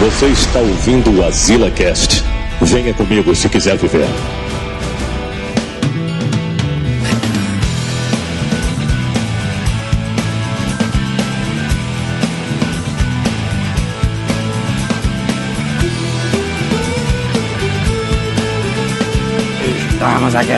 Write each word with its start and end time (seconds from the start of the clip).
Você 0.00 0.26
está 0.26 0.58
ouvindo 0.58 1.20
o 1.20 1.24
Azila 1.24 1.70
Cast. 1.70 2.24
Venha 2.60 2.92
comigo 2.94 3.34
se 3.34 3.48
quiser 3.48 3.76
viver. 3.76 4.08
Estamos 19.92 20.34
aqui. 20.34 20.52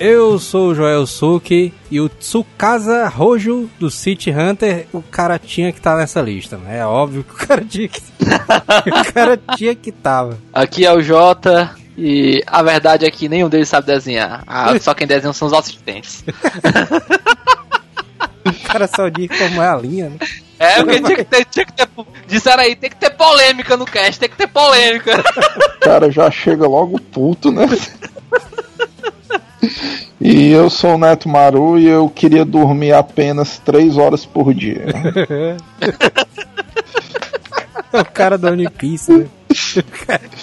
Eu 0.00 0.40
sou 0.40 0.70
o 0.70 0.74
Joel 0.74 1.06
Suki 1.06 1.72
e 1.90 2.00
o 2.00 2.08
Tsukasa 2.08 3.06
Rojo 3.06 3.70
do 3.78 3.90
City 3.90 4.30
Hunter, 4.30 4.86
o 4.92 5.00
cara 5.00 5.38
tinha 5.38 5.72
que 5.72 5.78
estar 5.78 5.92
tá 5.92 5.98
nessa 5.98 6.20
lista, 6.20 6.56
né? 6.56 6.78
É 6.78 6.86
óbvio 6.86 7.22
que 7.22 7.32
o 7.32 7.46
cara 7.46 7.64
tinha 7.64 7.88
que. 7.88 8.02
o 8.20 9.12
cara 9.12 9.40
tinha 9.56 9.74
que 9.74 9.92
tava. 9.92 10.36
Aqui 10.52 10.84
é 10.84 10.92
o 10.92 11.00
Jota. 11.00 11.70
E 11.96 12.42
a 12.48 12.60
verdade 12.60 13.06
é 13.06 13.10
que 13.10 13.28
nenhum 13.28 13.48
deles 13.48 13.68
sabe 13.68 13.86
desenhar. 13.86 14.42
Ah, 14.48 14.76
só 14.80 14.94
quem 14.94 15.06
desenha 15.06 15.32
são 15.32 15.46
os 15.46 15.54
assistentes. 15.54 16.24
o 18.44 18.52
cara 18.66 18.88
só 18.88 19.08
diz 19.08 19.28
como 19.38 19.62
é 19.62 19.68
a 19.68 19.76
linha, 19.76 20.10
né? 20.10 20.16
É, 20.58 20.82
porque 20.82 21.00
tinha 21.00 21.16
que 21.16 21.24
ter, 21.24 21.44
tinha 21.44 21.64
que 21.64 21.72
ter. 21.72 21.88
Disseram 22.26 22.64
aí, 22.64 22.74
tem 22.74 22.90
que 22.90 22.96
ter 22.96 23.10
polêmica 23.10 23.76
no 23.76 23.84
cast, 23.84 24.18
tem 24.18 24.28
que 24.28 24.36
ter 24.36 24.48
polêmica. 24.48 25.22
O 25.76 25.80
cara 25.80 26.10
já 26.10 26.28
chega 26.32 26.66
logo 26.66 27.00
puto, 27.00 27.52
né? 27.52 27.68
E 30.20 30.50
eu 30.50 30.70
sou 30.70 30.94
o 30.94 30.98
Neto 30.98 31.28
Maru 31.28 31.78
e 31.78 31.86
eu 31.86 32.08
queria 32.08 32.44
dormir 32.44 32.92
apenas 32.92 33.58
3 33.58 33.96
horas 33.98 34.24
por 34.24 34.54
dia. 34.54 34.86
o 37.92 38.04
cara 38.06 38.38
do 38.38 38.46
One 38.48 38.68
Piece, 38.70 39.12
né? 39.12 39.26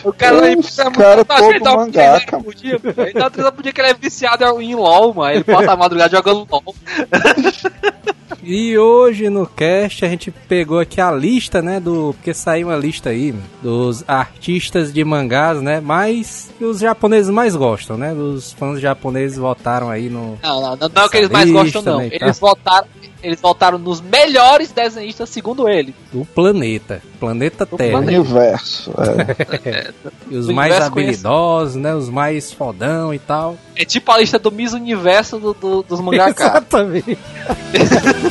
O 0.04 0.14
cara 0.14 0.40
do 0.40 0.46
One 0.46 0.56
Piece 0.58 0.82
é 0.82 0.84
muito 0.86 0.98
cara 0.98 1.26
todo 1.26 1.76
mangá, 1.76 2.20
cara. 2.22 2.44
Por 2.44 2.56
dia, 2.56 2.80
ele 2.84 3.14
tá 3.14 3.52
por 3.52 3.62
dia 3.64 3.74
que 3.74 3.82
ele 3.82 3.90
é 3.90 3.94
viciado 3.94 4.62
em 4.62 4.76
LOL, 4.76 5.14
mano. 5.14 5.36
Ele 5.36 5.44
passa 5.44 5.72
a 5.72 5.78
madrugada 5.78 6.16
jogando 6.16 6.48
LOL. 6.50 6.76
E 8.44 8.78
hoje 8.78 9.30
no 9.30 9.46
cast 9.46 10.04
a 10.04 10.10
gente 10.10 10.32
pegou 10.32 10.80
aqui 10.80 11.00
a 11.00 11.12
lista, 11.12 11.62
né, 11.62 11.80
do 11.80 12.14
porque 12.14 12.34
saiu 12.34 12.68
uma 12.68 12.76
lista 12.76 13.10
aí 13.10 13.34
dos 13.62 14.04
artistas 14.08 14.92
de 14.92 15.04
mangás, 15.04 15.62
né, 15.62 15.80
mais 15.80 16.50
que 16.58 16.66
os 16.66 16.80
japoneses 16.80 17.30
mais 17.30 17.56
gostam, 17.56 17.98
né? 17.98 18.14
Os 18.14 18.54
fãs 18.54 18.80
japoneses 18.80 19.38
votaram 19.38 19.90
aí 19.90 20.10
no 20.10 20.40
Não, 20.42 20.62
não, 20.62 20.76
não, 20.76 20.90
não 20.94 21.02
é 21.04 21.06
o 21.06 21.10
que 21.10 21.18
eles 21.18 21.30
mais 21.30 21.52
gostam 21.52 21.82
não. 21.82 21.98
Né, 22.00 22.10
eles 22.12 22.40
tá? 22.40 22.48
votaram 22.48 22.88
eles 23.24 23.40
votaram 23.40 23.78
nos 23.78 24.02
melhores 24.02 24.72
desenhistas, 24.72 25.30
segundo 25.30 25.70
ele. 25.70 25.94
Do 26.12 26.26
planeta. 26.26 27.02
Planeta 27.20 27.66
do 27.66 27.78
Terra. 27.78 28.02
Do 28.02 28.08
universo. 28.08 28.92
É. 28.98 29.94
e 30.28 30.36
os 30.36 30.48
mais 30.50 30.82
habilidosos, 30.82 31.76
né? 31.76 31.94
Os 31.94 32.10
mais 32.10 32.52
fodão 32.52 33.14
e 33.14 33.20
tal. 33.20 33.58
É 33.76 33.86
tipo 33.86 34.12
a 34.12 34.18
lista 34.18 34.40
do 34.40 34.52
Miss 34.52 34.74
Universo 34.74 35.38
do, 35.38 35.54
do, 35.54 35.84
dos 35.84 36.00
mangaká. 36.00 36.48
Exatamente. 36.58 37.18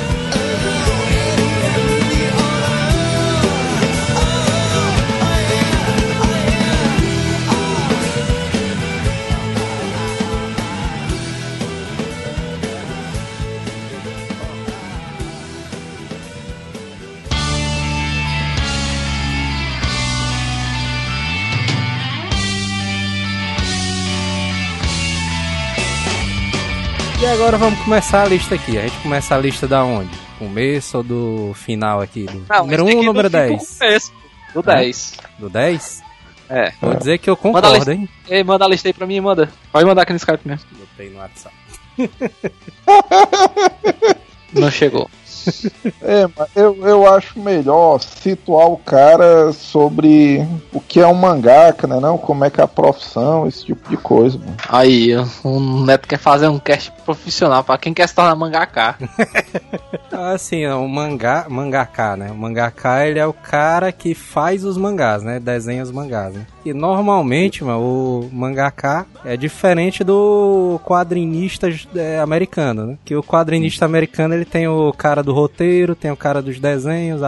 agora 27.31 27.57
vamos 27.57 27.79
começar 27.79 28.23
a 28.23 28.25
lista 28.25 28.55
aqui. 28.55 28.77
A 28.77 28.81
gente 28.81 28.97
começa 29.01 29.33
a 29.35 29.37
lista 29.37 29.65
da 29.65 29.83
onde? 29.83 30.11
Começo 30.37 30.97
ou 30.97 31.03
do 31.03 31.53
final 31.55 32.01
aqui? 32.01 32.25
Do 32.25 32.45
Não, 32.49 32.59
número 32.59 32.85
1 32.85 32.89
um, 32.89 32.97
ou 32.97 33.03
número 33.03 33.29
10? 33.29 33.77
Começo. 33.79 34.13
Do 34.53 34.61
10. 34.61 35.17
Do 35.39 35.49
10? 35.49 36.03
É. 36.49 36.73
Vou 36.81 36.93
dizer 36.93 37.17
que 37.19 37.29
eu 37.29 37.37
concordo, 37.37 37.69
manda 37.69 37.93
hein? 37.93 38.09
Ei, 38.27 38.43
manda 38.43 38.65
a 38.65 38.67
lista 38.67 38.89
aí 38.89 38.93
pra 38.93 39.07
mim, 39.07 39.21
manda. 39.21 39.49
Pode 39.71 39.85
mandar 39.85 40.01
aqui 40.01 40.11
no 40.11 40.17
Skype 40.17 40.45
mesmo. 40.45 40.65
Botei 40.77 41.09
no 41.09 41.19
WhatsApp. 41.19 41.55
Não 44.53 44.69
chegou. 44.69 45.09
É, 46.01 46.27
mas 46.37 46.49
eu, 46.55 46.75
eu 46.87 47.13
acho 47.13 47.39
melhor 47.39 47.99
situar 47.99 48.67
o 48.67 48.77
cara 48.77 49.51
sobre 49.53 50.45
o 50.73 50.79
que 50.79 50.99
é 50.99 51.07
um 51.07 51.13
mangaka, 51.13 51.87
né? 51.87 51.99
Não, 51.99 52.17
como 52.17 52.45
é 52.45 52.49
que 52.49 52.59
é 52.59 52.63
a 52.63 52.67
profissão, 52.67 53.47
esse 53.47 53.65
tipo 53.65 53.89
de 53.89 53.97
coisa. 53.97 54.37
Mano. 54.37 54.55
Aí, 54.67 55.15
o 55.43 55.59
Neto 55.59 56.07
quer 56.07 56.17
fazer 56.19 56.47
um 56.47 56.59
cast 56.59 56.91
profissional 57.05 57.63
para 57.63 57.77
quem 57.77 57.93
quer 57.93 58.07
se 58.07 58.15
tornar 58.15 58.35
mangaka. 58.35 58.97
assim, 60.11 60.65
o 60.67 60.87
mangá, 60.87 61.45
mangaka, 61.49 62.15
né? 62.15 62.31
O 62.31 62.35
mangaka, 62.35 63.05
ele 63.07 63.19
é 63.19 63.25
o 63.25 63.33
cara 63.33 63.91
que 63.91 64.13
faz 64.13 64.63
os 64.63 64.77
mangás, 64.77 65.23
né? 65.23 65.39
Desenha 65.39 65.83
os 65.83 65.91
mangás, 65.91 66.33
né? 66.33 66.45
E 66.63 66.73
normalmente, 66.73 67.63
mano, 67.63 67.79
o 67.79 68.29
mangaka 68.31 69.05
é 69.25 69.35
diferente 69.35 70.03
do 70.03 70.79
quadrinista 70.83 71.67
é, 71.95 72.19
americano, 72.19 72.85
né? 72.87 72.97
Que 73.03 73.15
o 73.15 73.23
quadrinista 73.23 73.85
americano, 73.85 74.33
ele 74.33 74.45
tem 74.45 74.67
o 74.67 74.93
cara 74.93 75.23
do 75.23 75.30
roteiro, 75.31 75.95
tem 75.95 76.11
o 76.11 76.17
cara 76.17 76.41
dos 76.41 76.59
desenhos, 76.59 77.21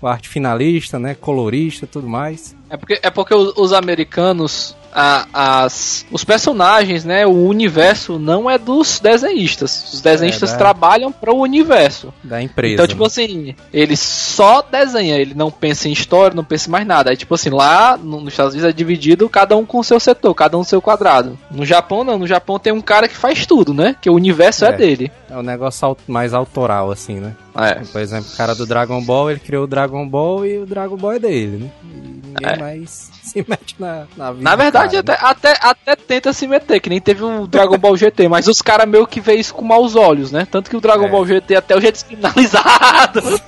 o 0.00 0.06
arte 0.06 0.28
finalista, 0.28 0.98
né? 0.98 1.14
Colorista, 1.14 1.86
tudo 1.86 2.08
mais. 2.08 2.56
É 2.68 2.76
porque, 2.76 2.98
é 3.02 3.10
porque 3.10 3.34
os, 3.34 3.56
os 3.56 3.72
americanos 3.72 4.76
a, 4.98 5.26
as, 5.64 6.06
os 6.10 6.24
personagens, 6.24 7.04
né? 7.04 7.26
O 7.26 7.46
universo 7.46 8.18
não 8.18 8.48
é 8.48 8.56
dos 8.56 8.98
desenhistas. 8.98 9.92
Os 9.92 10.00
desenhistas 10.00 10.48
é, 10.48 10.52
da... 10.54 10.58
trabalham 10.58 11.12
para 11.12 11.30
o 11.30 11.38
universo 11.38 12.14
da 12.24 12.40
empresa. 12.40 12.74
Então, 12.74 12.86
tipo 12.86 13.04
assim, 13.04 13.54
ele 13.70 13.94
só 13.94 14.62
desenha, 14.62 15.16
ele 15.18 15.34
não 15.34 15.50
pensa 15.50 15.86
em 15.86 15.92
história, 15.92 16.34
não 16.34 16.42
pensa 16.42 16.68
em 16.68 16.72
mais 16.72 16.86
nada. 16.86 17.10
Aí, 17.10 17.16
tipo 17.16 17.34
assim, 17.34 17.50
lá 17.50 17.98
no, 17.98 18.22
nos 18.22 18.32
Estados 18.32 18.54
Unidos 18.54 18.70
é 18.70 18.72
dividido 18.72 19.28
cada 19.28 19.54
um 19.54 19.66
com 19.66 19.80
o 19.80 19.84
seu 19.84 20.00
setor, 20.00 20.34
cada 20.34 20.56
um 20.56 20.60
no 20.60 20.64
seu 20.64 20.80
quadrado. 20.80 21.38
No 21.50 21.66
Japão, 21.66 22.02
não. 22.02 22.18
No 22.18 22.26
Japão 22.26 22.58
tem 22.58 22.72
um 22.72 22.80
cara 22.80 23.06
que 23.06 23.16
faz 23.16 23.44
tudo, 23.44 23.74
né? 23.74 23.94
Que 24.00 24.08
o 24.08 24.14
universo 24.14 24.64
é, 24.64 24.68
é 24.70 24.72
dele. 24.72 25.12
É 25.28 25.36
um 25.36 25.42
negócio 25.42 25.94
mais 26.08 26.32
autoral, 26.32 26.90
assim, 26.90 27.20
né? 27.20 27.36
É. 27.58 27.74
Por 27.74 28.00
exemplo, 28.00 28.30
o 28.32 28.36
cara 28.36 28.54
do 28.54 28.66
Dragon 28.66 29.02
Ball, 29.02 29.30
ele 29.30 29.40
criou 29.40 29.64
o 29.64 29.66
Dragon 29.66 30.06
Ball 30.06 30.46
e 30.46 30.58
o 30.58 30.66
Dragon 30.66 30.96
Ball 30.96 31.12
é 31.12 31.18
dele, 31.18 31.56
né? 31.64 31.70
E 31.82 32.26
ninguém 32.28 32.52
é. 32.52 32.56
mais 32.58 33.10
se 33.22 33.44
mete 33.48 33.74
na, 33.78 34.06
na 34.16 34.32
vida. 34.32 34.44
Na 34.44 34.56
verdade, 34.56 34.85
cara, 34.88 35.00
até, 35.00 35.12
né? 35.12 35.18
até, 35.20 35.56
até 35.60 35.96
tenta 35.96 36.32
se 36.32 36.46
meter, 36.46 36.80
que 36.80 36.90
nem 36.90 37.00
teve 37.00 37.22
o 37.24 37.46
Dragon 37.46 37.78
Ball 37.78 37.96
GT, 37.96 38.28
mas 38.28 38.48
os 38.48 38.62
caras 38.62 38.88
meio 38.88 39.06
que 39.06 39.20
vê 39.20 39.34
isso 39.34 39.54
com 39.54 39.64
maus 39.64 39.94
olhos, 39.94 40.32
né? 40.32 40.46
Tanto 40.50 40.70
que 40.70 40.76
o 40.76 40.80
Dragon 40.80 41.06
é. 41.06 41.08
Ball 41.08 41.26
GT 41.26 41.56
até 41.56 41.76
hoje 41.76 41.88
é 41.88 41.92
descriminalizado. 41.92 43.22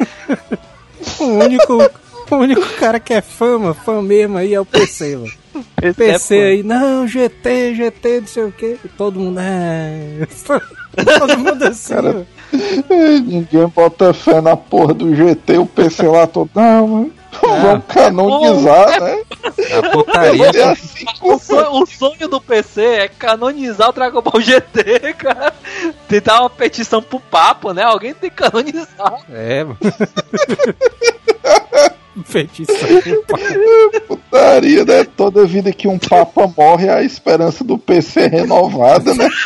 o 1.21 1.25
único. 1.25 1.91
O 2.31 2.37
único 2.37 2.67
cara 2.79 3.01
que 3.01 3.15
é 3.15 3.23
fama, 3.23 3.73
fã 3.73 4.03
mesmo 4.03 4.37
aí 4.37 4.53
é 4.53 4.61
o 4.61 4.67
PC, 4.67 5.17
mano. 5.17 5.33
Esse 5.81 5.95
PC 5.95 6.37
é 6.37 6.47
aí, 6.49 6.63
não, 6.63 7.09
GT, 7.09 7.75
GT, 7.75 8.21
não 8.21 8.27
sei 8.27 8.43
o 8.45 8.53
que. 8.53 8.79
todo 8.99 9.19
mundo, 9.19 9.41
é. 9.41 10.27
todo 11.19 11.39
mundo 11.39 11.63
assim. 11.65 11.95
Cara, 11.95 12.27
ninguém 13.27 13.67
bota 13.69 14.13
fé 14.13 14.41
na 14.41 14.57
porra 14.57 14.93
do 14.93 15.15
GT, 15.15 15.59
o 15.59 15.67
PC 15.67 16.07
lá 16.07 16.27
todo. 16.27 16.51
Não, 16.55 16.87
mano. 16.87 17.18
Vamos 17.41 17.85
canonizar, 17.87 19.01
né? 19.01 19.23
A 19.77 19.91
putaria. 19.91 20.47
É 20.55 20.63
assim, 20.71 21.05
o, 21.23 21.39
sonho, 21.39 21.83
o, 21.83 21.87
sonho, 21.87 22.29
do 22.29 22.41
PC 22.41 22.83
é 22.83 23.09
canonizar 23.09 23.91
o 23.91 23.93
Dragon 23.93 24.23
Ball 24.23 24.41
GT, 24.41 25.15
cara. 25.15 25.53
Tentar 26.09 26.41
uma 26.41 26.51
petição 26.51 27.03
pro 27.03 27.21
Papa, 27.21 27.75
né? 27.75 27.83
Alguém 27.83 28.15
tem 28.15 28.31
que 28.31 28.37
canonizar. 28.37 29.23
É, 29.31 29.65
mano. 29.65 29.79
petição 32.33 33.03
pro 33.03 33.23
Papa. 33.25 33.45
Putaria, 34.07 34.85
né? 34.85 35.05
Toda 35.05 35.47
vida 35.47 35.73
que 35.73 35.87
um 35.87 35.99
Papa 35.99 36.51
morre, 36.57 36.89
a 36.89 37.03
esperança 37.03 37.63
do 37.63 37.79
PC 37.79 38.21
é 38.21 38.29
renovada, 38.29 39.15
né? 39.15 39.29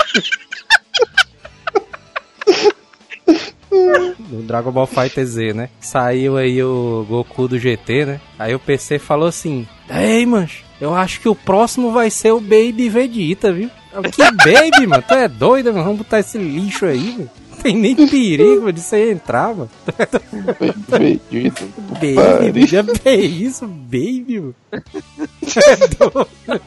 no 4.31 4.43
Dragon 4.43 4.71
Ball 4.71 4.87
Fighter 4.87 5.25
Z, 5.25 5.53
né? 5.55 5.69
Saiu 5.81 6.37
aí 6.37 6.63
o 6.63 7.07
Goku 7.09 7.49
do 7.49 7.59
GT, 7.59 8.05
né? 8.07 8.21
Aí 8.39 8.55
o 8.55 8.59
PC 8.59 8.99
falou 8.99 9.29
assim: 9.29 9.67
Ei, 9.89 10.25
mancho, 10.27 10.65
eu 10.81 10.95
acho 10.95 11.21
que 11.21 11.29
o 11.29 11.35
próximo 11.35 11.91
vai 11.93 12.11
ser 12.11 12.33
o 12.33 12.41
Baby 12.41 12.89
Vegeta, 12.89 13.53
viu? 13.53 13.71
Que 14.11 14.23
Baby, 14.23 14.87
mano? 14.87 15.05
Tu 15.07 15.15
é 15.15 15.29
doido, 15.29 15.73
mano? 15.73 15.85
Vamos 15.85 15.99
botar 15.99 16.21
esse 16.21 16.39
lixo 16.39 16.87
aí, 16.87 17.13
mano. 17.13 17.31
Tem 17.63 17.77
nem 17.77 17.95
perigo 17.95 18.73
de 18.73 18.81
você 18.81 19.13
entrar, 19.13 19.55
mano. 19.55 19.71
Vegeta. 20.89 21.65
Baby, 22.41 22.67
já 22.67 22.85
é 23.05 23.15
isso, 23.15 23.67
Baby, 23.67 24.41
mano. 24.41 24.55
É 25.55 25.77
doido. 25.77 26.63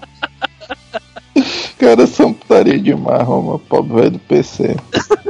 Cara, 1.78 2.08
são 2.08 2.34
putaria 2.34 2.80
demais, 2.80 3.24
Roma, 3.24 3.60
pobre 3.60 3.94
velho 3.94 4.12
do 4.12 4.20
PC. 4.20 4.76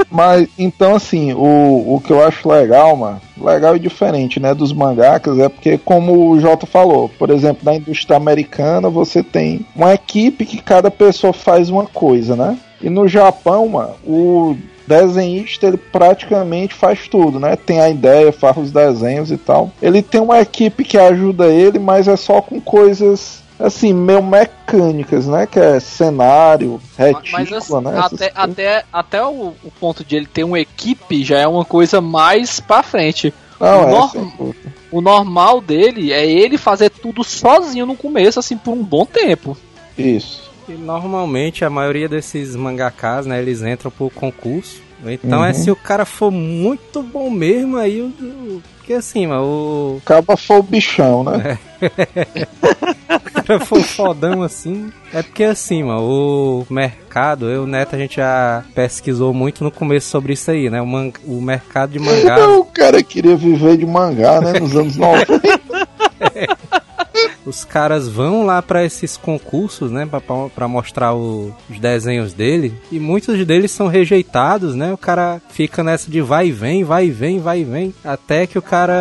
Mas, 0.10 0.48
então, 0.58 0.96
assim, 0.96 1.34
o, 1.34 1.96
o 1.96 2.02
que 2.02 2.12
eu 2.12 2.24
acho 2.24 2.48
legal, 2.48 2.96
mano, 2.96 3.22
legal 3.38 3.76
e 3.76 3.80
diferente, 3.80 4.40
né, 4.40 4.54
dos 4.54 4.72
mangakas, 4.72 5.40
é 5.40 5.50
porque, 5.50 5.78
como 5.78 6.30
o 6.30 6.40
Jota 6.40 6.66
falou, 6.66 7.10
por 7.10 7.30
exemplo, 7.30 7.64
na 7.64 7.76
indústria 7.76 8.16
americana, 8.16 8.90
você 8.90 9.24
tem 9.24 9.66
uma 9.76 9.94
equipe 9.94 10.46
que 10.46 10.62
cada 10.62 10.90
pessoa 10.92 11.34
faz 11.34 11.70
uma 11.70 11.86
coisa, 11.86 12.36
né? 12.36 12.58
E 12.82 12.90
no 12.90 13.08
Japão, 13.08 13.68
mano, 13.68 13.96
o 14.06 14.56
desenhista 14.88 15.66
ele 15.66 15.78
praticamente 15.78 16.74
faz 16.74 17.08
tudo, 17.08 17.40
né? 17.40 17.56
Tem 17.56 17.82
a 17.82 17.90
ideia, 17.90 18.32
faz 18.32 18.56
os 18.58 18.72
desenhos 18.72 19.32
e 19.32 19.38
tal. 19.38 19.72
Ele 19.82 20.02
tem 20.02 20.22
uma 20.22 20.40
equipe 20.40 20.84
que 20.84 20.98
ajuda 20.98 21.48
ele, 21.48 21.80
mas 21.80 22.08
é 22.08 22.16
só 22.16 22.42
com 22.42 22.62
coisas 22.62 23.44
assim, 23.60 23.94
meio 23.94 24.22
mecânicas, 24.22 25.28
né? 25.28 25.46
Que 25.48 25.60
é 25.60 25.80
cenário, 25.80 26.80
retícula, 26.98 27.32
Mas 27.32 27.52
assim, 27.54 27.82
né? 27.82 28.00
até, 28.00 28.32
até, 28.36 28.84
até 28.92 29.24
o, 29.26 29.54
o 29.64 29.72
ponto 29.80 30.04
de 30.04 30.16
ele 30.16 30.26
ter 30.26 30.44
uma 30.44 30.60
equipe 30.60 31.24
já 31.24 31.40
é 31.40 31.48
uma 31.48 31.66
coisa 31.66 32.02
mais 32.02 32.60
pra 32.60 32.84
frente. 32.84 33.34
Não, 33.60 33.68
o, 33.86 33.88
é, 33.88 33.92
nor- 33.92 34.10
sem 34.12 34.34
dúvida. 34.38 34.74
o 34.92 35.02
normal 35.02 35.62
dele 35.62 36.12
é 36.12 36.26
ele 36.30 36.58
fazer 36.58 36.90
tudo 36.90 37.24
sozinho 37.24 37.86
no 37.86 37.96
começo, 37.96 38.40
assim, 38.40 38.58
por 38.58 38.72
um 38.74 38.84
bom 38.84 39.06
tempo. 39.06 39.58
Isso. 39.98 40.44
E 40.68 40.74
normalmente 40.74 41.64
a 41.64 41.70
maioria 41.70 42.10
desses 42.10 42.56
mangakas, 42.56 43.26
né, 43.26 43.40
eles 43.40 43.62
entram 43.62 43.92
por 43.92 44.12
concurso. 44.12 44.82
Então 45.06 45.40
Uhum. 45.40 45.46
é 45.46 45.54
se 45.54 45.70
o 45.70 45.76
cara 45.76 46.06
for 46.06 46.32
muito 46.32 47.02
bom 47.04 47.30
mesmo, 47.30 47.78
aí 47.78 48.02
o. 48.02 48.06
o- 48.08 48.62
Porque 48.78 48.94
assim, 48.94 49.26
mano, 49.28 49.44
o 49.44 50.02
Acaba 50.04 50.38
foi 50.38 50.58
o 50.60 50.64
bichão, 50.64 51.24
né? 51.24 51.58
cara 53.46 53.60
for 53.66 53.82
fodão 53.82 54.44
assim. 54.44 54.92
É 55.14 55.22
porque 55.24 55.44
assim, 55.44 55.84
mano, 55.84 56.02
o 56.02 56.66
mercado, 56.74 57.46
eu 57.50 57.62
e 57.62 57.64
o 57.64 57.68
Neto, 57.68 57.96
a 57.96 58.00
gente 58.00 58.18
já 58.18 58.64
pesquisou 58.74 59.34
muito 59.34 59.64
no 59.64 59.72
começo 59.72 60.08
sobre 60.10 60.34
isso 60.34 60.50
aí, 60.52 60.70
né? 60.70 60.82
O, 60.82 60.86
man- 60.88 61.12
o 61.26 61.42
mercado 61.42 61.92
de 61.92 62.00
mangá. 62.00 62.48
O 62.50 62.66
cara 62.66 63.02
queria 63.04 63.36
viver 63.36 63.78
de 63.78 63.86
mangá, 63.86 64.40
né? 64.42 64.60
Nos 64.60 64.76
anos 64.76 64.96
90. 64.96 65.26
Os 67.46 67.64
caras 67.64 68.08
vão 68.08 68.46
lá 68.46 68.62
pra 68.62 68.84
esses 68.84 69.18
concursos, 69.18 69.92
né, 69.92 70.08
pra 70.56 70.68
mostrar 70.68 71.14
o- 71.14 71.54
os 71.70 71.80
desenhos 71.80 72.34
dele, 72.34 72.74
e 72.92 73.00
muitos 73.00 73.44
deles 73.46 73.72
são 73.72 73.88
rejeitados, 73.88 74.76
né? 74.76 74.94
O 74.94 74.98
cara 74.98 75.42
fica 75.50 75.84
nessa 75.84 76.10
de 76.10 76.22
vai 76.22 76.48
e 76.48 76.52
vem, 76.52 76.84
vai 76.84 77.06
e 77.08 77.12
vem, 77.12 77.40
vai 77.40 77.60
e 77.60 77.64
vem, 77.64 77.94
até 78.04 78.48
que 78.48 78.58
o 78.58 78.62
cara 78.62 78.94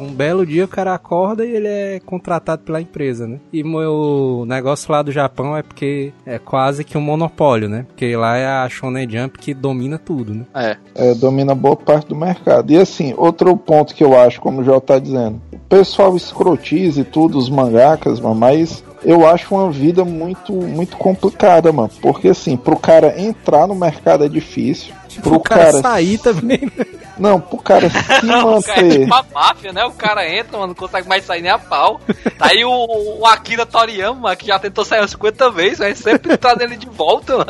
um 0.00 0.12
belo 0.12 0.44
dia 0.46 0.64
o 0.64 0.68
cara 0.68 0.94
acorda 0.94 1.44
e 1.44 1.50
ele 1.54 1.68
é 1.68 2.00
contratado 2.04 2.62
pela 2.62 2.80
empresa, 2.80 3.26
né? 3.26 3.38
E 3.52 3.62
o 3.62 4.44
negócio 4.46 4.90
lá 4.92 5.02
do 5.02 5.12
Japão 5.12 5.56
é 5.56 5.62
porque 5.62 6.12
é 6.26 6.38
quase 6.38 6.84
que 6.84 6.96
um 6.98 7.00
monopólio, 7.00 7.68
né? 7.68 7.86
Porque 7.88 8.14
lá 8.16 8.36
é 8.36 8.46
a 8.46 8.68
Shonen 8.68 9.08
Jump 9.08 9.38
que 9.38 9.54
domina 9.54 9.98
tudo, 9.98 10.34
né? 10.34 10.44
É. 10.54 10.76
É, 10.94 11.14
domina 11.14 11.54
boa 11.54 11.76
parte 11.76 12.08
do 12.08 12.16
mercado. 12.16 12.70
E 12.72 12.76
assim, 12.78 13.14
outro 13.16 13.56
ponto 13.56 13.94
que 13.94 14.04
eu 14.04 14.18
acho, 14.18 14.40
como 14.40 14.60
o 14.60 14.64
Jó 14.64 14.80
tá 14.80 14.98
dizendo, 14.98 15.40
pessoal 15.70 16.16
escrotiza 16.16 17.00
e 17.00 17.04
tudo, 17.04 17.38
os 17.38 17.48
mangakas, 17.48 18.18
mano, 18.18 18.34
mas 18.34 18.82
eu 19.04 19.26
acho 19.26 19.54
uma 19.54 19.70
vida 19.70 20.04
muito, 20.04 20.52
muito 20.52 20.96
complicada, 20.96 21.72
mano. 21.72 21.90
Porque 22.02 22.28
assim, 22.28 22.56
pro 22.56 22.76
cara 22.76 23.18
entrar 23.18 23.66
no 23.68 23.74
mercado 23.74 24.24
é 24.24 24.28
difícil. 24.28 24.92
Pro 25.22 25.36
o 25.36 25.40
cara, 25.40 25.66
cara, 25.66 25.80
sair 25.82 26.18
também. 26.18 26.60
né? 26.76 26.86
Não, 27.18 27.40
pro 27.40 27.58
cara 27.58 27.88
se 27.90 27.96
O 27.98 28.02
cara 28.02 28.26
é 28.26 28.42
manter. 28.42 29.00
tipo 29.00 29.14
a 29.14 29.24
máfia, 29.32 29.72
né? 29.72 29.84
O 29.84 29.90
cara 29.92 30.28
entra, 30.28 30.52
mano, 30.56 30.68
não 30.68 30.74
consegue 30.74 31.08
mais 31.08 31.24
sair 31.24 31.42
nem 31.42 31.50
a 31.50 31.58
pau. 31.58 32.00
Tá 32.38 32.46
aí 32.46 32.64
o, 32.64 33.18
o 33.20 33.26
Akira 33.26 33.64
Toriyama, 33.66 34.34
que 34.36 34.46
já 34.46 34.58
tentou 34.58 34.84
sair 34.84 35.00
umas 35.00 35.10
50 35.12 35.50
vezes, 35.50 35.78
mas 35.78 35.98
sempre 35.98 36.36
trazendo 36.36 36.62
ele 36.64 36.76
de 36.76 36.88
volta, 36.88 37.38
mano. 37.38 37.46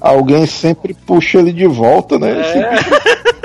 Alguém 0.00 0.46
sempre 0.46 0.94
puxa 0.94 1.38
ele 1.38 1.52
de 1.52 1.66
volta, 1.66 2.18
né? 2.18 2.34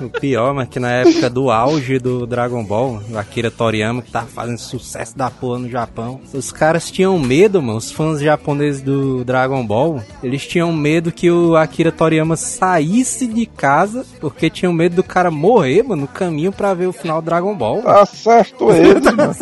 O 0.00 0.08
pior, 0.08 0.54
mas 0.54 0.68
que 0.68 0.78
na 0.78 0.90
época 0.92 1.28
do 1.28 1.50
auge 1.50 1.98
do 1.98 2.26
Dragon 2.26 2.62
Ball, 2.64 3.02
o 3.10 3.18
Akira 3.18 3.50
Toriyama, 3.50 4.00
que 4.02 4.10
tava 4.10 4.26
fazendo 4.26 4.58
sucesso 4.58 5.16
da 5.16 5.30
porra 5.30 5.58
no 5.58 5.68
Japão, 5.68 6.20
os 6.32 6.52
caras 6.52 6.90
tinham 6.90 7.18
medo, 7.18 7.60
mano, 7.60 7.78
os 7.78 7.90
fãs 7.90 8.20
japoneses 8.20 8.80
do 8.80 9.24
Dragon 9.24 9.64
Ball, 9.66 10.02
eles 10.22 10.46
tinham 10.46 10.72
medo 10.72 11.10
que 11.10 11.30
o 11.30 11.56
Akira 11.56 11.90
Toriyama 11.90 12.36
saísse 12.36 13.26
de 13.26 13.44
casa, 13.46 14.06
porque 14.20 14.48
tinham 14.48 14.72
medo 14.72 14.96
do 14.96 15.02
cara 15.02 15.30
morrer, 15.30 15.82
mano, 15.82 16.02
no 16.02 16.08
caminho 16.08 16.52
pra 16.52 16.74
ver 16.74 16.86
o 16.86 16.92
final 16.92 17.20
do 17.20 17.24
Dragon 17.24 17.54
Ball. 17.54 17.82
mano. 17.82 17.98
Acerto 17.98 18.70
ele, 18.70 19.00
mano. 19.12 19.34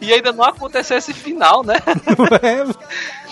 E 0.00 0.12
ainda 0.12 0.32
não 0.32 0.44
aconteceu 0.44 0.96
esse 0.98 1.12
final, 1.12 1.64
né? 1.64 1.76
É, 2.42 2.64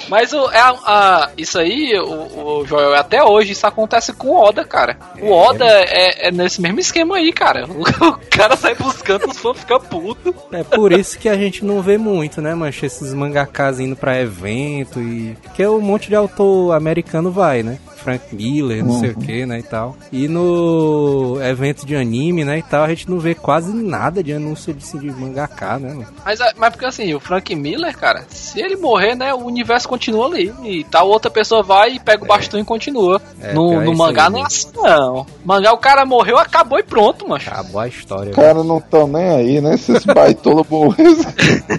Mas 0.08 0.32
o, 0.32 0.50
é 0.50 0.58
a- 0.58 0.78
a- 0.84 1.30
isso 1.36 1.58
aí, 1.58 1.98
o, 1.98 2.60
o 2.60 2.66
Joel, 2.66 2.94
até 2.94 3.22
hoje, 3.22 3.52
isso 3.52 3.66
acontece 3.66 4.12
com 4.12 4.28
o 4.28 4.36
Oda, 4.42 4.64
cara. 4.64 4.96
O 5.20 5.30
Oda 5.32 5.64
é, 5.66 6.28
é 6.28 6.30
nesse 6.30 6.60
mesmo 6.60 6.78
esquema 6.80 7.16
aí, 7.16 7.32
cara. 7.32 7.66
O, 7.66 7.82
o 8.08 8.18
cara 8.30 8.56
sai 8.56 8.74
buscando, 8.74 9.28
os 9.30 9.38
fãs 9.38 9.58
ficam 9.58 9.80
putos. 9.80 10.34
É 10.52 10.62
por 10.62 10.92
isso 10.92 11.18
que 11.18 11.28
a 11.28 11.36
gente 11.36 11.64
não 11.64 11.80
vê 11.82 11.96
muito, 11.98 12.40
né, 12.42 12.54
mancha, 12.54 12.86
esses 12.86 13.12
mangakas 13.14 13.80
indo 13.80 13.96
pra 13.96 14.20
evento 14.20 15.00
e... 15.00 15.36
Porque 15.42 15.66
um 15.66 15.80
monte 15.80 16.08
de 16.08 16.14
autor 16.16 16.72
americano 16.74 17.30
vai, 17.30 17.62
né? 17.62 17.78
Frank 18.04 18.34
Miller, 18.34 18.84
não 18.84 19.00
sei 19.00 19.10
o 19.10 19.14
que, 19.16 19.46
né, 19.46 19.58
e 19.58 19.62
tal. 19.62 19.96
E 20.12 20.28
no 20.28 21.38
evento 21.42 21.86
de 21.86 21.96
anime, 21.96 22.44
né, 22.44 22.58
e 22.58 22.62
tal, 22.62 22.84
a 22.84 22.88
gente 22.88 23.10
não 23.10 23.18
vê 23.18 23.34
quase 23.34 23.72
nada 23.74 24.22
de 24.22 24.32
anúncio 24.32 24.74
de, 24.74 24.98
de 24.98 25.10
mangaká, 25.10 25.78
né, 25.78 25.88
mano? 25.94 26.06
Mas, 26.24 26.38
é- 26.38 26.52
mas 26.56 26.70
porque 26.70 26.84
assim, 26.84 27.14
o 27.14 27.18
Frank 27.20 27.54
Miller, 27.56 27.96
cara, 27.96 28.24
se 28.28 28.60
ele 28.60 28.76
morrer, 28.76 29.14
né, 29.14 29.32
o 29.32 29.38
universo 29.44 29.88
continua 29.88 30.26
ali. 30.26 30.52
E 30.62 30.84
tal, 30.84 31.08
outra 31.08 31.30
pessoa 31.30 31.62
vai 31.62 31.94
e 31.94 32.00
pega 32.00 32.22
o 32.24 32.26
bastão 32.28 32.60
e 32.60 32.64
continua. 32.64 33.20
É, 33.40 33.52
no 33.54 33.72
é 33.72 33.76
no 33.84 33.92
isso 33.92 33.96
mangá 34.02 34.26
aí, 34.26 34.30
não 34.32 34.38
é 34.40 34.42
assim, 34.42 34.68
não. 34.74 35.26
Mangá, 35.44 35.72
o 35.72 35.78
cara 35.78 36.04
morreu, 36.04 36.36
acabou 36.38 36.78
e 36.78 36.82
pronto, 36.82 37.26
mano. 37.28 37.42
Acabou 37.46 37.80
a 37.80 37.88
história. 37.88 38.30
Os 38.30 38.36
caras 38.36 38.64
não 38.66 38.78
estão 38.78 39.06
nem 39.06 39.30
aí, 39.30 39.60
né? 39.60 39.74
Esses 39.74 40.04
baitola 40.04 40.62
burros. 40.62 40.94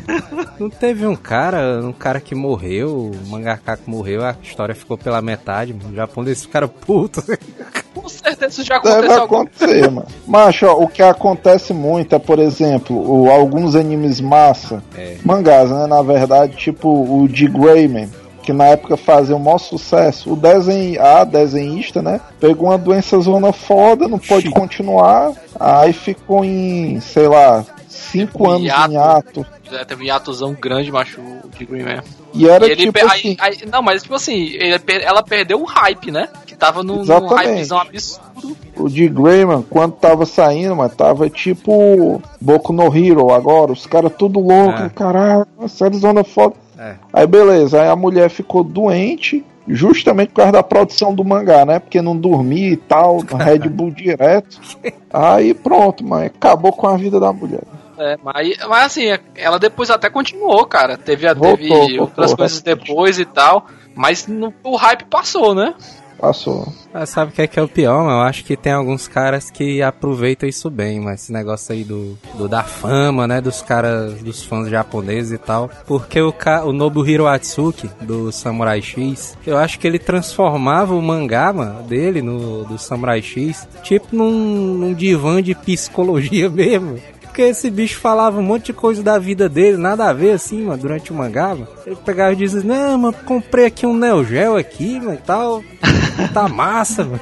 Não 0.60 0.70
teve 0.70 1.06
um 1.06 1.16
cara, 1.18 1.82
um 1.84 1.92
cara 1.92 2.22
que 2.22 2.34
morreu, 2.34 3.12
um 3.14 3.30
mangaká 3.30 3.76
que 3.76 3.90
morreu, 3.90 4.24
a 4.24 4.36
história 4.42 4.74
ficou 4.74 4.98
pela 4.98 5.22
metade, 5.22 5.74
mano. 5.74 5.94
O 6.16 6.22
Japão 6.22 6.24
desse 6.24 6.48
cara 6.48 6.68
puto. 6.68 7.22
Com 7.94 8.08
certeza 8.10 8.48
isso 8.48 8.64
já 8.64 8.80
Deve 8.80 8.96
aconteceu 9.08 9.22
algum 9.22 9.36
acontecer, 9.42 9.92
mano. 9.92 10.08
Macho, 10.28 10.66
ó, 10.68 10.74
o 10.84 10.88
que 10.88 11.02
acontece 11.02 11.74
muito 11.74 12.16
é, 12.16 12.20
por 12.20 12.40
exemplo, 12.40 12.96
o- 13.24 13.30
alguns 13.32 13.76
animes 13.76 14.22
massa, 14.22 14.82
É. 14.98 15.16
mangás, 15.24 15.70
né? 15.70 15.88
Na 15.88 16.02
verdade, 16.02 16.56
tipo 16.56 16.88
o 16.90 17.28
de 17.28 17.48
Greyman, 17.48 18.10
que 18.44 18.54
na 18.54 18.66
época 18.68 18.96
fazia 18.96 19.36
o 19.36 19.40
maior 19.40 19.58
sucesso. 19.58 20.32
O 20.34 20.36
desenho, 20.36 21.02
a 21.02 21.24
desenhista, 21.24 22.02
né? 22.02 22.22
Pegou 22.40 22.70
uma 22.70 22.78
doença 22.78 23.20
zona 23.20 23.52
foda, 23.52 24.08
não 24.08 24.20
pode 24.20 24.50
continuar. 24.52 25.32
Aí 25.60 25.92
ficou 25.94 26.46
em, 26.46 27.00
sei 27.00 27.28
lá, 27.28 27.66
cinco 27.96 28.44
Um 28.48 28.52
anos 28.52 28.64
hiato. 28.68 28.92
em 28.94 28.98
ato. 28.98 29.46
É, 29.72 29.84
teve 29.86 30.04
um 30.04 30.06
hiatozão 30.06 30.54
grande, 30.54 30.92
macho, 30.92 31.20
o 31.22 31.50
de 31.58 31.66
Green 31.66 31.84
Man. 31.84 32.04
E 32.34 32.48
era 32.48 32.68
E 32.68 32.72
ele 32.72 32.82
tipo 32.82 32.94
pe- 32.94 33.02
aí- 33.02 33.08
assim. 33.08 33.38
aí- 33.40 33.58
não, 33.72 33.82
mas 33.82 34.04
tipo 34.04 34.14
assim, 34.16 34.52
per- 34.86 35.04
ela 35.04 35.24
perdeu 35.24 35.62
o 35.62 35.66
hype, 35.66 36.12
né? 36.12 36.28
Que 36.46 36.56
tava 36.56 36.84
num, 36.84 37.04
num 37.04 37.36
hypezão 37.36 37.80
absurdo. 37.80 38.56
O 38.78 38.90
de 38.90 39.08
Greyman, 39.08 39.64
quando 39.70 39.94
tava 39.94 40.26
saindo, 40.26 40.76
mas 40.76 40.94
tava 40.94 41.30
tipo 41.30 42.22
Boku 42.42 42.74
no 42.74 42.94
Hero 42.96 43.32
agora, 43.32 43.72
os 43.72 43.86
caras 43.88 44.12
tudo 44.18 44.40
louco, 44.40 44.84
É. 44.84 44.90
caralho, 44.90 45.48
série 45.70 45.98
zona 45.98 46.24
foda. 46.24 46.56
É. 46.78 46.96
Aí 47.14 47.26
beleza, 47.26 47.82
aí 47.82 47.88
a 47.88 47.96
mulher 47.96 48.30
ficou 48.30 48.62
doente, 48.64 49.46
justamente 49.66 50.30
por 50.30 50.36
causa 50.36 50.52
da 50.52 50.62
produção 50.64 51.16
do 51.16 51.24
mangá, 51.24 51.66
né? 51.66 51.80
Porque 51.80 52.02
não 52.02 52.16
dormia 52.18 52.72
e 52.74 52.78
tal, 52.78 53.20
Red 53.20 53.70
Bull 53.70 53.92
direto. 53.92 54.60
Aí 55.12 55.54
pronto, 55.54 56.04
mas 56.04 56.26
acabou 56.26 56.74
com 56.74 56.86
a 56.88 56.98
vida 56.98 57.18
da 57.22 57.32
mulher. 57.32 57.64
É, 57.98 58.18
mas, 58.24 58.58
mas 58.68 58.86
assim, 58.86 59.06
ela 59.36 59.58
depois 59.60 59.90
até 59.90 60.10
continuou, 60.10 60.66
cara. 60.66 60.98
Teve, 60.98 61.28
Voltou, 61.34 61.58
teve 61.58 61.70
voltou, 61.70 62.02
outras 62.02 62.34
coisas 62.34 62.58
bastante. 62.62 62.80
depois 62.80 63.20
e 63.20 63.26
tal. 63.26 63.68
Mas 63.96 64.28
no- 64.28 64.54
o 64.64 64.76
hype 64.76 65.06
passou, 65.06 65.56
né? 65.56 65.74
Passou. 66.18 66.66
Ah, 66.94 67.06
sabe 67.06 67.32
o 67.32 67.36
que 67.36 67.42
é 67.42 67.48
que 67.48 67.60
é 67.60 67.62
o 67.62 67.68
pior, 67.68 67.98
mano? 68.06 68.20
Eu 68.20 68.22
acho 68.22 68.46
que 68.46 68.56
tem 68.56 68.72
alguns 68.72 69.06
caras 69.06 69.52
que 69.52 69.82
aproveitam 69.82 70.48
isso 70.48 70.70
bem, 70.70 70.98
mas 71.02 71.24
esse 71.24 71.34
negócio 71.34 71.74
aí 71.74 71.84
do, 71.84 72.18
do 72.36 72.48
da 72.48 72.64
fama, 72.64 73.28
né? 73.28 73.42
Dos 73.42 73.62
caras, 73.62 74.14
dos 74.24 74.42
fãs 74.42 74.70
japoneses 74.70 75.34
e 75.34 75.38
tal. 75.38 75.70
Porque 75.86 76.22
o, 76.22 76.34
o 76.66 76.72
Nobuhiro 76.72 77.28
Atsuki, 77.28 77.90
do 78.00 78.32
Samurai 78.32 78.82
X, 78.82 79.38
eu 79.46 79.58
acho 79.58 79.78
que 79.78 79.86
ele 79.86 80.00
transformava 80.00 80.96
o 80.96 81.02
mangá, 81.02 81.52
mano, 81.52 81.84
dele, 81.84 82.22
no, 82.22 82.64
do 82.64 82.78
Samurai 82.80 83.22
X, 83.22 83.68
tipo 83.84 84.08
num, 84.16 84.32
num 84.32 84.94
divã 84.94 85.44
de 85.44 85.54
psicologia 85.54 86.48
mesmo. 86.52 86.98
Porque 87.36 87.50
esse 87.50 87.70
bicho 87.70 88.00
falava 88.00 88.40
um 88.40 88.44
monte 88.44 88.68
de 88.68 88.74
coisa 88.74 89.04
da 89.04 89.20
vida 89.20 89.50
dele, 89.50 89.76
nada 89.76 90.06
a 90.08 90.14
ver 90.14 90.32
assim, 90.32 90.64
mano, 90.64 90.82
durante 90.82 91.12
o 91.12 91.14
mangá, 91.16 91.50
mano. 91.50 91.68
Ele 91.86 91.98
pegava 91.98 92.32
e 92.32 92.36
dizia, 92.38 92.62
não, 92.64 92.98
mano, 92.98 93.16
comprei 93.26 93.66
aqui 93.66 93.86
um 93.86 93.94
Neo 93.94 94.24
Geo 94.24 94.56
aqui, 94.56 95.02
mano, 95.02 95.16
e 95.16 95.18
tal. 95.18 95.62
Tá 96.34 96.48
massa, 96.48 97.04
mano. 97.04 97.20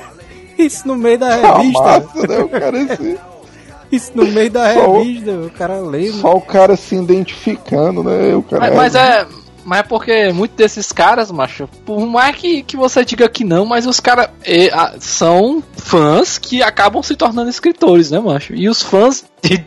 Isso 0.56 0.88
no 0.88 0.96
meio 0.96 1.18
da 1.18 1.36
Tá 1.38 1.58
revista. 1.58 1.82
massa, 1.82 2.26
né? 2.26 2.38
O 2.38 2.48
cara 2.48 2.78
assim, 2.94 3.16
Isso 3.92 4.12
no 4.14 4.24
meio 4.28 4.50
da 4.50 4.72
Só 4.72 4.90
o- 4.90 4.98
revista, 5.02 5.30
o 5.32 5.50
cara 5.50 5.78
lendo. 5.80 6.12
só 6.14 6.34
o 6.36 6.40
cara 6.40 6.74
se 6.76 6.94
identificando, 6.94 8.02
né? 8.02 8.34
O 8.34 8.42
cara 8.42 8.60
Mas, 8.62 8.74
mas 8.76 8.94
é. 8.94 9.26
Mas 9.64 9.80
é 9.80 9.82
porque 9.82 10.32
muitos 10.32 10.56
desses 10.56 10.90
caras, 10.92 11.30
macho, 11.30 11.68
por 11.84 12.06
mais 12.06 12.36
que, 12.36 12.62
que 12.62 12.76
você 12.76 13.04
diga 13.04 13.28
que 13.28 13.44
não, 13.44 13.66
mas 13.66 13.86
os 13.86 14.00
caras 14.00 14.30
são 15.00 15.62
fãs 15.76 16.38
que 16.38 16.62
acabam 16.62 17.02
se 17.02 17.14
tornando 17.14 17.50
escritores, 17.50 18.10
né, 18.10 18.18
macho? 18.18 18.54
E 18.54 18.68
os 18.68 18.82
fãs 18.82 19.24
de, 19.42 19.64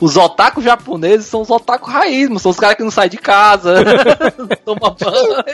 os 0.00 0.16
otakus 0.16 0.64
japoneses 0.64 1.26
são 1.26 1.42
os 1.42 1.50
otakus 1.50 1.92
raiz, 1.92 2.28
mano. 2.28 2.40
São 2.40 2.50
os 2.50 2.58
caras 2.58 2.76
que 2.76 2.82
não 2.82 2.90
saem 2.90 3.10
de 3.10 3.18
casa, 3.18 3.76
tomam 4.64 4.96
banho. 4.98 5.44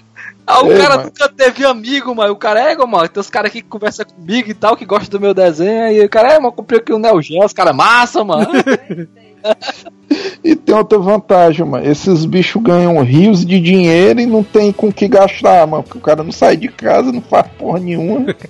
Ah, 0.46 0.64
o 0.64 0.72
Ei, 0.72 0.78
cara 0.78 0.96
mano. 0.96 1.04
nunca 1.04 1.28
teve 1.28 1.64
amigo, 1.64 2.12
mano. 2.12 2.32
O 2.32 2.36
cara 2.36 2.72
é, 2.72 2.76
mano. 2.76 3.08
Tem 3.08 3.20
os 3.20 3.30
caras 3.30 3.52
que 3.52 3.62
conversam 3.62 4.04
comigo 4.04 4.50
e 4.50 4.54
tal, 4.54 4.76
que 4.76 4.84
gostam 4.84 5.10
do 5.10 5.22
meu 5.22 5.32
desenho. 5.32 5.92
E 5.92 6.04
o 6.04 6.08
cara 6.08 6.32
é, 6.32 6.40
mano, 6.40 6.50
comprei 6.50 6.80
aqui 6.80 6.92
o 6.92 6.98
Neo 6.98 7.22
Geo, 7.22 7.44
os 7.44 7.52
caras 7.52 7.76
massa, 7.76 8.24
mano. 8.24 8.50
e 10.42 10.56
tem 10.56 10.74
outra 10.74 10.98
vantagem, 10.98 11.64
mano. 11.66 11.86
Esses 11.86 12.24
bichos 12.24 12.62
ganham 12.62 13.02
rios 13.02 13.44
de 13.44 13.60
dinheiro 13.60 14.20
e 14.20 14.26
não 14.26 14.42
tem 14.42 14.72
com 14.72 14.92
que 14.92 15.08
gastar, 15.08 15.66
mano. 15.66 15.82
Porque 15.82 15.98
o 15.98 16.02
cara 16.02 16.22
não 16.22 16.32
sai 16.32 16.56
de 16.56 16.68
casa, 16.68 17.12
não 17.12 17.20
faz 17.20 17.46
porra 17.58 17.78
nenhuma. 17.80 18.34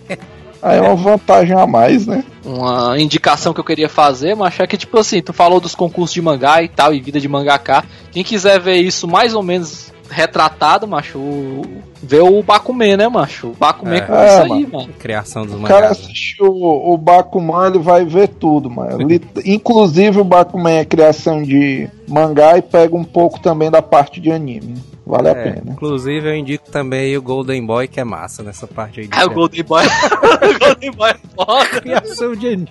Aí 0.63 0.77
é 0.77 0.83
uma 0.83 0.95
vantagem 0.95 1.57
a 1.57 1.67
mais, 1.67 2.07
né? 2.07 2.23
Uma 2.45 2.99
indicação 3.01 3.55
que 3.55 3.61
eu 3.61 3.65
queria 3.65 3.89
fazer, 3.89 4.35
mas 4.35 4.61
é 4.61 4.67
que, 4.67 4.77
tipo 4.77 4.99
assim, 4.99 5.23
tu 5.23 5.33
falou 5.33 5.59
dos 5.59 5.75
concursos 5.75 6.13
de 6.13 6.21
mangá 6.21 6.63
e 6.63 6.69
tal, 6.69 6.93
e 6.93 7.01
vida 7.01 7.19
de 7.19 7.29
mangaká. 7.29 7.83
Quem 8.13 8.23
quiser 8.23 8.61
ver 8.61 8.77
isso 8.77 9.09
mais 9.09 9.35
ou 9.35 9.43
menos 9.43 9.91
retratado, 10.11 10.87
macho, 10.87 11.62
vê 12.02 12.21
o 12.21 12.43
Bakuman, 12.43 12.97
né, 12.97 13.09
macho? 13.09 13.49
O 13.49 13.55
Bakuman 13.55 13.97
é, 13.97 14.00
com 14.00 14.14
é, 14.14 14.26
isso 14.26 14.52
aí, 14.52 14.67
mano. 14.67 14.93
Criação 14.99 15.47
dos 15.47 15.55
mangás. 15.55 15.71
O 15.71 15.75
cara 15.75 15.87
né? 15.87 15.93
assistiu 15.93 16.47
o, 16.47 16.93
o 16.93 16.99
Bakuman, 16.99 17.69
ele 17.69 17.79
vai 17.79 18.05
ver 18.05 18.29
tudo, 18.29 18.69
mano. 18.69 19.07
Inclusive 19.45 20.21
o 20.21 20.25
Bakuman 20.25 20.79
é 20.79 20.85
criação 20.85 21.43
de 21.43 21.88
mangá 22.09 22.59
e 22.59 22.62
pega 22.62 22.95
um 22.97 23.05
pouco 23.05 23.40
também 23.40 23.71
da 23.71 23.81
parte 23.81 24.21
de 24.21 24.31
anime. 24.31 24.75
Vale 25.07 25.29
é, 25.29 25.31
a 25.31 25.35
pena. 25.35 25.73
Inclusive 25.73 26.29
eu 26.29 26.37
indico 26.37 26.71
também 26.71 27.17
o 27.17 27.23
Golden 27.23 27.64
Boy, 27.67 27.88
que 27.88 27.99
é 27.99 28.05
massa 28.05 28.43
nessa 28.43 28.67
parte 28.67 29.00
aí. 29.00 29.09
É, 29.21 29.25
o 29.25 29.31
Golden 29.31 29.64
Boy. 29.64 29.85
o 29.85 30.59
Golden 30.59 30.90
Boy 30.93 31.11
é 31.11 31.17
foda. 31.35 31.81
Criação 31.81 32.35
de 32.35 32.47
anime. 32.47 32.69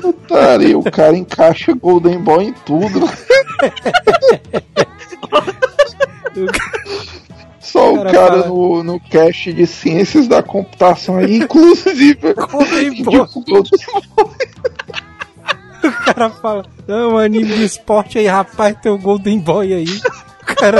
Putaria, 0.00 0.78
o 0.78 0.90
cara 0.90 1.16
encaixa 1.16 1.74
Golden 1.74 2.18
Boy 2.18 2.44
em 2.44 2.52
tudo. 2.52 3.06
Só 7.60 7.92
o 7.92 7.96
cara, 7.96 8.12
cara 8.12 8.42
fala... 8.42 8.46
no, 8.48 8.84
no 8.84 9.00
cache 9.00 9.52
de 9.52 9.66
ciências 9.66 10.28
da 10.28 10.42
computação 10.42 11.16
aí, 11.16 11.38
inclusive. 11.38 12.34
Golden 12.36 13.02
Boy. 13.02 13.26
o 15.82 15.92
cara 16.04 16.30
fala, 16.30 16.64
não, 16.86 17.16
anime 17.18 17.54
de 17.54 17.64
esporte 17.64 18.18
aí, 18.18 18.26
rapaz, 18.26 18.76
tem 18.82 18.92
o 18.92 18.98
Golden 18.98 19.40
Boy 19.40 19.72
aí. 19.72 19.86
O 20.42 20.54
cara 20.54 20.78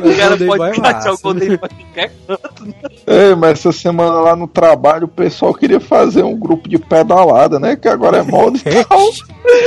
o 0.00 0.16
cara 0.16 0.36
pode 0.36 0.80
catar 0.80 1.12
o 1.12 1.18
Golden 1.18 1.56
Boy 1.56 1.56
em 1.56 1.58
qualquer 1.58 2.12
canto, 2.26 2.64
né? 2.64 2.74
É, 3.06 3.34
mas 3.34 3.58
essa 3.60 3.70
semana 3.70 4.20
lá 4.20 4.34
no 4.34 4.48
trabalho 4.48 5.04
o 5.04 5.08
pessoal 5.08 5.54
queria 5.54 5.78
fazer 5.78 6.22
um 6.22 6.36
grupo 6.36 6.68
de 6.68 6.78
pedalada, 6.78 7.60
né? 7.60 7.76
Que 7.76 7.88
agora 7.88 8.18
é 8.18 8.22
moda 8.22 8.58
e 8.58 8.84
tal. 8.84 9.10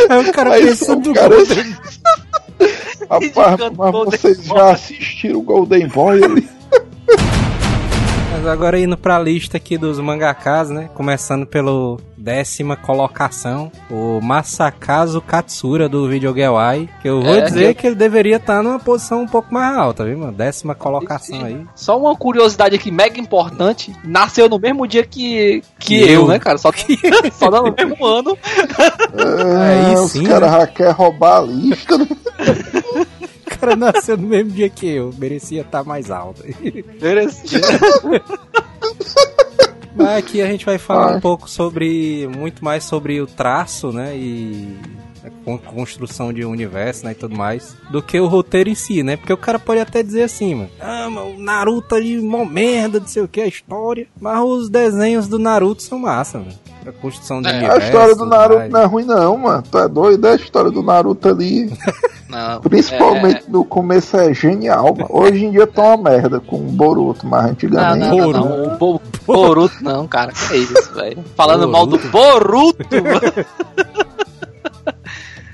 Aí 0.09 0.29
o 0.29 0.33
cara 0.33 0.53
Aí 0.53 0.65
pensando 0.65 1.13
cara... 1.13 1.35
Golden 1.35 1.75
Rapaz, 3.09 3.59
mas 3.77 3.91
vocês 3.91 4.45
já 4.45 4.71
assistiram 4.71 5.39
o 5.39 5.43
Golden 5.43 5.87
Boy 5.87 6.23
ali? 6.23 6.49
Mas 8.37 8.45
agora 8.45 8.79
indo 8.79 8.95
pra 8.95 9.17
lista 9.17 9.57
aqui 9.57 9.79
dos 9.79 9.99
mangakas, 9.99 10.69
né? 10.69 10.91
Começando 10.93 11.47
pelo 11.47 11.99
décima 12.15 12.75
colocação, 12.75 13.71
o 13.89 14.19
Masakazu 14.21 15.21
Katsura 15.21 15.89
do 15.89 16.07
Videogewai, 16.07 16.89
que 17.01 17.07
eu 17.09 17.21
vou 17.21 17.35
é, 17.35 17.41
dizer 17.41 17.73
que 17.73 17.87
ele 17.87 17.95
deveria 17.95 18.35
estar 18.35 18.57
tá 18.57 18.63
numa 18.63 18.79
posição 18.79 19.21
um 19.21 19.27
pouco 19.27 19.51
mais 19.51 19.75
alta, 19.75 20.03
viu, 20.03 20.19
mano? 20.19 20.33
Décima 20.33 20.75
colocação 20.75 21.45
aí. 21.45 21.65
Só 21.73 21.97
uma 21.97 22.15
curiosidade 22.15 22.75
aqui 22.75 22.91
mega 22.91 23.19
importante, 23.19 23.91
nasceu 24.03 24.49
no 24.49 24.59
mesmo 24.59 24.85
dia 24.85 25.03
que, 25.03 25.63
que 25.79 26.01
eu, 26.01 26.07
eu, 26.07 26.27
né, 26.27 26.37
cara? 26.37 26.57
Só 26.57 26.71
que 26.71 26.99
só 27.33 27.49
no 27.49 27.73
mesmo 27.73 28.05
ano. 28.05 28.37
É, 29.17 29.93
é 29.93 29.99
os 29.99 30.13
caras 30.13 30.51
né? 30.51 30.67
querem 30.67 30.93
roubar 30.93 31.37
a 31.37 31.41
lista, 31.41 31.97
né? 31.97 32.07
O 33.57 33.59
cara 33.59 33.75
nasceu 33.75 34.15
no 34.15 34.27
mesmo 34.27 34.51
dia 34.51 34.69
que 34.69 34.87
eu, 34.87 35.11
merecia 35.17 35.61
estar 35.61 35.79
tá 35.79 35.83
mais 35.83 36.11
alto. 36.11 36.43
Merecia. 37.01 37.59
Mas 39.95 40.09
aqui 40.09 40.41
a 40.41 40.45
gente 40.45 40.63
vai 40.63 40.77
falar 40.77 41.13
ah. 41.13 41.17
um 41.17 41.19
pouco 41.19 41.49
sobre. 41.49 42.27
muito 42.27 42.63
mais 42.63 42.83
sobre 42.83 43.19
o 43.19 43.25
traço, 43.25 43.91
né? 43.91 44.15
E 44.15 44.77
a 45.25 45.57
construção 45.57 46.31
de 46.31 46.45
universo, 46.45 47.05
né, 47.05 47.11
e 47.11 47.15
tudo 47.15 47.35
mais, 47.35 47.75
do 47.89 48.01
que 48.01 48.19
o 48.19 48.27
roteiro 48.27 48.69
em 48.69 48.75
si, 48.75 49.03
né? 49.03 49.17
Porque 49.17 49.33
o 49.33 49.37
cara 49.37 49.57
pode 49.59 49.79
até 49.79 50.01
dizer 50.03 50.23
assim, 50.23 50.55
mano, 50.55 50.69
ah, 50.79 51.09
mano, 51.09 51.35
o 51.35 51.39
Naruto 51.39 51.95
ali, 51.95 52.21
mó 52.21 52.45
merda, 52.45 52.99
não 52.99 53.07
sei 53.07 53.23
o 53.23 53.27
que, 53.27 53.41
a 53.41 53.47
história. 53.47 54.07
Mas 54.21 54.39
os 54.41 54.69
desenhos 54.69 55.27
do 55.27 55.39
Naruto 55.39 55.81
são 55.81 55.99
massa, 55.99 56.37
mano. 56.37 56.53
A 56.85 56.91
construção 56.91 57.41
de 57.41 57.49
é, 57.49 57.57
universo. 57.57 57.81
A 57.81 57.85
história 57.85 58.15
do 58.15 58.25
Naruto 58.25 58.59
mais. 58.59 58.71
não 58.71 58.79
é 58.79 58.85
ruim, 58.85 59.03
não, 59.03 59.37
mano. 59.37 59.63
Tu 59.69 59.77
é 59.77 59.87
doido, 59.89 60.27
é 60.27 60.31
a 60.31 60.35
história 60.35 60.71
do 60.71 60.83
Naruto 60.83 61.27
ali. 61.27 61.69
Não, 62.37 62.61
Principalmente 62.61 63.43
é... 63.47 63.49
no 63.49 63.65
começo 63.65 64.15
é 64.15 64.31
genial, 64.31 64.95
mano. 64.95 65.07
Hoje 65.09 65.45
em 65.45 65.51
dia 65.51 65.65
tá 65.65 65.95
uma 65.95 66.09
merda 66.11 66.39
com 66.39 66.57
o 66.57 66.71
Boruto, 66.71 67.25
mas 67.25 67.45
antigamente. 67.45 68.07
Não, 68.09 68.17
não, 68.17 68.31
não, 68.31 68.49
não. 68.49 68.75
O 68.75 68.77
Bo 68.77 69.01
Boruto 69.25 69.83
não, 69.83 70.07
cara. 70.07 70.31
Que 70.31 70.53
é 70.53 70.57
isso, 70.57 70.93
velho. 70.93 71.23
Falando 71.35 71.67
Boruto. 71.67 71.71
mal 71.71 71.87
do 71.87 71.97
Boruto, 72.09 72.95
mano. 73.03 73.47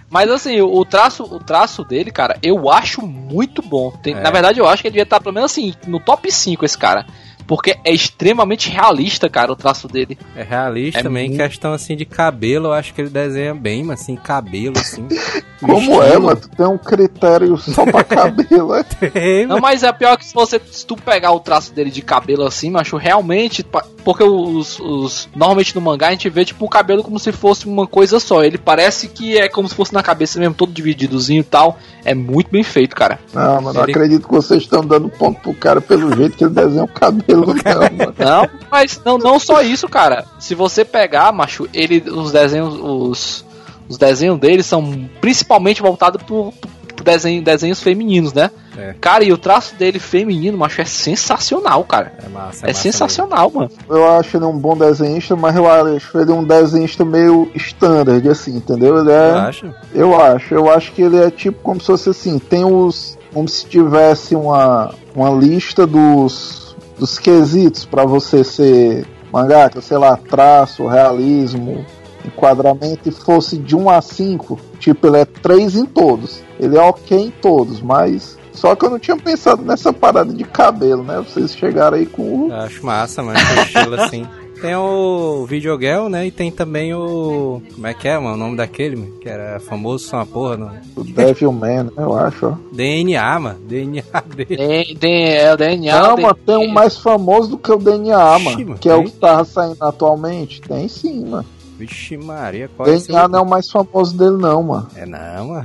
Mas 0.09 0.29
assim, 0.29 0.61
o 0.61 0.85
traço, 0.85 1.23
o 1.23 1.39
traço 1.39 1.83
dele, 1.85 2.11
cara, 2.11 2.37
eu 2.43 2.69
acho 2.69 3.01
muito 3.01 3.61
bom. 3.61 3.89
Tem, 3.89 4.13
é. 4.13 4.19
Na 4.19 4.29
verdade, 4.29 4.59
eu 4.59 4.67
acho 4.67 4.81
que 4.81 4.89
ele 4.89 4.93
devia 4.93 5.03
estar 5.03 5.21
pelo 5.21 5.33
menos 5.33 5.51
assim, 5.51 5.73
no 5.87 5.99
top 5.99 6.29
5 6.29 6.65
esse 6.65 6.77
cara. 6.77 7.05
Porque 7.47 7.77
é 7.83 7.91
extremamente 7.91 8.69
realista, 8.69 9.29
cara, 9.29 9.51
o 9.51 9.55
traço 9.55 9.87
dele. 9.87 10.17
É 10.35 10.43
realista 10.43 10.99
é 10.99 11.03
também, 11.03 11.29
muito... 11.29 11.41
questão 11.41 11.73
assim 11.73 11.95
de 11.95 12.05
cabelo, 12.05 12.67
eu 12.67 12.73
acho 12.73 12.93
que 12.93 13.01
ele 13.01 13.09
desenha 13.09 13.53
bem, 13.53 13.83
mas 13.83 14.01
assim, 14.01 14.15
cabelo, 14.15 14.77
assim. 14.77 15.07
Como 15.59 16.03
é, 16.03 16.17
mano? 16.17 16.35
Tu 16.35 16.49
tem 16.49 16.65
um 16.65 16.77
critério 16.77 17.55
só 17.57 17.85
pra 17.85 18.03
cabelo, 18.03 18.75
é? 18.75 18.83
Tem, 18.83 19.45
Não, 19.45 19.59
mas 19.59 19.83
é 19.83 19.91
pior 19.93 20.17
que 20.17 20.25
se 20.25 20.33
você 20.33 20.59
se 20.69 20.85
tu 20.85 20.95
pegar 20.95 21.31
o 21.31 21.39
traço 21.39 21.73
dele 21.73 21.89
de 21.89 22.01
cabelo 22.01 22.45
assim, 22.45 22.69
macho, 22.69 22.97
realmente. 22.97 23.65
Porque 24.03 24.23
os, 24.23 24.79
os. 24.79 25.29
Normalmente 25.35 25.75
no 25.75 25.81
mangá 25.81 26.07
a 26.07 26.11
gente 26.11 26.29
vê, 26.29 26.43
tipo, 26.43 26.65
o 26.65 26.69
cabelo 26.69 27.03
como 27.03 27.19
se 27.19 27.31
fosse 27.31 27.65
uma 27.65 27.87
coisa 27.87 28.19
só. 28.19 28.43
Ele 28.43 28.57
parece 28.57 29.07
que 29.07 29.37
é 29.37 29.47
como 29.47 29.67
se 29.67 29.75
fosse 29.75 29.93
na 29.93 30.03
cabeça 30.03 30.39
mesmo, 30.39 30.53
todo 30.53 30.71
divididozinho 30.71 31.41
e 31.41 31.43
tal. 31.43 31.77
É 32.03 32.13
muito 32.13 32.51
bem 32.51 32.63
feito, 32.63 32.95
cara. 32.95 33.19
Não, 33.33 33.61
mas 33.61 33.73
não 33.75 33.83
acredito 33.83 34.27
que 34.27 34.33
vocês 34.33 34.63
estão 34.63 34.85
dando 34.85 35.09
ponto 35.09 35.39
pro 35.39 35.53
cara 35.53 35.79
pelo 35.79 36.13
jeito 36.15 36.35
que 36.35 36.43
ele 36.43 36.53
desenha 36.53 36.83
o 36.83 36.87
cabelo 36.87 37.53
não, 37.53 38.13
não, 38.17 38.49
mas 38.69 39.01
não, 39.05 39.17
não 39.17 39.39
só 39.39 39.61
isso, 39.61 39.87
cara. 39.87 40.25
Se 40.39 40.53
você 40.53 40.83
pegar, 40.83 41.31
macho, 41.31 41.67
ele, 41.73 42.03
os 42.09 42.31
desenhos, 42.31 42.75
os, 42.75 43.45
os 43.87 43.97
desenhos 43.97 44.39
dele 44.39 44.63
são 44.63 45.09
principalmente 45.21 45.81
voltados 45.81 46.21
pro, 46.23 46.51
pro 46.51 46.69
desenho, 47.01 47.41
desenhos 47.41 47.81
femininos, 47.81 48.33
né? 48.33 48.51
É. 48.77 48.95
Cara, 48.99 49.23
e 49.23 49.31
o 49.31 49.37
traço 49.37 49.75
dele 49.75 49.99
feminino, 49.99 50.57
macho, 50.57 50.81
é 50.81 50.85
sensacional, 50.85 51.83
cara. 51.83 52.13
É 52.23 52.27
massa, 52.27 52.67
é, 52.67 52.71
é 52.71 52.73
sensacional, 52.73 53.49
mesmo. 53.49 53.61
mano. 53.61 53.71
Eu 53.89 54.11
acho 54.11 54.35
ele 54.37 54.45
um 54.45 54.57
bom 54.57 54.75
desenhista, 54.75 55.35
mas 55.35 55.55
eu 55.55 55.69
acho 55.69 56.17
ele 56.19 56.31
um 56.31 56.43
desenhista 56.43 57.05
meio 57.05 57.49
standard, 57.55 58.27
assim, 58.27 58.57
entendeu? 58.57 58.99
Ele 58.99 59.11
é. 59.11 59.31
Eu 59.31 59.37
acho. 59.37 59.75
Eu 59.93 60.21
acho. 60.21 60.53
Eu 60.53 60.69
acho 60.69 60.91
que 60.91 61.01
ele 61.01 61.17
é 61.17 61.31
tipo 61.31 61.59
como 61.61 61.79
se 61.79 61.87
fosse 61.87 62.09
assim, 62.09 62.39
tem 62.39 62.65
os. 62.65 63.17
Como 63.33 63.47
se 63.47 63.65
tivesse 63.65 64.35
uma, 64.35 64.93
uma 65.15 65.31
lista 65.31 65.87
dos 65.87 66.63
dos 66.97 67.17
quesitos 67.17 67.85
para 67.85 68.05
você 68.05 68.43
ser 68.43 69.05
mangaka, 69.31 69.81
sei 69.81 69.97
lá, 69.97 70.15
traço, 70.15 70.87
realismo, 70.87 71.85
enquadramento 72.25 73.09
e 73.09 73.11
fosse 73.11 73.57
de 73.57 73.75
1 73.75 73.89
a 73.89 74.01
5, 74.01 74.59
tipo, 74.79 75.07
ele 75.07 75.17
é 75.17 75.25
3 75.25 75.75
em 75.75 75.85
todos. 75.85 76.41
Ele 76.59 76.77
é 76.77 76.81
ok 76.81 77.17
em 77.17 77.31
todos, 77.31 77.81
mas 77.81 78.37
só 78.53 78.75
que 78.75 78.85
eu 78.85 78.89
não 78.89 78.99
tinha 78.99 79.17
pensado 79.17 79.63
nessa 79.63 79.91
parada 79.91 80.31
de 80.31 80.43
cabelo, 80.43 81.03
né? 81.03 81.17
Vocês 81.17 81.55
chegaram 81.55 81.97
aí 81.97 82.05
com 82.05 82.47
o. 82.47 82.53
Acho 82.53 82.85
massa, 82.85 83.23
mas 83.23 83.39
estilo 83.67 83.95
assim. 83.99 84.25
Tem 84.63 84.77
o 84.77 85.45
Videogel, 85.45 86.07
né? 86.07 86.25
E 86.25 86.31
tem 86.31 86.49
também 86.49 86.93
o. 86.93 87.61
Como 87.73 87.85
é 87.85 87.93
que 87.93 88.07
é, 88.07 88.17
mano? 88.17 88.35
O 88.35 88.37
nome 88.37 88.55
daquele, 88.55 88.95
mano? 88.95 89.19
Que 89.19 89.27
era 89.27 89.59
famoso 89.59 90.07
só 90.07 90.15
uma 90.15 90.25
porra, 90.25 90.55
não? 90.55 90.71
O 90.95 91.03
Devilman, 91.03 91.83
né? 91.83 91.91
Eu 91.97 92.17
acho, 92.17 92.45
ó. 92.47 92.55
DNA, 92.71 93.39
mano. 93.41 93.59
DNA 93.59 94.03
dele. 94.33 94.95
é 95.11 95.53
o 95.53 95.57
DNA. 95.57 95.99
Não, 95.99 96.15
mano, 96.15 96.37
tem 96.45 96.55
um 96.55 96.69
mais 96.69 96.95
famoso 96.97 97.49
do 97.49 97.57
que 97.57 97.73
o 97.73 97.77
DNA, 97.77 98.39
mano. 98.39 98.75
que 98.75 98.87
é 98.87 98.95
o 98.95 99.03
que 99.03 99.11
tava 99.11 99.43
saindo 99.43 99.83
atualmente. 99.83 100.61
Tem 100.61 100.87
sim, 100.87 101.25
mano. 101.25 101.45
Vixe 101.85 102.17
Maria, 102.17 102.69
qual 102.75 102.87
DNA 102.87 103.23
é 103.23 103.27
não 103.27 103.39
é 103.39 103.41
o 103.41 103.45
mais 103.45 103.69
famoso 103.69 104.17
dele, 104.17 104.37
não, 104.37 104.63
mano. 104.63 104.87
É 104.95 105.05
não, 105.05 105.47
mano. 105.49 105.63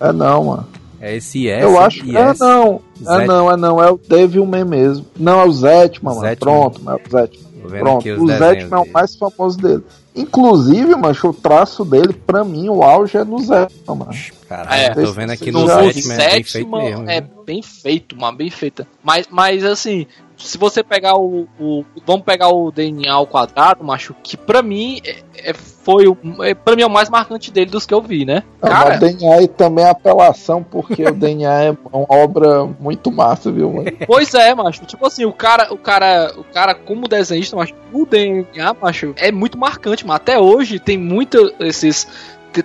é 0.00 0.12
não, 0.12 0.44
mano. 0.44 0.68
É 1.00 1.16
esse 1.16 1.48
S. 1.48 1.62
Eu 1.62 1.80
acho 1.80 2.02
que 2.04 2.16
é 2.16 2.34
não. 2.38 2.80
É 3.06 3.26
não, 3.26 3.50
é 3.50 3.56
não. 3.56 3.82
É 3.82 3.90
o 3.90 3.96
Devilman 3.98 4.64
mesmo. 4.64 5.06
Não, 5.18 5.40
é 5.40 5.44
o 5.46 5.52
Zetman, 5.52 6.14
mano. 6.14 6.36
Pronto, 6.36 6.80
é 6.88 6.94
o 6.94 7.10
Zetman. 7.10 7.80
Pronto, 7.80 8.08
o 8.08 8.26
Zetman 8.28 8.68
é 8.70 8.76
o 8.78 8.92
mais 8.92 9.14
famoso 9.16 9.58
dele. 9.58 9.82
Inclusive, 10.14 10.94
mancho, 10.94 11.30
o 11.30 11.32
traço 11.32 11.84
dele, 11.84 12.12
pra 12.12 12.44
mim, 12.44 12.68
o 12.68 12.82
auge 12.82 13.16
é 13.16 13.24
no 13.24 13.38
Zetman, 13.38 13.96
mano. 13.96 14.12
Caralho, 14.48 14.82
É, 14.82 14.90
tô 14.94 15.12
vendo 15.12 15.30
aqui 15.30 15.50
no 15.50 15.60
no 15.62 15.66
Zetman, 15.66 16.16
é 16.20 16.30
bem 16.30 16.42
feito 16.44 16.70
mesmo. 16.70 17.10
é 17.10 17.20
bem 17.46 17.62
feito, 17.62 18.16
mano, 18.16 18.36
bem 18.36 18.50
feita. 18.50 18.86
Mas, 19.02 19.26
mas 19.30 19.64
assim, 19.64 20.06
se 20.42 20.58
você 20.58 20.82
pegar 20.82 21.16
o, 21.16 21.46
o- 21.58 21.84
Vamos 22.06 22.24
pegar 22.24 22.48
o 22.48 22.70
DNA 22.70 23.12
ao 23.12 23.26
quadrado, 23.26 23.82
macho, 23.84 24.14
que 24.22 24.36
pra 24.36 24.60
mim 24.62 25.00
é, 25.04 25.50
é- 25.50 25.54
foi 25.54 26.06
o. 26.06 26.16
É, 26.42 26.54
pra 26.54 26.76
mim 26.76 26.82
é 26.82 26.86
o 26.86 26.90
mais 26.90 27.08
marcante 27.10 27.50
dele 27.50 27.70
dos 27.70 27.84
que 27.86 27.92
eu 27.94 28.00
vi, 28.00 28.24
né? 28.24 28.42
Ah, 28.60 28.68
Cara, 28.68 28.96
o 28.96 29.00
DNA 29.00 29.42
e 29.42 29.48
também 29.48 29.84
é 29.84 29.88
apelação, 29.90 30.62
porque 30.62 31.02
o 31.04 31.12
DNA 31.14 31.64
é 31.64 31.76
uma 31.92 32.06
obra 32.08 32.64
muito 32.78 33.10
massa, 33.10 33.50
viu, 33.50 33.72
mano? 33.72 33.90
Pois 34.06 34.32
é, 34.34 34.54
macho. 34.54 34.84
Tipo 34.84 35.06
assim, 35.06 35.24
o 35.24 35.32
cara, 35.32 35.72
o 35.72 35.76
cara, 35.78 36.32
o 36.36 36.44
cara 36.44 36.74
como 36.74 37.08
desenhista, 37.08 37.56
macho, 37.56 37.74
o 37.92 38.06
DNA, 38.06 38.74
macho, 38.80 39.12
é 39.16 39.32
muito 39.32 39.58
marcante, 39.58 40.06
mas 40.06 40.16
até 40.16 40.38
hoje 40.38 40.78
tem 40.78 40.96
muito 40.98 41.52
esses. 41.60 42.06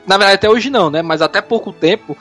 Na 0.05 0.17
verdade, 0.17 0.35
até 0.35 0.49
hoje 0.49 0.69
não, 0.69 0.89
né? 0.89 1.01
Mas 1.01 1.21
até 1.21 1.41
pouco 1.41 1.71
tempo, 1.71 2.15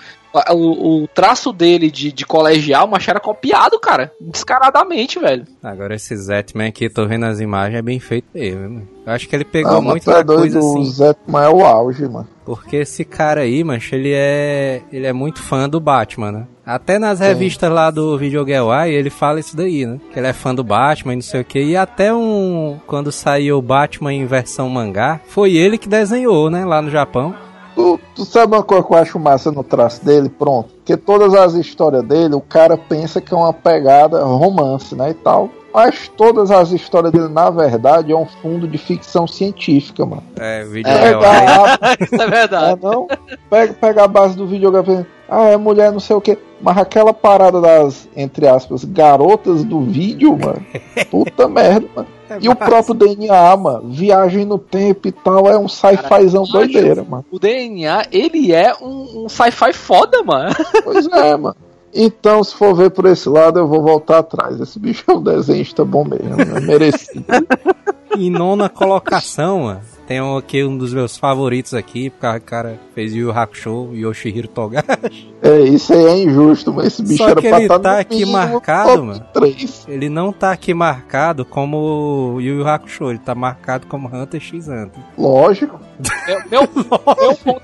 o, 0.52 1.02
o 1.02 1.08
traço 1.08 1.52
dele 1.52 1.90
de, 1.90 2.12
de 2.12 2.24
colegial, 2.26 2.86
macho, 2.86 3.10
era 3.10 3.20
copiado, 3.20 3.78
cara. 3.78 4.12
Descaradamente, 4.20 5.18
velho. 5.18 5.46
Agora 5.62 5.94
esse 5.94 6.16
Zetman 6.16 6.68
aqui, 6.68 6.88
tô 6.88 7.06
vendo 7.06 7.24
as 7.26 7.40
imagens, 7.40 7.78
é 7.78 7.82
bem 7.82 8.00
feito 8.00 8.26
mesmo. 8.34 8.60
mano. 8.60 8.88
Eu 9.06 9.12
acho 9.12 9.28
que 9.28 9.36
ele 9.36 9.44
pegou 9.44 9.72
Não, 9.72 9.82
mas 9.82 9.90
muito 9.92 10.10
é 10.10 10.24
da 10.24 10.34
coisa 10.34 10.60
o 10.60 10.80
assim. 10.80 10.84
Zetman 10.90 11.44
é 11.44 11.48
o 11.48 11.64
auge, 11.64 12.08
mano. 12.08 12.28
Porque 12.44 12.76
esse 12.76 13.04
cara 13.04 13.42
aí, 13.42 13.62
mancha, 13.64 13.96
ele 13.96 14.12
é. 14.12 14.82
Ele 14.92 15.06
é 15.06 15.12
muito 15.12 15.42
fã 15.42 15.68
do 15.68 15.80
Batman, 15.80 16.32
né? 16.32 16.46
Até 16.64 16.98
nas 16.98 17.18
Sim. 17.18 17.24
revistas 17.24 17.70
lá 17.70 17.90
do 17.90 18.18
Videogame 18.18 18.66
ele 18.92 19.10
fala 19.10 19.38
isso 19.38 19.56
daí, 19.56 19.86
né? 19.86 20.00
Que 20.12 20.18
ele 20.18 20.26
é 20.26 20.32
fã 20.32 20.54
do 20.54 20.64
Batman 20.64 21.12
e 21.12 21.16
não 21.16 21.22
sei 21.22 21.40
o 21.40 21.44
que. 21.44 21.60
E 21.60 21.76
até 21.76 22.12
um. 22.12 22.78
Quando 22.86 23.12
saiu 23.12 23.58
o 23.58 23.62
Batman 23.62 24.12
em 24.12 24.26
versão 24.26 24.68
mangá, 24.68 25.20
foi 25.28 25.54
ele 25.54 25.78
que 25.78 25.88
desenhou, 25.88 26.50
né? 26.50 26.64
Lá 26.64 26.82
no 26.82 26.90
Japão. 26.90 27.34
Tu, 27.76 28.00
tu 28.14 28.24
sabe 28.24 28.56
uma 28.56 28.62
coisa 28.62 28.82
que 28.82 28.92
eu 28.94 28.96
acho 28.96 29.18
massa 29.18 29.52
no 29.52 29.62
traço 29.62 30.02
dele? 30.02 30.30
Pronto. 30.30 30.70
Que 30.82 30.96
todas 30.96 31.34
as 31.34 31.52
histórias 31.52 32.02
dele, 32.02 32.34
o 32.34 32.40
cara 32.40 32.78
pensa 32.78 33.20
que 33.20 33.34
é 33.34 33.36
uma 33.36 33.52
pegada 33.52 34.24
romance, 34.24 34.94
né? 34.94 35.10
E 35.10 35.14
tal. 35.14 35.50
Mas 35.74 36.08
todas 36.08 36.50
as 36.50 36.72
histórias 36.72 37.12
dele, 37.12 37.28
na 37.28 37.50
verdade, 37.50 38.10
é 38.10 38.16
um 38.16 38.24
fundo 38.24 38.66
de 38.66 38.78
ficção 38.78 39.26
científica, 39.26 40.06
mano. 40.06 40.22
É, 40.36 40.60
Pega 40.60 40.70
Videogame 40.70 41.24
a, 41.24 41.78
Isso 42.00 42.14
é 42.14 42.24
é, 42.24 42.30
verdade. 42.30 42.80
não? 42.82 43.06
Pega, 43.50 43.74
pega 43.74 44.04
a 44.04 44.08
base 44.08 44.34
do 44.34 44.46
videogame. 44.46 45.04
Ah, 45.28 45.48
é 45.50 45.56
mulher, 45.58 45.92
não 45.92 46.00
sei 46.00 46.16
o 46.16 46.20
que. 46.20 46.38
Mas 46.62 46.78
aquela 46.78 47.12
parada 47.12 47.60
das, 47.60 48.08
entre 48.16 48.48
aspas, 48.48 48.86
garotas 48.86 49.64
do 49.64 49.82
vídeo, 49.82 50.34
mano. 50.38 50.64
Puta 51.10 51.46
merda, 51.46 51.86
mano. 51.94 52.08
E 52.40 52.48
o 52.48 52.56
próprio 52.56 52.94
DNA, 52.94 53.56
mano. 53.56 53.90
Viagem 53.90 54.44
no 54.44 54.58
tempo 54.58 55.08
e 55.08 55.12
tal. 55.12 55.48
É 55.48 55.58
um 55.58 55.68
sci-fizão 55.68 56.44
doideira, 56.44 57.04
mano. 57.04 57.24
O 57.30 57.38
DNA, 57.38 58.06
ele 58.12 58.52
é 58.52 58.74
um, 58.80 59.24
um 59.24 59.28
sci-fi 59.28 59.72
foda, 59.72 60.22
mano. 60.22 60.54
Pois 60.84 61.06
é, 61.06 61.36
mano. 61.38 61.56
Então, 61.94 62.44
se 62.44 62.54
for 62.54 62.74
ver 62.74 62.90
por 62.90 63.06
esse 63.06 63.28
lado, 63.28 63.58
eu 63.58 63.66
vou 63.66 63.82
voltar 63.82 64.18
atrás. 64.18 64.60
Esse 64.60 64.78
bicho 64.78 65.04
é 65.08 65.14
um 65.14 65.22
desenhista 65.22 65.84
bom 65.84 66.04
mesmo. 66.04 66.40
É 66.40 66.60
merecido. 66.60 67.24
Em 68.16 68.30
nona 68.30 68.68
colocação, 68.68 69.60
mano. 69.64 69.80
Tem 70.06 70.20
um 70.22 70.36
aqui 70.36 70.62
um 70.62 70.78
dos 70.78 70.94
meus 70.94 71.16
favoritos 71.16 71.74
aqui, 71.74 72.10
porque 72.10 72.26
o 72.28 72.40
cara 72.40 72.78
fez 72.94 73.12
Yu 73.12 73.26
Yu 73.26 73.32
Hakusho, 73.32 73.90
Yoshihiro 73.92 74.46
Togashi. 74.46 75.34
É, 75.42 75.60
isso 75.62 75.92
aí 75.92 76.04
é 76.04 76.22
injusto, 76.22 76.72
mas 76.72 76.86
esse 76.86 77.02
bicho 77.02 77.16
Só 77.18 77.30
era 77.30 77.40
que 77.40 77.46
ele 77.48 77.62
estar 77.62 77.78
tá 77.80 77.94
no 77.94 77.98
aqui 77.98 78.24
marcado, 78.24 79.04
mano. 79.04 79.26
3. 79.34 79.84
Ele 79.88 80.08
não 80.08 80.32
tá 80.32 80.52
aqui 80.52 80.72
marcado 80.72 81.44
como 81.44 82.34
o 82.36 82.40
Yu 82.40 82.58
Yu 82.60 82.68
Hakusho, 82.68 83.10
ele 83.10 83.18
tá 83.18 83.34
marcado 83.34 83.88
como 83.88 84.06
Hunter 84.06 84.40
x 84.40 84.68
Hunter. 84.68 85.02
Lógico. 85.18 85.80
Meu, 86.26 86.40
meu, 86.50 86.60
meu 86.60 87.34
ponto, 87.36 87.62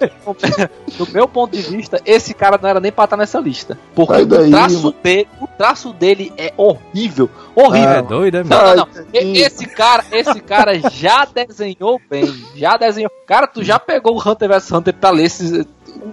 do 0.99 1.13
meu 1.13 1.29
ponto 1.29 1.57
de 1.57 1.63
vista, 1.63 2.01
esse 2.05 2.35
cara 2.35 2.59
não 2.61 2.69
era 2.69 2.81
nem 2.81 2.91
pra 2.91 3.05
estar 3.05 3.17
nessa 3.17 3.39
lista. 3.39 3.79
Porque 3.95 4.25
daí, 4.25 4.49
o, 4.49 4.51
traço 4.51 4.83
mano. 4.83 4.95
dele, 5.03 5.29
o 5.41 5.47
traço 5.47 5.93
dele 5.93 6.33
é 6.37 6.53
horrível. 6.57 7.29
Horrível. 7.55 7.91
É 7.91 8.03
doido, 8.03 8.37
é, 8.39 8.45
Não, 8.45 8.57
mano? 8.57 8.77
não, 8.77 9.03
não. 9.03 9.05
E- 9.13 9.39
Esse 9.39 9.67
cara, 9.67 10.05
esse 10.11 10.32
cara 10.41 10.79
já 10.91 11.25
desenhou 11.25 12.01
bem. 12.11 12.27
Já 12.57 12.77
desenhou. 12.77 13.11
Cara, 13.27 13.47
tu 13.47 13.63
já 13.63 13.79
pegou 13.79 14.17
o 14.17 14.29
Hunter 14.31 14.49
vs 14.49 14.71
Hunter 14.73 14.95
pra 14.95 15.11
ler 15.11 15.25
esses 15.25 15.67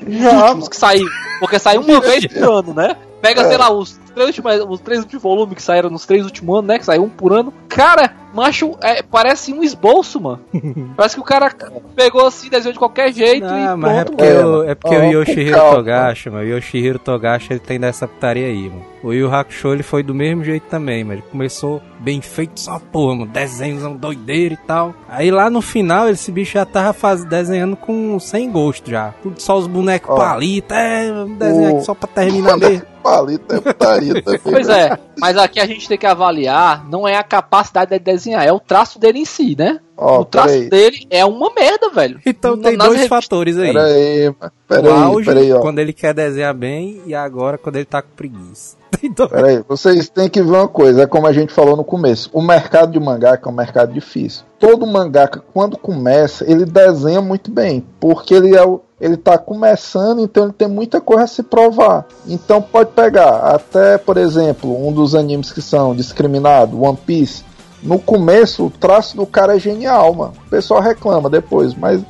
Já, 0.08 0.46
últimos 0.46 0.70
que 0.70 0.76
saíram. 0.78 1.10
Porque 1.40 1.58
saiu 1.60 1.82
uma 1.82 2.00
vez 2.02 2.26
por 2.28 2.44
ano, 2.44 2.74
né? 2.74 2.96
Pega, 3.22 3.42
É. 3.42 3.48
sei 3.48 3.58
lá, 3.58 3.72
os 3.72 4.00
três 4.10 4.28
últimos, 4.28 4.54
os 4.70 4.80
três 4.82 5.00
últimos 5.02 5.24
volumes 5.24 5.56
que 5.56 5.62
saíram 5.62 5.90
nos 5.90 6.06
três 6.06 6.24
últimos 6.26 6.58
anos, 6.60 6.68
né? 6.68 6.80
Que 6.80 6.86
saiu 6.86 7.04
um 7.04 7.10
por 7.10 7.32
ano. 7.34 7.54
Cara, 7.68 8.14
macho, 8.34 8.76
é, 8.82 9.02
parece 9.04 9.54
um 9.54 9.64
esboço, 9.64 10.20
mano. 10.20 10.40
Parece 10.98 11.16
que 11.16 11.22
o 11.22 11.24
cara 11.24 11.52
pegou 11.96 12.26
assim, 12.26 12.50
desenhou 12.50 12.74
de 12.74 12.80
qualquer 12.80 13.14
jeito 13.14 13.46
Não, 13.46 13.74
e 13.74 13.78
mas 13.78 13.98
é 13.98 14.04
pronto. 14.04 14.18
porque, 14.18 14.32
É, 14.32 14.46
o, 14.46 14.64
é 14.64 14.76
porque 14.76 14.96
ó, 14.96 15.00
o 15.00 15.04
Yoshihiro 15.12 15.56
calma. 15.58 15.76
Togashi, 15.76 16.30
mano, 16.30 16.44
o 16.44 16.48
Yoshihiro 16.50 17.00
Togashi 17.00 17.54
ele 17.54 17.60
tem 17.60 17.80
dessa 17.80 18.08
putaria 18.08 18.48
aí, 18.48 18.70
mano. 18.70 18.86
O 19.02 19.14
Yu 19.14 19.34
Hakusho 19.34 19.70
ele 19.72 19.82
foi 19.84 20.04
do 20.04 20.14
mesmo 20.14 20.44
jeito 20.44 20.64
também, 20.64 21.06
mas 21.06 21.20
ele 21.20 21.24
começou 21.32 21.82
bem 22.02 22.20
feito 22.22 22.60
só 22.60 22.80
porra, 22.92 23.16
mano, 23.16 23.32
desenhos 23.32 23.84
um 23.86 23.96
doideiro 23.96 24.56
e 24.56 24.58
tal. 24.58 24.94
Aí 25.08 25.32
lá 25.32 25.50
no 25.50 25.62
final 25.62 26.10
esse 26.10 26.30
bicho 26.34 26.54
já 26.54 26.66
tava 26.66 26.92
faz, 26.92 27.24
desenhando 27.24 27.78
com 27.78 28.20
sem 28.20 28.52
gosto 28.52 28.90
já. 28.92 29.14
Tudo 29.24 29.42
só 29.42 29.58
os 29.58 29.68
bonecos 29.68 30.10
Ó. 30.10 30.16
palitos, 30.18 30.76
é, 30.76 31.10
vamos 31.14 31.38
desenhar 31.38 31.72
O- 31.72 31.76
aqui 31.78 31.86
só 31.86 31.94
pra 31.94 32.10
terminar 32.10 32.58
mesmo. 32.58 32.86
Palito 33.02 33.56
é 33.56 33.74
putaria 34.00 34.22
também. 34.24 34.40
Pois 34.44 34.70
é, 34.70 34.98
mas 35.18 35.38
aqui 35.38 35.60
a 35.60 35.66
gente 35.66 35.88
tem 35.88 35.98
que 35.98 36.06
avaliar, 36.06 36.88
não 36.90 37.08
é 37.08 37.16
a 37.18 37.24
capacidade 37.24 37.92
de 37.92 38.00
desenhar, 38.00 38.46
é 38.46 38.52
o 38.52 38.60
traço 38.60 39.00
dele 39.00 39.20
em 39.20 39.26
si, 39.26 39.56
né? 39.58 39.80
Ó, 39.98 40.22
o 40.22 40.26
traço 40.26 40.50
peraí. 40.54 40.70
dele 40.70 41.08
é 41.10 41.26
uma 41.26 41.52
merda, 41.54 41.90
velho. 41.90 42.22
Então 42.26 42.56
Na- 42.56 42.70
tem 42.70 42.78
nas 42.78 42.88
dois 42.88 43.00
revistas- 43.02 43.24
fatores 43.26 43.58
aí. 43.58 43.74
Peraí, 43.74 44.26
mano. 44.26 44.36
o 44.42 44.68
Peraí, 44.68 44.92
auge, 44.92 45.26
peraí, 45.26 45.54
ó. 45.54 45.60
quando 45.60 45.80
ele 45.80 45.92
quer 45.94 46.14
desenhar 46.14 46.54
bem, 46.54 47.02
e 47.06 47.14
agora 47.14 47.58
quando 47.58 47.76
ele 47.76 47.86
tá 47.86 48.02
com 48.02 48.10
preguiça. 48.16 48.79
Dois. 49.08 49.30
Peraí, 49.30 49.64
vocês 49.68 50.10
têm 50.10 50.28
que 50.28 50.42
ver 50.42 50.52
uma 50.52 50.68
coisa, 50.68 51.04
é 51.04 51.08
como 51.08 51.28
a 51.28 51.34
gente 51.34 51.54
falou 51.54 51.78
no 51.78 51.84
começo. 51.84 52.30
O 52.34 52.42
mercado 52.42 52.92
de 52.92 53.00
mangaka 53.00 53.48
é 53.48 53.52
um 53.52 53.56
mercado 53.56 53.94
difícil. 53.94 54.44
Todo 54.60 54.86
mangaka, 54.86 55.42
quando 55.54 55.78
começa, 55.78 56.50
ele 56.50 56.66
desenha 56.66 57.22
muito 57.22 57.50
bem, 57.50 57.86
porque 58.00 58.34
ele 58.34 58.56
é 58.56 58.64
o, 58.64 58.82
ele 59.00 59.16
tá 59.16 59.38
começando, 59.38 60.22
então 60.22 60.44
ele 60.46 60.54
tem 60.54 60.68
muita 60.68 61.00
coisa 61.00 61.24
a 61.24 61.28
se 61.28 61.44
provar. 61.44 62.06
Então 62.28 62.62
pode 62.62 62.92
pegar, 62.92 63.38
até, 63.54 63.98
por 63.98 64.18
exemplo, 64.18 64.86
um 64.86 64.92
dos 64.92 65.16
animes 65.16 65.52
que 65.52 65.62
são 65.62 65.96
discriminados, 65.96 66.78
One 66.78 66.98
Piece. 67.06 67.44
No 67.82 67.98
começo, 67.98 68.66
o 68.66 68.70
traço 68.70 69.16
do 69.16 69.26
cara 69.26 69.56
é 69.56 69.60
genial, 69.60 70.14
mano. 70.14 70.34
O 70.46 70.50
pessoal 70.50 70.82
reclama 70.82 71.30
depois, 71.30 71.74
mas 71.74 72.02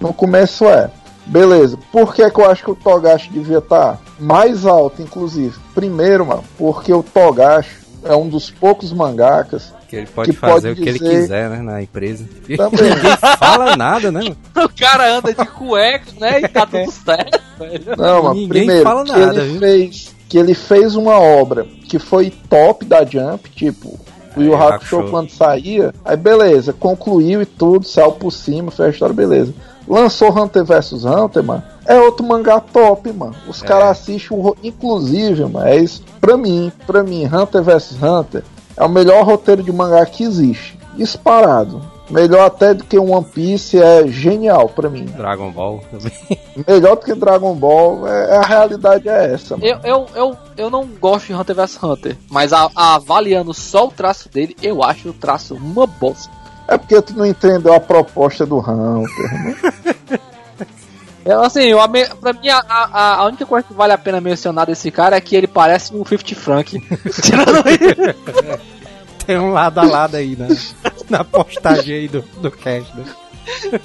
no 0.00 0.12
começo 0.12 0.66
é. 0.66 0.88
Beleza. 1.26 1.78
Por 1.92 2.14
que, 2.14 2.28
que 2.30 2.40
eu 2.40 2.50
acho 2.50 2.64
que 2.64 2.70
o 2.70 2.74
Togashi 2.76 3.30
devia 3.30 3.58
estar 3.58 3.98
mais 4.18 4.64
alto, 4.64 5.02
inclusive? 5.02 5.54
Primeiro, 5.74 6.24
mano, 6.26 6.44
porque 6.56 6.92
o 6.92 7.02
Togashi 7.02 7.84
é 8.04 8.14
um 8.14 8.28
dos 8.28 8.50
poucos 8.50 8.92
mangakas 8.92 9.74
Que 9.88 9.96
ele 9.96 10.06
pode 10.06 10.30
Que 10.30 10.36
fazer 10.36 10.68
pode 10.68 10.80
o 10.80 10.84
que 10.84 10.88
ele 10.90 10.98
dizer- 10.98 11.20
quiser, 11.22 11.50
né, 11.50 11.58
na 11.62 11.82
empresa. 11.82 12.24
também. 12.56 12.80
Ninguém 12.94 13.16
fala 13.38 13.76
nada, 13.76 14.12
né, 14.12 14.20
mano? 14.22 14.36
O 14.64 14.68
cara 14.80 15.16
anda 15.16 15.32
de 15.34 15.44
cueca, 15.46 16.12
né? 16.20 16.40
E 16.42 16.48
tá 16.48 16.64
tudo 16.66 16.90
certo, 16.92 17.40
velho. 17.58 17.96
Não, 17.96 18.22
mano, 18.22 18.34
Ninguém 18.34 18.48
primeiro 18.48 18.82
fala 18.84 19.04
que 19.04 19.12
nada, 19.12 19.34
ele 19.42 19.50
viu? 19.50 19.58
fez 19.60 20.14
que 20.28 20.38
ele 20.38 20.54
fez 20.54 20.96
uma 20.96 21.18
obra 21.20 21.64
que 21.88 21.98
foi 22.00 22.30
top 22.48 22.84
da 22.84 23.04
Jump, 23.04 23.48
tipo 23.50 23.98
o 24.36 24.42
Yu 24.42 24.54
Hakusho. 24.54 25.04
quando 25.08 25.30
saía, 25.30 25.94
aí 26.04 26.16
beleza, 26.16 26.72
concluiu 26.72 27.40
e 27.40 27.46
tudo, 27.46 27.86
saiu 27.86 28.12
por 28.12 28.30
cima, 28.32 28.70
fez 28.70 28.88
a 28.88 28.90
história, 28.90 29.14
beleza. 29.14 29.54
Lançou 29.88 30.30
Hunter 30.30 30.64
vs 30.64 31.04
Hunter, 31.04 31.42
mano. 31.42 31.62
É 31.86 31.98
outro 32.00 32.26
mangá 32.26 32.58
top, 32.60 33.12
mano. 33.12 33.34
Os 33.46 33.62
É. 33.62 33.66
caras 33.66 33.90
assistem 33.90 34.36
o 34.38 34.56
inclusive, 34.62 35.44
mano, 35.44 35.66
é 35.66 35.76
isso. 35.76 36.02
Pra 36.20 36.36
mim, 36.36 36.72
pra 36.86 37.02
mim, 37.02 37.24
Hunter 37.26 37.62
vs 37.62 37.96
Hunter 38.02 38.42
é 38.76 38.84
o 38.84 38.88
melhor 38.88 39.24
roteiro 39.24 39.62
de 39.62 39.72
mangá 39.72 40.04
que 40.06 40.24
existe. 40.24 40.76
Disparado. 40.96 41.80
Melhor 42.08 42.46
até 42.46 42.72
do 42.72 42.84
que 42.84 42.96
One 42.96 43.24
Piece, 43.24 43.82
é 43.82 44.06
genial 44.06 44.68
pra 44.68 44.88
mim. 44.88 45.06
Dragon 45.06 45.50
Ball 45.50 45.80
também. 45.90 46.12
Melhor 46.66 46.94
do 46.94 47.04
que 47.04 47.12
Dragon 47.14 47.52
Ball, 47.56 48.06
é, 48.06 48.36
a 48.36 48.42
realidade 48.42 49.08
é 49.08 49.32
essa, 49.34 49.56
mano. 49.56 49.66
Eu, 49.68 49.78
eu, 49.82 50.06
eu, 50.14 50.36
eu 50.56 50.70
não 50.70 50.86
gosto 50.86 51.26
de 51.26 51.34
Hunter 51.34 51.56
vs 51.56 51.82
Hunter, 51.82 52.16
mas 52.30 52.52
a- 52.52 52.70
a- 52.76 52.94
avaliando 52.94 53.52
só 53.52 53.86
o 53.88 53.90
traço 53.90 54.28
dele, 54.28 54.56
eu 54.62 54.84
acho 54.84 55.08
o 55.08 55.12
traço 55.12 55.54
uma 55.56 55.84
bosta. 55.84 56.30
É 56.68 56.76
porque 56.76 57.00
tu 57.00 57.14
não 57.16 57.24
entendeu 57.26 57.72
a 57.74 57.80
proposta 57.80 58.44
do 58.44 58.58
Hunter. 58.58 59.32
né? 59.32 59.56
Eu, 61.24 61.42
assim, 61.46 61.62
eu, 61.62 61.78
pra 62.20 62.32
mim, 62.32 62.48
a, 62.48 62.58
a, 62.68 63.14
a 63.16 63.26
única 63.26 63.46
coisa 63.46 63.66
que 63.66 63.74
vale 63.74 63.92
a 63.92 63.98
pena 63.98 64.20
mencionar 64.20 64.66
desse 64.66 64.90
cara 64.90 65.16
é 65.16 65.20
que 65.20 65.36
ele 65.36 65.46
parece 65.46 65.94
um 65.94 66.04
50 66.04 66.34
Frank. 66.34 66.76
Isso. 67.04 67.22
Tem 69.26 69.38
um 69.38 69.52
lado 69.52 69.78
a 69.80 69.84
lado 69.84 70.16
aí 70.16 70.36
na, 70.36 70.46
na 71.18 71.24
postagem 71.24 71.94
aí 71.94 72.08
do, 72.08 72.22
do 72.40 72.50
cast, 72.50 72.96
né? 72.96 73.04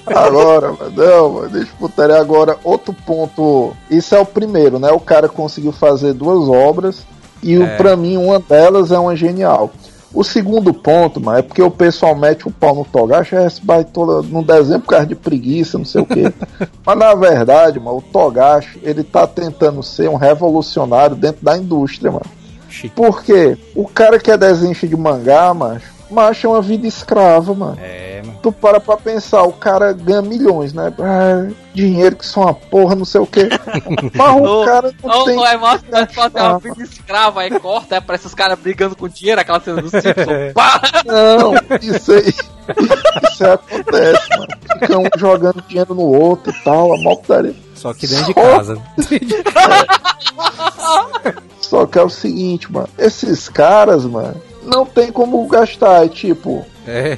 Agora, 0.07 0.73
não, 0.95 1.33
mano, 1.33 1.49
deixa 1.49 1.71
eu 1.71 1.75
putaria 1.77 2.19
agora. 2.19 2.57
Outro 2.63 2.93
ponto. 3.05 3.75
Isso 3.89 4.15
é 4.15 4.19
o 4.19 4.25
primeiro, 4.25 4.79
né? 4.79 4.91
O 4.91 4.99
cara 4.99 5.29
conseguiu 5.29 5.71
fazer 5.71 6.13
duas 6.13 6.47
obras. 6.49 7.05
E 7.43 7.57
o 7.57 7.63
É. 7.63 7.75
pra 7.75 7.95
mim, 7.95 8.17
uma 8.17 8.39
delas 8.39 8.91
é 8.91 8.97
uma 8.99 9.15
genial. 9.15 9.71
O 10.13 10.23
segundo 10.23 10.73
ponto, 10.73 11.21
mano, 11.21 11.39
é 11.39 11.41
porque 11.41 11.61
o 11.61 11.71
pessoal 11.71 12.15
mete 12.15 12.47
o 12.47 12.51
pau 12.51 12.75
no 12.75 12.83
Togashi 12.83 13.35
e 13.35 13.45
esse 13.45 13.63
baitola 13.63 14.21
no 14.21 14.43
desenho 14.43 14.81
por 14.81 14.87
causa 14.87 15.05
de 15.05 15.15
preguiça, 15.15 15.77
não 15.77 15.85
sei 15.85 16.01
o 16.01 16.05
quê. 16.05 16.33
Mas 16.85 16.97
na 16.97 17.15
verdade, 17.15 17.79
mano, 17.79 17.97
o 17.97 18.01
Togashi, 18.01 18.79
ele 18.83 19.03
tá 19.03 19.25
tentando 19.25 19.81
ser 19.81 20.09
um 20.09 20.15
revolucionário 20.15 21.15
dentro 21.15 21.43
da 21.43 21.57
indústria, 21.57 22.11
mano. 22.11 22.25
Chique. 22.69 22.93
Porque 22.95 23.57
o 23.75 23.87
cara 23.87 24.19
que 24.19 24.31
é 24.31 24.37
desenhista 24.37 24.87
de 24.87 24.97
mangá, 24.97 25.53
macho, 25.53 26.00
macho 26.11 26.47
é 26.47 26.49
uma 26.49 26.61
vida 26.61 26.87
escrava, 26.87 27.53
mano. 27.53 27.77
É, 27.81 28.21
mano. 28.25 28.39
Tu 28.41 28.51
para 28.51 28.79
pra 28.79 28.97
pensar, 28.97 29.43
o 29.43 29.53
cara 29.53 29.93
ganha 29.93 30.21
milhões, 30.21 30.73
né? 30.73 30.91
Ah, 30.99 31.47
dinheiro 31.73 32.15
que 32.15 32.25
são 32.25 32.43
uma 32.43 32.53
porra, 32.53 32.95
não 32.95 33.05
sei 33.05 33.21
o 33.21 33.27
quê. 33.27 33.49
Mas 34.15 34.41
o 34.41 34.65
cara 34.65 34.93
não 35.03 35.21
Ô, 35.21 35.25
tem. 35.25 35.37
ô, 35.37 35.45
é 35.45 35.57
mostra 35.57 36.07
que 36.07 36.15
fazer 36.15 36.39
uma 36.39 36.55
Ah. 36.55 36.57
vida 36.57 36.83
escrava, 36.83 37.41
aí 37.41 37.59
corta, 37.59 37.95
aí 37.95 37.99
aparece 37.99 38.27
os 38.27 38.35
caras 38.35 38.59
brigando 38.59 38.95
com 38.95 39.07
dinheiro, 39.07 39.39
aquela 39.41 39.59
cena 39.59 39.81
do 39.81 39.89
Simpsons. 39.89 40.13
Pá! 40.53 40.81
Não, 41.05 41.53
isso 41.81 42.11
aí. 42.13 42.29
Isso 42.29 43.43
aí 43.45 43.51
acontece, 43.51 44.29
mano. 44.37 44.47
Fica 44.79 44.97
um 44.99 45.09
jogando 45.17 45.61
dinheiro 45.67 45.93
no 45.95 46.03
outro 46.03 46.51
e 46.51 46.63
tal, 46.63 46.93
a 46.93 47.01
maltaria. 47.01 47.55
Só 47.75 47.93
que 47.93 48.07
dentro 48.07 48.25
de 48.25 48.33
casa. 48.33 48.77
Só 51.59 51.85
que 51.85 51.97
é 51.97 52.03
o 52.03 52.09
seguinte, 52.09 52.71
mano. 52.71 52.89
Esses 52.97 53.47
caras, 53.49 54.05
mano, 54.05 54.35
não 54.63 54.85
tem 54.85 55.11
como 55.11 55.45
gastar. 55.47 56.05
É 56.05 56.07
tipo, 56.07 56.65
É. 56.87 57.17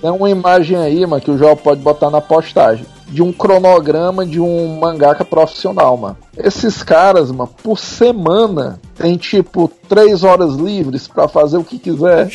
tem 0.00 0.10
uma 0.10 0.30
imagem 0.30 0.76
aí, 0.76 1.06
mano, 1.06 1.22
que 1.22 1.30
o 1.30 1.38
João 1.38 1.56
pode 1.56 1.80
botar 1.80 2.10
na 2.10 2.20
postagem. 2.20 2.86
De 3.06 3.22
um 3.22 3.32
cronograma 3.32 4.24
de 4.26 4.40
um 4.40 4.78
mangaka 4.80 5.24
profissional, 5.24 5.96
mano. 5.96 6.16
Esses 6.36 6.82
caras, 6.82 7.30
mano, 7.30 7.50
por 7.62 7.78
semana 7.78 8.80
tem 8.96 9.16
tipo 9.16 9.70
três 9.88 10.24
horas 10.24 10.54
livres 10.54 11.06
pra 11.06 11.28
fazer 11.28 11.58
o 11.58 11.64
que 11.64 11.78
quiser. 11.78 12.28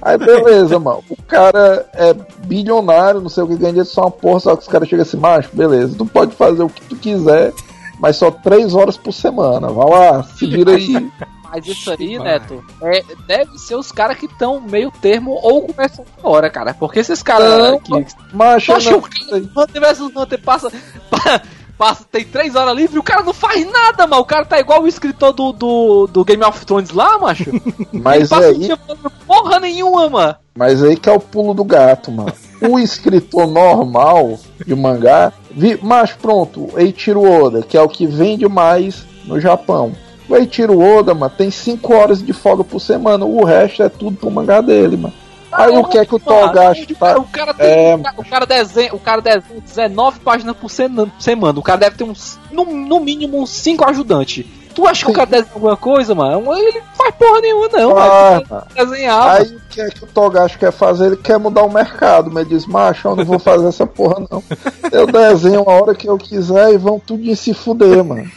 Aí 0.00 0.16
beleza, 0.16 0.78
mano. 0.78 1.02
O 1.10 1.16
cara 1.22 1.86
é 1.94 2.14
bilionário, 2.46 3.20
não 3.20 3.28
sei 3.28 3.42
o 3.42 3.48
que 3.48 3.56
ganha 3.56 3.84
só 3.84 4.02
uma 4.02 4.10
porra, 4.10 4.40
só 4.40 4.56
que 4.56 4.62
os 4.62 4.68
caras 4.68 4.88
chegam 4.88 5.02
assim, 5.02 5.16
macho, 5.16 5.50
beleza, 5.52 5.94
tu 5.96 6.06
pode 6.06 6.34
fazer 6.34 6.62
o 6.62 6.68
que 6.68 6.82
tu 6.82 6.96
quiser, 6.96 7.52
mas 7.98 8.16
só 8.16 8.30
três 8.30 8.74
horas 8.74 8.96
por 8.96 9.12
semana. 9.12 9.68
Vai 9.68 9.90
lá, 9.90 10.22
se 10.22 10.46
vira 10.46 10.72
aí. 10.72 11.10
Mas 11.54 11.66
isso 11.66 11.90
aí. 11.92 12.18
Neto, 12.18 12.64
é, 12.82 13.02
deve 13.26 13.58
ser 13.58 13.76
os 13.76 13.90
caras 13.92 14.16
que 14.18 14.26
estão 14.26 14.60
meio 14.60 14.90
termo 14.90 15.38
ou 15.42 15.62
começam 15.62 16.04
agora, 16.18 16.50
cara. 16.50 16.74
Porque 16.74 16.98
esses 17.00 17.22
caras 17.22 17.80
que. 17.82 18.06
Macho, 18.32 18.72
Tu 18.72 18.76
acha 18.76 18.90
não, 18.90 19.00
que 19.00 19.22
o 19.24 19.30
cara 19.30 19.50
Hunter 19.56 19.80
vs 19.82 20.00
Hunter 20.16 20.42
passa, 20.42 20.72
pa- 21.10 21.42
passa. 21.78 22.04
Tem 22.10 22.24
três 22.24 22.54
horas 22.54 22.74
livre 22.74 22.96
e 22.96 22.98
o 22.98 23.02
cara 23.02 23.22
não 23.22 23.32
faz 23.32 23.64
nada, 23.70 24.06
mano. 24.06 24.22
O 24.22 24.26
cara 24.26 24.44
tá 24.44 24.58
igual 24.58 24.82
o 24.82 24.88
escritor 24.88 25.32
do, 25.32 25.52
do, 25.52 26.06
do 26.08 26.24
Game 26.24 26.42
of 26.44 26.64
Thrones 26.66 26.90
lá, 26.90 27.18
macho. 27.18 27.50
Ele 27.54 27.64
mas 27.92 28.28
passa 28.28 28.42
o 28.42 28.50
aí, 28.50 28.68
fazendo 28.86 29.10
porra 29.26 29.60
nenhuma, 29.60 30.08
mano. 30.08 30.36
mas 30.56 30.82
aí 30.82 30.96
que 30.96 31.08
é 31.08 31.12
o 31.12 31.20
pulo 31.20 31.54
do 31.54 31.64
gato, 31.64 32.10
mano. 32.10 32.32
O 32.60 32.78
escritor 32.80 33.46
normal 33.46 34.38
de 34.66 34.74
mangá, 34.74 35.32
vi, 35.50 35.78
mas 35.82 36.12
pronto, 36.12 36.70
Eiichiro 36.76 37.22
Oda, 37.22 37.62
que 37.62 37.76
é 37.76 37.82
o 37.82 37.88
que 37.88 38.06
vende 38.06 38.48
mais 38.48 39.04
no 39.24 39.38
Japão. 39.40 39.92
O 40.28 40.36
Eiichiro 40.36 40.78
Oda, 40.80 41.12
mano, 41.14 41.32
tem 41.36 41.50
5 41.50 41.94
horas 41.94 42.22
de 42.22 42.32
folga 42.32 42.64
por 42.64 42.80
semana, 42.80 43.24
o 43.24 43.44
resto 43.44 43.82
é 43.82 43.88
tudo 43.88 44.16
pro 44.16 44.30
mangá 44.30 44.60
dele, 44.60 44.96
mano. 44.96 45.14
Aí 45.52 45.76
o 45.78 45.84
que 45.84 45.98
é 45.98 46.04
que 46.04 46.14
o 46.14 46.18
Togashi 46.18 46.92
O 46.92 46.96
cara, 46.96 47.20
o 47.20 47.24
cara 47.24 47.54
tem. 47.54 47.66
É. 47.68 47.94
o 47.94 48.24
cara- 48.24 48.44
O 48.44 48.46
desenha, 48.48 48.94
o 48.94 48.98
cara 48.98 49.20
desenha 49.20 49.60
19 49.60 50.18
páginas 50.18 50.56
por 50.56 50.68
semana. 50.68 51.12
O 51.56 51.62
cara 51.62 51.78
deve 51.78 51.96
ter 51.96 52.02
uns. 52.02 52.40
No, 52.50 52.64
no 52.64 52.98
mínimo 52.98 53.40
uns 53.40 53.50
5 53.50 53.88
ajudantes. 53.88 54.44
Tu 54.74 54.84
acha 54.84 55.04
que 55.06 55.12
o 55.12 55.14
cara 55.14 55.30
desenha 55.30 55.52
alguma 55.54 55.76
coisa, 55.76 56.12
mano? 56.16 56.52
Ele 56.56 56.80
não 56.80 56.86
faz 56.96 57.14
porra 57.14 57.40
nenhuma, 57.40 57.68
não, 57.72 57.96
Ah, 57.96 58.30
mano. 58.32 58.46
mano. 58.50 58.66
Desenhar, 58.74 59.30
Aí 59.36 59.46
o 59.46 59.60
que 59.70 59.80
é 59.80 59.88
que 59.90 60.02
o 60.02 60.06
Togashi 60.08 60.58
quer 60.58 60.72
fazer? 60.72 61.06
Ele 61.06 61.16
quer 61.18 61.38
mudar 61.38 61.62
o 61.62 61.72
mercado, 61.72 62.28
mas 62.32 62.44
ele 62.46 62.56
diz, 62.56 62.66
macho, 62.66 63.06
eu 63.06 63.14
não 63.14 63.24
vou 63.24 63.38
fazer 63.38 63.68
essa 63.68 63.86
porra 63.86 64.26
não. 64.28 64.42
Eu 64.90 65.06
desenho 65.06 65.60
a 65.60 65.72
hora 65.72 65.94
que 65.94 66.08
eu 66.08 66.18
quiser 66.18 66.72
e 66.74 66.76
vão 66.76 66.98
tudo 66.98 67.36
se 67.36 67.54
fuder, 67.54 68.02
mano. 68.02 68.28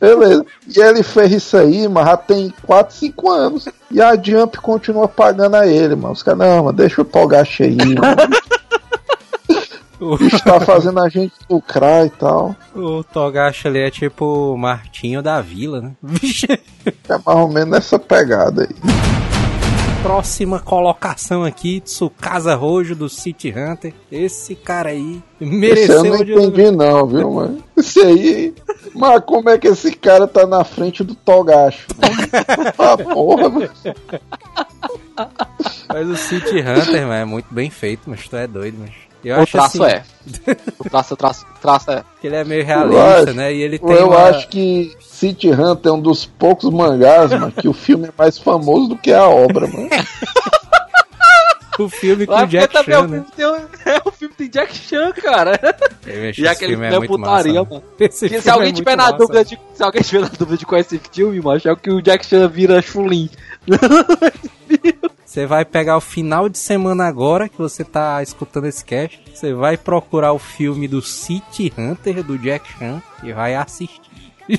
Beleza. 0.00 0.46
E 0.74 0.80
ele 0.80 1.02
fez 1.02 1.32
isso 1.32 1.56
aí, 1.56 1.86
mas 1.88 2.06
já 2.06 2.16
tem 2.16 2.52
4, 2.66 2.94
5 2.94 3.30
anos. 3.30 3.68
E 3.90 4.00
a 4.00 4.16
Jump 4.16 4.56
continua 4.58 5.06
pagando 5.06 5.56
a 5.56 5.66
ele, 5.66 5.94
mano. 5.94 6.14
Os 6.14 6.22
caras, 6.22 6.38
não, 6.40 6.64
mano, 6.64 6.72
deixa 6.76 7.02
o 7.02 7.04
Togashi 7.04 7.64
aí, 7.64 7.76
Está 10.32 10.58
fazendo 10.60 10.98
a 11.00 11.08
gente 11.10 11.34
lucrar 11.48 12.06
e 12.06 12.10
tal. 12.10 12.56
o 12.74 13.04
Togashi 13.04 13.68
ali 13.68 13.80
é 13.80 13.90
tipo 13.90 14.54
o 14.54 14.56
Martinho 14.56 15.22
da 15.22 15.42
Vila, 15.42 15.82
né? 15.82 15.92
É 17.06 17.18
mais 17.24 17.38
ou 17.38 17.48
menos 17.48 17.76
essa 17.76 17.98
pegada 17.98 18.62
aí. 18.62 19.29
Próxima 20.02 20.58
colocação 20.58 21.44
aqui, 21.44 21.80
Tsukasa 21.80 22.54
Rojo 22.54 22.96
do 22.96 23.08
City 23.08 23.52
Hunter. 23.54 23.92
Esse 24.10 24.54
cara 24.54 24.88
aí 24.88 25.22
Esse 25.38 25.44
eu 25.44 25.58
mereceu 25.58 26.04
não 26.04 26.16
entendi 26.16 26.70
não, 26.70 27.06
viu, 27.06 27.30
mano? 27.30 27.62
Esse 27.76 28.00
aí. 28.00 28.54
Mas 28.94 29.22
como 29.24 29.50
é 29.50 29.58
que 29.58 29.68
esse 29.68 29.92
cara 29.92 30.26
tá 30.26 30.46
na 30.46 30.64
frente 30.64 31.04
do 31.04 31.14
Togashi? 31.14 31.86
ah, 32.78 32.96
porra, 32.96 33.48
mano. 33.50 33.70
Mas 35.86 36.08
o 36.08 36.16
City 36.16 36.60
Hunter, 36.60 37.02
mano, 37.02 37.12
é 37.12 37.24
muito 37.26 37.52
bem 37.52 37.68
feito, 37.68 38.08
mas 38.08 38.26
tu 38.26 38.36
é 38.36 38.46
doido, 38.46 38.78
mas. 38.80 39.09
Eu 39.24 39.36
O 39.36 39.40
acho 39.42 39.52
traço 39.52 39.84
assim, 39.84 39.94
é. 39.94 40.02
O 40.78 40.88
traço, 40.88 41.14
o 41.14 41.16
traço, 41.16 41.46
o 41.56 41.58
traço 41.60 41.90
é. 41.90 42.02
que 42.20 42.26
ele 42.26 42.36
é 42.36 42.44
meio 42.44 42.64
realista, 42.64 43.22
acho- 43.24 43.34
né? 43.34 43.52
E 43.52 43.60
ele 43.62 43.78
tem 43.78 43.90
Eu 43.96 44.08
uma- 44.08 44.22
acho 44.28 44.48
que 44.48 44.92
City 45.00 45.50
Hunter 45.50 45.92
é 45.92 45.94
um 45.94 46.00
dos 46.00 46.24
poucos 46.24 46.70
mangás, 46.70 47.30
mano, 47.32 47.52
que 47.52 47.68
o 47.68 47.72
filme 47.74 48.08
é 48.08 48.12
mais 48.16 48.38
famoso 48.38 48.88
do 48.88 48.96
que 48.96 49.12
a 49.12 49.28
obra, 49.28 49.66
mano. 49.66 49.88
o 51.78 51.88
filme 51.88 52.26
com 52.26 52.34
Ah, 52.34 52.44
o 52.44 52.46
Jack 52.46 52.72
porque 52.74 52.92
Chan, 52.92 53.00
o 53.00 53.08
né? 53.08 53.08
filme 53.08 53.26
tem 53.36 53.46
um- 53.46 53.90
é, 53.90 54.02
o 54.04 54.10
filme 54.10 54.34
tem 54.34 54.48
Jack 54.50 54.74
Chan, 54.76 55.12
cara. 55.12 55.58
E 56.06 56.46
aquele 56.46 56.54
filme 56.54 56.54
filme 56.56 56.86
é 56.86 56.98
muito 56.98 57.16
putaria, 57.16 57.60
massa, 57.62 57.74
mano. 57.74 57.84
Esse 58.00 58.20
Que 58.28 58.28
filme 58.28 58.42
se 58.42 58.48
é 58.48 58.52
alguém 58.52 58.66
muito 58.68 58.76
tiver 58.76 58.96
na 58.96 59.02
massa. 59.04 59.16
dúvida 59.16 59.44
de, 59.44 59.58
se 59.74 59.82
alguém 59.82 60.02
tiver 60.02 60.20
na 60.20 60.28
dúvida 60.28 60.56
de 60.58 60.66
conhecer 60.66 60.96
esse 60.96 61.10
filme, 61.12 61.40
mano, 61.40 61.60
é 61.64 61.76
que 61.76 61.90
o 61.90 62.02
Jack 62.02 62.26
Chan 62.26 62.48
vira 62.48 62.82
Chulin. 62.82 63.30
Você 65.30 65.46
vai 65.46 65.64
pegar 65.64 65.96
o 65.96 66.00
final 66.00 66.48
de 66.48 66.58
semana 66.58 67.06
agora 67.06 67.48
que 67.48 67.56
você 67.56 67.84
tá 67.84 68.20
escutando 68.20 68.64
esse 68.66 68.84
cast. 68.84 69.22
Você 69.32 69.54
vai 69.54 69.76
procurar 69.76 70.32
o 70.32 70.40
filme 70.40 70.88
do 70.88 71.00
City 71.00 71.72
Hunter 71.78 72.24
do 72.24 72.36
Jack 72.36 72.68
Chan 72.76 73.00
e 73.22 73.32
vai 73.32 73.54
assistir. 73.54 74.00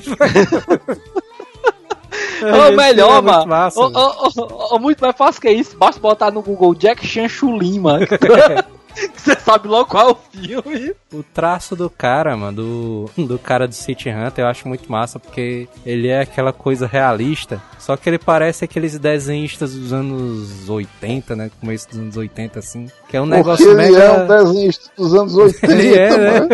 Ou 2.42 2.72
melhor, 2.74 3.10
é 3.18 3.20
muito 3.20 3.24
mano. 3.34 3.46
massa, 3.48 3.78
Ou- 3.80 3.88
velho. 3.90 4.00
ou- 4.00 4.32
ou- 4.34 4.72
ou 4.72 4.78
muito 4.80 4.98
mais 5.00 5.14
fácil 5.14 5.42
que 5.42 5.50
isso. 5.50 5.76
Basta 5.76 6.00
botar 6.00 6.30
no 6.30 6.40
Google 6.40 6.74
Jack 6.74 7.06
Chan 7.06 7.28
Chulin, 7.28 7.78
mano. 7.78 8.06
Você 9.16 9.34
sabe 9.40 9.68
logo 9.68 9.86
qual 9.86 10.08
é 10.08 10.12
o 10.12 10.14
filme. 10.14 10.94
O 11.12 11.22
traço 11.22 11.76
do 11.76 11.88
cara, 11.88 12.36
mano, 12.36 13.08
do, 13.16 13.24
do 13.26 13.38
cara 13.38 13.68
do 13.68 13.74
City 13.74 14.08
Hunter, 14.10 14.44
eu 14.44 14.48
acho 14.48 14.66
muito 14.68 14.90
massa, 14.90 15.18
porque 15.18 15.68
ele 15.84 16.08
é 16.08 16.20
aquela 16.20 16.52
coisa 16.52 16.86
realista, 16.86 17.62
só 17.78 17.96
que 17.96 18.08
ele 18.08 18.18
parece 18.18 18.64
aqueles 18.64 18.98
desenhistas 18.98 19.74
dos 19.74 19.92
anos 19.92 20.68
80, 20.68 21.36
né? 21.36 21.50
Começo 21.60 21.88
dos 21.88 21.98
anos 21.98 22.16
80, 22.16 22.58
assim. 22.58 22.86
Que 23.08 23.16
é 23.16 23.20
um 23.20 23.24
Porque 23.24 23.36
negócio 23.36 23.66
ele 23.70 23.74
mega. 23.92 23.98
é 24.04 24.22
um 24.22 24.26
desenhista 24.26 24.90
dos 24.96 25.14
anos 25.14 25.36
80, 25.36 25.66
Ele 25.72 25.94
é, 25.94 26.16
né? 26.18 26.48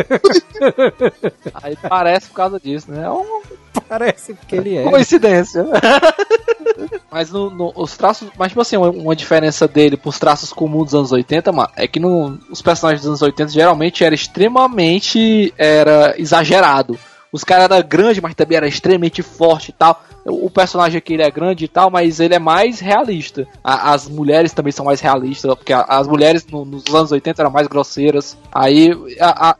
Aí 1.54 1.76
parece 1.88 2.28
por 2.28 2.34
causa 2.34 2.60
disso, 2.60 2.90
né? 2.90 3.04
É 3.04 3.08
uma 3.08 3.40
Parece 3.80 4.34
que 4.46 4.56
ele 4.56 4.76
é. 4.76 4.82
coincidência. 4.84 5.66
mas 7.10 7.30
no, 7.30 7.50
no- 7.50 7.72
os 7.74 7.96
traços. 7.96 8.28
Mas, 8.38 8.48
tipo 8.48 8.60
assim, 8.60 8.76
uma, 8.76 9.16
diferença 9.16 9.66
dele 9.66 9.96
pros 9.96 10.18
traços 10.18 10.52
comuns 10.52 10.86
dos 10.86 10.94
anos 10.94 11.12
80, 11.12 11.52
mano, 11.52 11.70
é 11.76 11.86
que 11.88 11.98
no, 11.98 12.38
os 12.50 12.62
personagens 12.62 13.02
dos 13.02 13.08
anos 13.08 13.22
80 13.22 13.52
geralmente 13.52 14.04
era 14.04 14.14
extremamente 14.14 15.52
era 15.56 16.14
exagerado. 16.18 16.98
Os 17.32 17.44
caras 17.44 17.70
eram 17.70 17.86
grandes, 17.86 18.22
mas 18.22 18.34
também 18.34 18.56
era 18.56 18.66
extremamente 18.68 19.22
forte 19.22 19.68
e 19.68 19.72
tal. 19.72 20.02
O 20.24 20.50
personagem 20.50 20.98
aqui 20.98 21.14
ele 21.14 21.22
é 21.22 21.30
grande 21.30 21.64
e 21.64 21.68
tal, 21.68 21.90
mas 21.90 22.20
ele 22.20 22.34
é 22.34 22.38
mais 22.38 22.80
realista. 22.80 23.46
A- 23.64 23.92
as 23.92 24.06
mulheres 24.08 24.52
também 24.52 24.72
são 24.72 24.84
mais 24.84 25.00
realistas, 25.00 25.54
porque 25.54 25.72
a- 25.72 25.82
as 25.88 26.06
mulheres 26.06 26.46
no- 26.46 26.64
nos 26.66 26.84
anos 26.94 27.10
80 27.12 27.40
eram 27.42 27.50
mais 27.50 27.66
grosseiras. 27.66 28.36
Aí 28.52 28.90
a, 29.20 29.56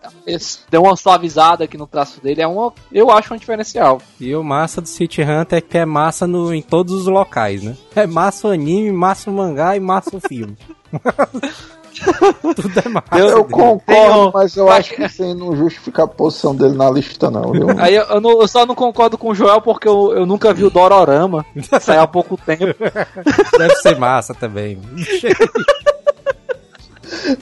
deu 0.71 0.83
uma 0.83 0.97
suavizada 0.97 1.65
aqui 1.65 1.79
no 1.79 1.87
traço 1.87 2.21
dele. 2.23 2.43
É 2.43 2.47
uma, 2.47 2.73
eu 2.93 3.11
acho 3.11 3.33
um 3.33 3.37
diferencial. 3.37 4.01
E 4.21 4.35
o 4.35 4.43
massa 4.45 4.81
do 4.81 4.89
City 4.89 5.23
Hunter 5.23 5.59
é 5.59 5.61
que 5.63 5.79
é 5.79 5.85
massa 5.87 6.27
no, 6.27 6.53
em 6.53 6.61
todos 6.63 6.93
os 6.95 7.07
locais, 7.07 7.63
né? 7.63 7.75
É 7.97 8.07
massa 8.07 8.49
o 8.49 8.51
anime, 8.51 8.93
massa 8.93 9.31
o 9.31 9.33
mangá 9.33 9.75
e 9.77 9.81
massa 9.81 10.17
o 10.17 10.21
filme. 10.21 10.57
Tudo 12.55 12.81
é 12.85 12.89
massa. 12.89 13.07
Eu 13.13 13.43
dele. 13.43 13.53
concordo, 13.53 14.29
um- 14.29 14.31
mas 14.33 14.57
eu 14.57 14.69
acho 14.71 14.95
que 14.95 15.05
isso 15.05 15.23
aí 15.23 15.35
não 15.35 15.55
justifica 15.57 16.05
a 16.05 16.07
posição 16.07 16.55
dele 16.55 16.77
na 16.77 16.91
lista, 16.91 17.31
não, 17.31 17.53
viu? 17.53 17.67
Aí 17.79 17.95
eu, 17.95 18.05
eu 18.05 18.21
não- 18.21 18.41
eu 18.41 18.49
só 18.49 18.65
não 18.67 18.75
concordo 18.75 19.17
com 19.19 19.31
o 19.31 19.35
Joel 19.35 19.61
porque 19.61 19.89
eu, 19.89 20.13
eu 20.13 20.27
nunca 20.27 20.53
vi 20.55 20.65
o 20.65 20.71
Dororama. 20.71 21.45
Saiu 21.81 22.01
há 22.03 22.07
pouco 22.07 22.37
tempo. 22.37 22.75
Deve 23.59 23.75
ser 23.77 23.99
massa 23.99 24.35
também. 24.35 24.81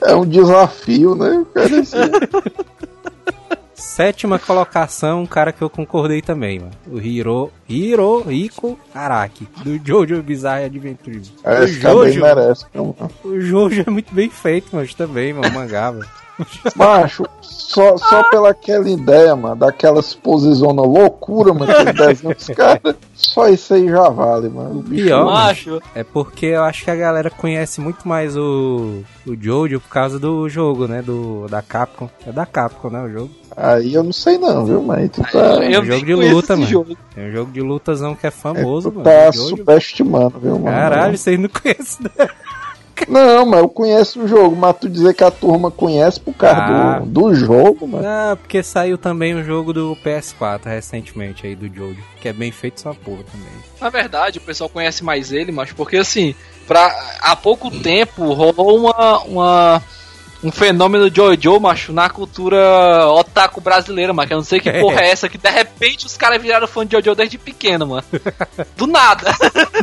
É 0.02 0.14
um 0.14 0.24
desafio, 0.26 1.14
né? 1.14 1.44
Cara, 1.54 1.80
assim, 1.80 1.96
Sétima 3.76 4.38
colocação, 4.38 5.22
um 5.22 5.26
cara 5.26 5.52
que 5.52 5.62
eu 5.62 5.68
concordei 5.68 6.22
também, 6.22 6.58
mano. 6.58 6.72
O 6.90 6.98
Hiro, 6.98 7.52
Hiro 7.68 8.22
Rico 8.22 8.78
Araki, 8.94 9.46
do 9.62 9.78
Jojo 9.86 10.22
Bizarre 10.22 10.64
Adventure. 10.64 11.22
É, 11.44 11.60
o 11.60 11.66
Jojo, 11.66 12.20
merece. 12.20 12.64
mano? 12.74 12.96
o 13.22 13.38
Jojo 13.38 13.84
é 13.86 13.90
muito 13.90 14.14
bem 14.14 14.30
feito, 14.30 14.68
mas 14.72 14.94
também, 14.94 15.34
mano, 15.34 15.52
mangá, 15.52 15.92
mano. 15.92 16.06
Macho, 16.74 17.24
só, 17.40 17.96
só 17.96 18.22
pela 18.24 18.50
aquela 18.50 18.88
ideia, 18.88 19.34
mano, 19.34 19.56
daquelas 19.56 20.14
posizona 20.14 20.82
loucura, 20.82 21.54
mano, 21.54 21.72
que 21.72 21.92
desenho 21.92 22.34
dos 22.34 22.46
caras. 22.48 22.94
Só 23.14 23.48
isso 23.48 23.72
aí 23.74 23.88
já 23.88 24.08
vale, 24.10 24.48
mano. 24.48 24.80
O 24.80 24.82
bicho 24.82 25.04
Pior, 25.06 25.24
Macho, 25.24 25.80
é 25.94 26.04
porque 26.04 26.46
eu 26.46 26.62
acho 26.64 26.84
que 26.84 26.90
a 26.90 26.96
galera 26.96 27.30
conhece 27.30 27.80
muito 27.80 28.06
mais 28.06 28.36
o, 28.36 29.02
o 29.26 29.34
Jojo 29.38 29.80
por 29.80 29.88
causa 29.88 30.18
do 30.18 30.48
jogo, 30.48 30.86
né, 30.86 31.00
do, 31.00 31.46
da 31.48 31.62
Capcom. 31.62 32.10
É 32.26 32.32
da 32.32 32.44
Capcom, 32.44 32.90
né, 32.90 33.02
o 33.02 33.10
jogo. 33.10 33.30
Aí 33.56 33.94
eu 33.94 34.02
não 34.04 34.12
sei 34.12 34.36
não, 34.36 34.66
viu, 34.66 34.82
mas 34.82 35.10
tu 35.10 35.22
tá, 35.22 35.38
eu 35.64 35.80
um 35.80 35.84
jogo 35.86 36.04
de 36.04 36.14
luta, 36.14 36.54
mano. 36.56 36.68
jogo. 36.68 36.96
Tem 37.14 37.28
um 37.28 37.32
jogo 37.32 37.50
de 37.50 37.60
lutazão 37.62 38.14
que 38.14 38.26
é 38.26 38.30
famoso, 38.30 38.90
tu 38.90 38.98
mano. 38.98 39.04
tá 39.04 39.30
o 39.30 39.32
Jojo. 39.32 39.56
subestimando, 39.56 40.38
viu, 40.38 40.58
mano? 40.58 40.76
Caralho, 40.76 41.16
vocês 41.16 41.38
não 41.40 41.48
conhecem, 41.48 42.06
né? 42.18 42.28
Não, 43.08 43.44
mas 43.44 43.60
eu 43.60 43.68
conheço 43.68 44.22
o 44.22 44.28
jogo, 44.28 44.56
mas 44.56 44.74
tu 44.78 44.88
dizer 44.88 45.14
que 45.14 45.22
a 45.22 45.30
turma 45.30 45.70
conhece 45.70 46.18
por 46.18 46.32
causa 46.34 46.56
Ah. 46.60 46.98
do, 47.00 47.06
do 47.28 47.34
jogo, 47.34 47.86
mano. 47.86 48.06
Ah, 48.06 48.36
porque 48.40 48.62
saiu 48.62 48.96
também 48.96 49.34
o 49.34 49.44
jogo 49.44 49.72
do 49.72 49.96
PS4 50.04 50.64
recentemente 50.64 51.46
aí, 51.46 51.54
do 51.54 51.66
Jojo, 51.74 52.00
que 52.22 52.28
é 52.28 52.32
bem 52.32 52.50
feito 52.50 52.80
sua 52.80 52.94
porra 52.94 53.22
também. 53.30 53.48
Na 53.80 53.90
verdade, 53.90 54.38
o 54.38 54.40
pessoal 54.40 54.70
conhece 54.70 55.04
mais 55.04 55.30
ele, 55.30 55.52
mas 55.52 55.72
porque 55.72 55.98
assim, 55.98 56.34
pra, 56.66 56.90
há 57.20 57.36
pouco 57.36 57.70
tempo 57.70 58.32
rolou 58.32 58.78
uma, 58.78 59.18
uma- 59.24 59.82
um 60.42 60.50
fenômeno 60.52 61.10
Jojo, 61.14 61.58
macho, 61.60 61.92
na 61.92 62.08
cultura 62.10 63.06
otaku 63.10 63.60
brasileira, 63.60 64.12
mano. 64.12 64.26
Que 64.28 64.34
eu 64.34 64.38
não 64.38 64.44
sei 64.44 64.60
que 64.60 64.68
É. 64.76 64.80
porra 64.80 65.00
é 65.00 65.10
essa, 65.10 65.28
que 65.28 65.38
de 65.38 65.48
repente 65.50 66.06
os 66.06 66.16
caras 66.16 66.40
viraram 66.40 66.66
fã 66.68 66.86
de 66.86 66.96
Jojo 66.96 67.14
desde 67.14 67.38
pequeno, 67.38 67.86
mano. 67.86 68.04
Do 68.76 68.86
nada. 68.86 69.34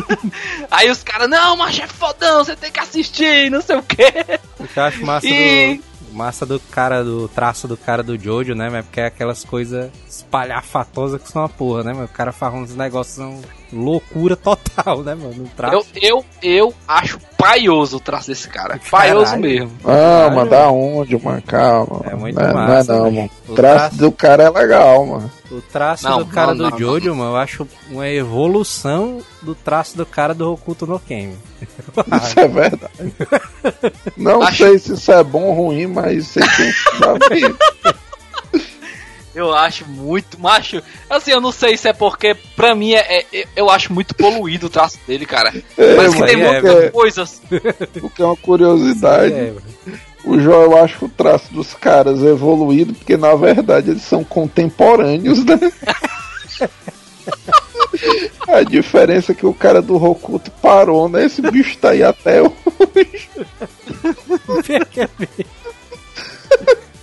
Aí 0.71 0.89
os 0.89 1.03
caras, 1.03 1.29
não, 1.29 1.57
macho, 1.57 1.81
é 1.81 1.87
fodão, 1.87 2.43
você 2.43 2.55
tem 2.55 2.71
que 2.71 2.79
assistir, 2.79 3.49
não 3.51 3.61
sei 3.61 3.77
o 3.77 3.83
quê. 3.83 4.11
O 4.59 4.67
que 4.67 4.79
eu 4.79 4.83
acho 4.83 5.05
massa 5.05 5.27
E- 5.27 5.77
do. 5.77 5.92
Massa 6.13 6.45
do 6.45 6.59
cara, 6.59 7.03
do 7.03 7.27
traço 7.27 7.67
do 7.67 7.75
cara 7.75 8.03
do 8.03 8.17
Jojo, 8.17 8.53
né? 8.55 8.69
Mas 8.71 8.85
porque 8.85 9.01
é 9.01 9.07
aquelas 9.07 9.43
coisas 9.43 9.89
espalhafatosas 10.07 11.21
que 11.21 11.29
são 11.31 11.41
uma 11.41 11.49
porra, 11.49 11.83
né, 11.83 11.93
mano? 11.93 12.05
O 12.05 12.09
cara 12.15 12.31
faz 12.31 12.53
uns 12.53 12.75
negócios, 12.75 13.15
são 13.15 13.39
loucura 13.71 14.35
total, 14.35 15.01
né, 15.03 15.15
mano? 15.15 15.49
Traço. 15.55 15.75
Eu, 15.95 16.01
eu, 16.01 16.25
eu 16.43 16.73
acho 16.87 17.19
paioso 17.37 17.97
o 17.97 17.99
traço 17.99 18.27
desse 18.27 18.47
cara. 18.47 18.79
Paioso 18.91 19.35
mesmo. 19.37 19.71
Ah, 19.85 20.29
mas 20.33 20.49
da 20.49 20.69
onde, 20.69 21.17
mano? 21.23 21.41
Calma. 21.41 22.01
É 22.05 22.15
muito 22.15 22.39
não, 22.39 22.53
massa, 22.53 22.93
Não, 22.93 22.99
é 22.99 23.03
não, 23.03 23.11
né? 23.11 23.17
mano. 23.21 23.29
O 23.47 23.51
O 23.51 23.55
traço 23.55 23.77
traço- 23.79 23.97
do 23.97 24.11
cara 24.11 24.43
é 24.43 24.49
legal, 24.49 25.05
mano. 25.05 25.31
O 25.55 25.61
traço 25.61 26.03
Não, 26.09 26.17
do 26.19 26.25
cara 26.25 26.55
não, 26.55 26.65
do 26.65 26.71
não, 26.71 26.77
Jojo, 26.79 27.13
mano, 27.13 27.31
eu 27.31 27.35
acho 27.37 27.67
uma 27.89 28.09
evolução 28.09 29.19
do 29.41 29.53
traço 29.53 29.95
do 29.95 30.03
cara 30.05 30.33
do 30.33 30.51
Hokuto 30.51 30.87
no 30.87 30.99
Ken. 30.99 31.33
Isso 32.23 32.39
é 32.39 32.47
verdade. 32.47 33.13
Não 34.17 34.41
Acho- 34.41 34.57
sei 34.63 34.79
se 34.79 34.93
isso 34.93 35.11
é 35.11 35.23
bom 35.23 35.43
ou 35.43 35.53
ruim, 35.53 35.85
mas 35.85 36.25
sei 36.27 36.41
que. 36.43 36.73
Eu 39.35 39.53
acho 39.53 39.85
muito 39.87 40.39
macho. 40.39 40.81
Assim, 41.09 41.31
eu 41.31 41.41
não 41.41 41.51
sei 41.51 41.75
se 41.75 41.87
é 41.87 41.93
porque, 41.93 42.35
pra 42.55 42.75
mim, 42.75 42.93
é, 42.93 43.25
é- 43.33 43.47
eu 43.55 43.67
acho 43.69 43.91
muito 43.91 44.13
poluído 44.13 44.67
o 44.67 44.69
traço 44.69 44.99
dele, 45.07 45.25
cara. 45.25 45.51
É, 45.77 45.95
Mas 45.95 46.13
que 46.13 46.23
tem 46.25 46.39
é, 46.41 46.51
muitas 46.51 46.71
porque, 46.73 46.89
coisas. 46.91 47.41
porque 47.99 48.21
é 48.21 48.25
uma 48.25 48.37
curiosidade. 48.37 49.33
É, 49.33 49.51
mano. 49.51 49.61
O 50.23 50.39
Jó, 50.39 50.63
eu 50.63 50.77
acho 50.77 51.05
o 51.05 51.09
traço 51.09 51.53
dos 51.53 51.73
caras 51.73 52.21
evoluído, 52.21 52.93
porque 52.93 53.17
na 53.17 53.35
verdade 53.35 53.91
eles 53.91 54.03
são 54.03 54.23
contemporâneos, 54.23 55.43
né? 55.43 55.59
A 58.47 58.63
diferença 58.63 59.31
é 59.31 59.35
que 59.35 59.45
o 59.45 59.53
cara 59.53 59.81
do 59.81 59.97
Rokuto 59.97 60.51
parou, 60.51 61.07
né? 61.07 61.25
Esse 61.25 61.41
bicho 61.41 61.77
tá 61.77 61.91
aí 61.91 62.03
até 62.03 62.41
hoje. 62.41 62.53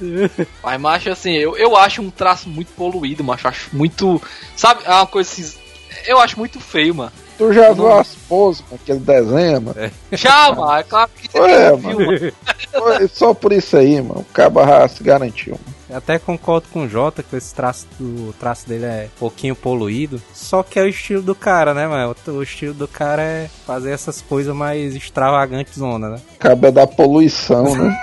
Mas, 0.63 0.81
macho, 0.81 1.11
assim, 1.11 1.33
eu, 1.33 1.57
eu 1.57 1.77
acho 1.77 2.01
um 2.01 2.11
traço 2.11 2.49
muito 2.49 2.73
poluído, 2.73 3.23
macho. 3.23 3.49
Acho 3.49 3.69
muito. 3.73 4.21
Sabe, 4.57 4.83
é 4.85 4.91
uma 4.91 5.07
coisa 5.07 5.31
assim. 5.31 5.59
Eu 6.07 6.19
acho 6.19 6.39
muito 6.39 6.59
feio, 6.61 6.95
mano. 6.95 7.13
Tu 7.41 7.55
já 7.55 7.73
viu 7.73 7.91
as 7.91 8.15
poses 8.29 8.63
mano, 8.69 8.79
que 8.85 8.93
ele 8.93 9.01
desenha, 9.01 9.59
mano? 9.59 9.91
Já, 10.13 10.53
mano, 10.53 10.75
é 10.75 10.83
claro 10.83 11.11
que 11.17 11.27
você 11.27 11.41
Ué, 11.41 11.75
viu, 11.75 11.99
mano. 11.99 13.09
Só 13.11 13.33
por 13.33 13.51
isso 13.51 13.79
aí, 13.79 13.99
mano. 14.03 14.21
O 14.21 14.25
Caba 14.27 14.67
já 14.67 14.87
se 14.89 15.03
garantiu. 15.03 15.55
mano. 15.55 15.75
Eu 15.89 15.97
até 15.97 16.19
concordo 16.19 16.69
com 16.71 16.83
o 16.83 16.89
Jota 16.89 17.23
que 17.23 17.35
esse 17.35 17.55
traço, 17.55 17.87
do, 17.99 18.29
o 18.29 18.35
traço 18.35 18.69
dele 18.69 18.85
é 18.85 19.09
um 19.17 19.19
pouquinho 19.19 19.57
poluído. 19.57 20.21
Só 20.35 20.63
que 20.63 20.79
é 20.79 20.83
o 20.83 20.87
estilo 20.87 21.23
do 21.23 21.35
cara, 21.35 21.73
né, 21.73 21.87
mano? 21.87 22.15
O, 22.27 22.31
o 22.33 22.43
estilo 22.43 22.75
do 22.75 22.87
cara 22.87 23.23
é 23.23 23.49
fazer 23.67 23.93
essas 23.93 24.21
coisas 24.21 24.55
mais 24.55 24.95
extravagantes, 24.95 25.79
zona, 25.79 26.11
né? 26.11 26.21
O 26.35 26.39
Caba 26.39 26.69
é 26.69 26.73
da 26.73 26.87
poluição, 26.87 27.75
né? 27.75 27.97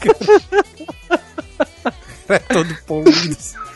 É 2.30 2.38
todo 2.38 2.76
poluído. 2.86 3.36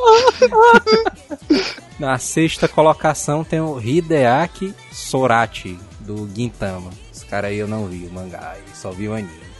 Na 1.98 2.18
sexta 2.18 2.66
colocação 2.66 3.44
tem 3.44 3.60
o 3.60 3.78
Hideaki 3.80 4.74
Sorachi, 4.90 5.78
do 6.00 6.28
Gintama. 6.34 6.90
Esse 7.12 7.26
cara 7.26 7.48
aí 7.48 7.58
eu 7.58 7.68
não 7.68 7.86
vi 7.86 8.06
o 8.06 8.12
mangá, 8.12 8.54
eu 8.56 8.74
só 8.74 8.90
vi 8.90 9.08
o 9.08 9.12
anime. 9.12 9.50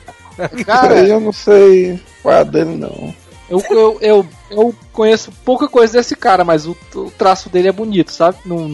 Cara, 0.64 1.06
eu 1.06 1.20
não 1.20 1.32
sei 1.32 2.00
qual 2.22 2.36
é 2.36 2.44
dele, 2.44 2.76
não. 2.76 3.14
Eu, 3.50 3.60
eu, 3.70 3.98
eu, 4.00 4.26
eu 4.50 4.74
conheço 4.92 5.32
pouca 5.44 5.68
coisa 5.68 5.94
desse 5.98 6.14
cara, 6.14 6.44
mas 6.44 6.66
o, 6.66 6.76
o 6.94 7.10
traço 7.10 7.48
dele 7.50 7.66
é 7.68 7.72
bonito, 7.72 8.12
sabe? 8.12 8.38
Não, 8.46 8.68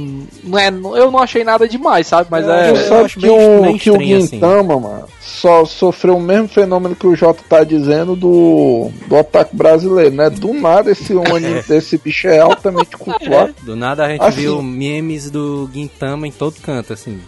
não 0.44 0.58
é, 0.58 0.68
eu 0.68 1.10
não 1.10 1.18
achei 1.18 1.42
nada 1.42 1.66
demais, 1.66 2.06
sabe? 2.06 2.28
Mas 2.30 2.44
Eu 2.44 2.52
é. 2.52 2.70
Eu 2.70 2.76
sabe 2.76 3.08
que, 3.10 3.20
bem- 3.20 3.30
o, 3.30 3.62
bem 3.62 3.78
que 3.78 3.90
o 3.90 3.94
estranho, 3.94 4.16
assim. 4.18 4.26
Gintama, 4.36 4.78
mano, 4.78 5.04
só 5.20 5.64
sofreu 5.64 6.16
o 6.16 6.20
mesmo 6.20 6.48
fenômeno 6.48 6.94
que 6.94 7.06
o 7.06 7.16
Jota 7.16 7.42
tá 7.48 7.64
dizendo 7.64 8.14
do, 8.14 8.90
do 9.06 9.16
otaku 9.16 9.56
brasileiro, 9.56 10.14
né? 10.14 10.28
Do 10.28 10.52
nada 10.52 10.90
esse 10.90 11.12
anime 11.12 11.62
desse 11.62 11.96
bicho 12.04 12.28
é 12.28 12.38
altamente 12.40 12.96
cultuado. 12.98 13.54
Do 13.62 13.74
nada 13.74 14.04
a 14.04 14.08
gente 14.10 14.22
Assim. 14.22 14.40
viu 14.42 14.62
memes 14.62 15.30
do 15.30 15.70
Gintama 15.72 16.26
em 16.28 16.32
todo 16.32 16.60
canto, 16.60 16.92
assim. 16.92 17.18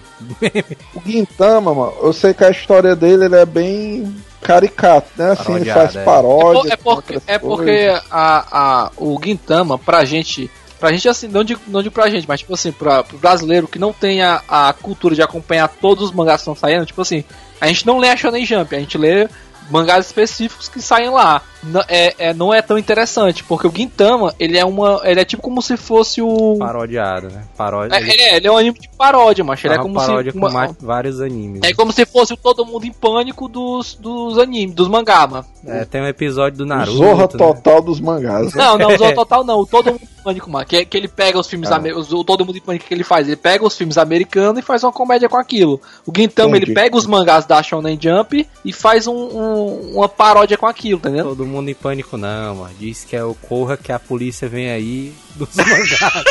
O 0.94 1.00
Gintama, 1.06 1.72
mano, 1.74 1.92
eu 2.02 2.12
sei 2.12 2.34
que 2.34 2.44
a 2.44 2.50
história 2.50 2.94
dele 2.94 3.24
ele 3.24 3.36
é 3.36 3.46
bem 3.46 4.14
caricato, 4.42 5.08
né? 5.16 5.32
Assim, 5.32 5.54
ele 5.56 5.72
faz 5.72 5.96
é. 5.96 6.00
É, 6.00 6.04
paródia. 6.04 6.60
por- 6.60 6.70
é 6.72 6.76
porque, 6.76 7.14
outras 7.14 7.22
é 7.26 7.38
porque 7.38 8.00
a, 8.10 8.46
a, 8.86 8.90
o 8.96 9.18
Gintama, 9.22 9.78
pra 9.78 10.04
gente. 10.04 10.50
Pra 10.78 10.92
gente, 10.92 11.08
assim, 11.08 11.26
não 11.26 11.42
digo, 11.42 11.60
não 11.66 11.82
digo 11.82 11.92
pra 11.92 12.08
gente, 12.08 12.28
mas 12.28 12.38
tipo 12.38 12.54
assim, 12.54 12.70
pra, 12.70 13.02
pro 13.02 13.18
brasileiro 13.18 13.66
que 13.66 13.80
não 13.80 13.92
tem 13.92 14.22
a, 14.22 14.40
a 14.48 14.72
cultura 14.72 15.12
de 15.12 15.20
acompanhar 15.20 15.66
todos 15.66 16.04
os 16.04 16.12
mangás 16.12 16.36
que 16.36 16.42
estão 16.42 16.54
saindo, 16.54 16.86
tipo 16.86 17.02
assim, 17.02 17.24
a 17.60 17.66
gente 17.66 17.84
não 17.84 17.98
lê 17.98 18.08
a 18.10 18.16
Shonen 18.16 18.46
Jump, 18.46 18.76
a 18.76 18.78
gente 18.78 18.96
lê 18.96 19.28
mangás 19.70 20.06
específicos 20.06 20.68
que 20.68 20.80
saem 20.80 21.10
lá. 21.10 21.42
N- 21.62 21.82
é, 21.88 22.14
é, 22.18 22.34
não 22.34 22.54
é 22.54 22.62
tão 22.62 22.78
interessante, 22.78 23.42
porque 23.42 23.66
o 23.66 23.72
Gintama, 23.74 24.32
ele 24.38 24.56
é 24.56 24.64
uma. 24.64 25.00
Ele 25.04 25.20
é 25.20 25.24
tipo 25.24 25.42
como 25.42 25.60
se 25.60 25.76
fosse 25.76 26.22
o. 26.22 26.56
Parodiado, 26.58 27.28
né? 27.30 27.42
Paródia. 27.56 27.96
É, 27.96 28.00
ele, 28.00 28.22
é, 28.22 28.36
ele 28.36 28.46
é 28.46 28.52
um 28.52 28.56
anime 28.56 28.78
de 28.78 28.88
paródia, 28.90 29.42
mas 29.44 29.64
ele 29.64 29.74
é 29.74 29.76
uma 29.76 29.82
como 29.82 29.94
paródia 29.96 30.30
se. 30.32 30.38
com 30.38 30.46
uma- 30.46 30.76
vários 30.80 31.20
animes. 31.20 31.60
é 31.64 31.74
como 31.74 31.90
se 31.92 32.06
fosse 32.06 32.32
o 32.32 32.36
todo 32.36 32.64
mundo 32.64 32.84
em 32.84 32.92
pânico 32.92 33.48
dos, 33.48 33.94
dos 33.94 34.38
animes, 34.38 34.74
dos 34.74 34.86
mangá, 34.88 35.26
mano. 35.26 35.44
É, 35.66 35.84
tem 35.84 36.00
um 36.00 36.06
episódio 36.06 36.58
do 36.58 36.64
Naruto. 36.66 36.96
Zorra 36.96 37.22
né? 37.22 37.28
total 37.28 37.82
dos 37.82 38.00
mangás. 38.00 38.54
né? 38.54 38.64
Não, 38.64 38.78
não, 38.78 38.88
o 38.90 38.98
total 39.14 39.42
não. 39.44 39.58
O 39.60 39.66
Todo 39.66 39.90
Mundo 39.90 40.00
em 40.02 40.22
Pânico, 40.22 40.48
mano. 40.50 40.64
Que, 40.64 40.84
que 40.84 40.96
ele 40.96 41.08
pega 41.08 41.38
os 41.38 41.48
filmes 41.48 41.70
Ah. 41.72 41.76
americanos. 41.76 42.12
O 42.12 42.22
Todo 42.24 42.46
Mundo 42.46 42.56
em 42.56 42.60
Pânico 42.60 42.86
que 42.86 42.94
ele 42.94 43.02
faz. 43.04 43.26
Ele 43.26 43.36
pega 43.36 43.66
os 43.66 43.76
filmes 43.76 43.98
americanos 43.98 44.58
e 44.60 44.62
faz 44.62 44.84
uma 44.84 44.92
comédia 44.92 45.28
com 45.28 45.36
aquilo. 45.36 45.80
O 46.06 46.12
Gintama, 46.16 46.50
Entendi. 46.56 46.66
ele 46.70 46.74
pega 46.74 46.96
os 46.96 47.04
mangás 47.06 47.44
da 47.44 47.60
Shonen 47.62 47.98
Jump 48.00 48.48
e 48.64 48.72
faz 48.72 49.06
um- 49.08 49.12
um- 49.14 49.57
uma 49.66 50.08
paródia 50.08 50.56
com 50.56 50.66
aquilo, 50.66 50.98
entendeu? 50.98 51.24
Todo 51.24 51.46
mundo 51.46 51.68
em 51.68 51.74
pânico 51.74 52.16
não, 52.16 52.56
mano. 52.56 52.74
Diz 52.78 53.04
que 53.04 53.16
é 53.16 53.22
o 53.24 53.34
Corra 53.34 53.76
que 53.76 53.92
a 53.92 53.98
polícia 53.98 54.48
vem 54.48 54.70
aí 54.70 55.12
dos 55.34 55.48
mangás. 55.56 56.24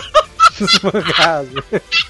dos 0.59 0.79
mangás. 0.79 1.47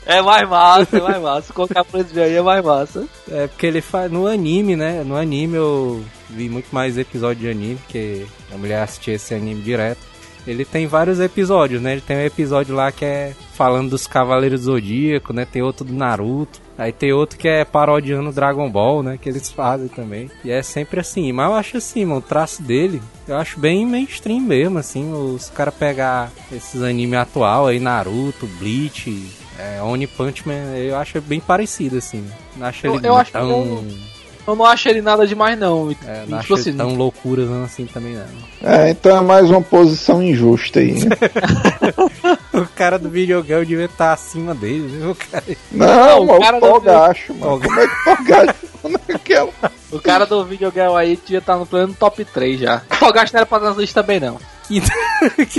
É 0.06 0.22
mais 0.22 0.48
massa, 0.50 0.98
é 0.98 1.02
mais 1.02 1.22
massa. 1.22 1.54
Colocar 1.54 1.84
por 1.84 2.00
esse 2.00 2.20
aí 2.20 2.36
é 2.36 2.42
mais 2.42 2.64
massa. 2.64 3.06
É 3.30 3.48
porque 3.48 3.66
ele 3.66 3.82
faz. 3.82 4.12
No 4.12 4.28
anime, 4.28 4.76
né? 4.76 5.04
No 5.04 5.16
anime 5.16 5.56
eu 5.56 6.04
vi 6.30 6.50
muito 6.50 6.68
mais 6.72 6.98
episódios 6.98 7.42
de 7.42 7.50
anime, 7.50 7.76
porque 7.76 8.26
a 8.54 8.58
mulher 8.58 8.82
assistia 8.84 9.16
esse 9.16 9.34
anime 9.34 9.62
direto. 9.62 10.00
Ele 10.48 10.64
tem 10.64 10.88
vários 10.88 11.20
episódios, 11.20 11.82
né? 11.82 11.92
Ele 11.92 12.02
tem 12.02 12.18
um 12.18 12.22
episódio 12.22 12.74
lá 12.74 12.92
que 12.92 13.04
é 13.04 13.36
falando 13.54 13.90
dos 13.90 14.08
Cavaleiros 14.08 14.62
do 14.62 14.66
Zodíaco, 14.66 15.34
né? 15.34 15.46
Tem 15.46 15.62
outro 15.62 15.84
do 15.84 15.94
Naruto. 15.94 16.62
Aí 16.78 16.92
tem 16.92 17.12
outro 17.12 17.38
que 17.38 17.48
é 17.48 17.66
parodiando 17.66 18.32
Dragon 18.32 18.70
Ball, 18.70 19.04
né? 19.04 19.18
Que 19.22 19.28
eles 19.28 19.50
fazem 19.52 19.88
também. 19.88 20.32
E 20.44 20.52
é 20.52 20.62
sempre 20.62 21.00
assim. 21.00 21.32
Mas 21.32 21.50
eu 21.50 21.56
acho 21.56 21.78
assim, 21.78 22.06
mano, 22.06 22.20
o 22.20 22.22
traço 22.22 22.62
dele, 22.62 23.02
eu 23.28 23.36
acho 23.36 23.60
bem 23.60 23.86
mainstream 23.86 24.40
mesmo, 24.40 24.78
assim. 24.78 25.12
Os 25.12 25.50
caras 25.50 25.74
pegar 25.74 26.32
esses 26.52 26.82
animes 26.82 27.20
atual 27.20 27.68
aí, 27.68 27.80
Naruto, 27.80 28.48
Bleach, 28.60 29.28
é, 29.60 29.82
Oni 29.82 30.08
Punch 30.08 30.48
Man, 30.48 30.78
eu 30.78 30.96
acho 30.96 31.20
bem 31.20 31.40
parecido, 31.40 31.98
assim. 31.98 32.26
Não 32.56 32.68
acho 32.68 32.88
ele 32.88 33.08
eu 33.08 33.16
acho 33.16 33.32
tão... 33.32 33.84
que 33.84 34.17
eu 34.48 34.56
não 34.56 34.66
acho 34.66 34.88
ele 34.90 35.02
nada 35.02 35.28
demais, 35.28 35.58
não. 35.60 35.92
É, 36.06 36.20
não 36.28 36.40
tipo 36.40 36.54
acho 36.54 36.54
assim, 36.56 36.74
tão 36.76 36.96
loucura 36.96 37.46
não, 37.46 37.64
assim 37.66 37.86
também 37.86 38.16
não. 38.16 38.26
É, 38.72 38.90
então 38.90 39.18
é 39.18 39.22
mais 39.22 39.50
uma 39.50 39.62
posição 39.62 40.22
injusta 40.24 40.80
aí. 40.80 40.94
né? 40.94 41.10
O 42.54 42.66
cara 42.76 42.98
do 42.98 43.08
videogame 43.08 43.66
devia 43.68 43.86
estar 43.86 44.14
acima 44.14 44.56
dele, 44.56 44.88
viu, 44.88 45.16
cara? 45.30 45.44
Não, 45.72 46.24
o 46.24 46.28
mano, 46.28 46.40
cara 46.42 46.58
o 46.58 46.60
do- 46.60 46.68
Togacho, 46.68 47.34
mano. 47.36 47.60
Como 47.62 47.80
é 47.80 47.88
que 47.88 47.94
o 47.94 48.04
Togacho 48.18 48.54
ficou 48.54 48.92
naquela? 48.92 49.50
o 49.92 50.00
cara 50.00 50.26
do 50.26 50.44
videogame 50.44 50.96
aí 50.96 51.16
devia 51.18 51.38
estar 51.38 51.56
no 51.56 51.68
plano 51.68 51.94
top 51.94 52.26
3 52.26 52.60
já. 52.60 52.82
O 52.92 52.98
Togashi 52.98 53.32
não 53.34 53.40
era 53.42 53.46
pra 53.46 53.60
nas 53.60 53.78
listas 53.78 53.94
também, 54.04 54.20
não. 54.20 54.40
Quinta, 54.68 54.92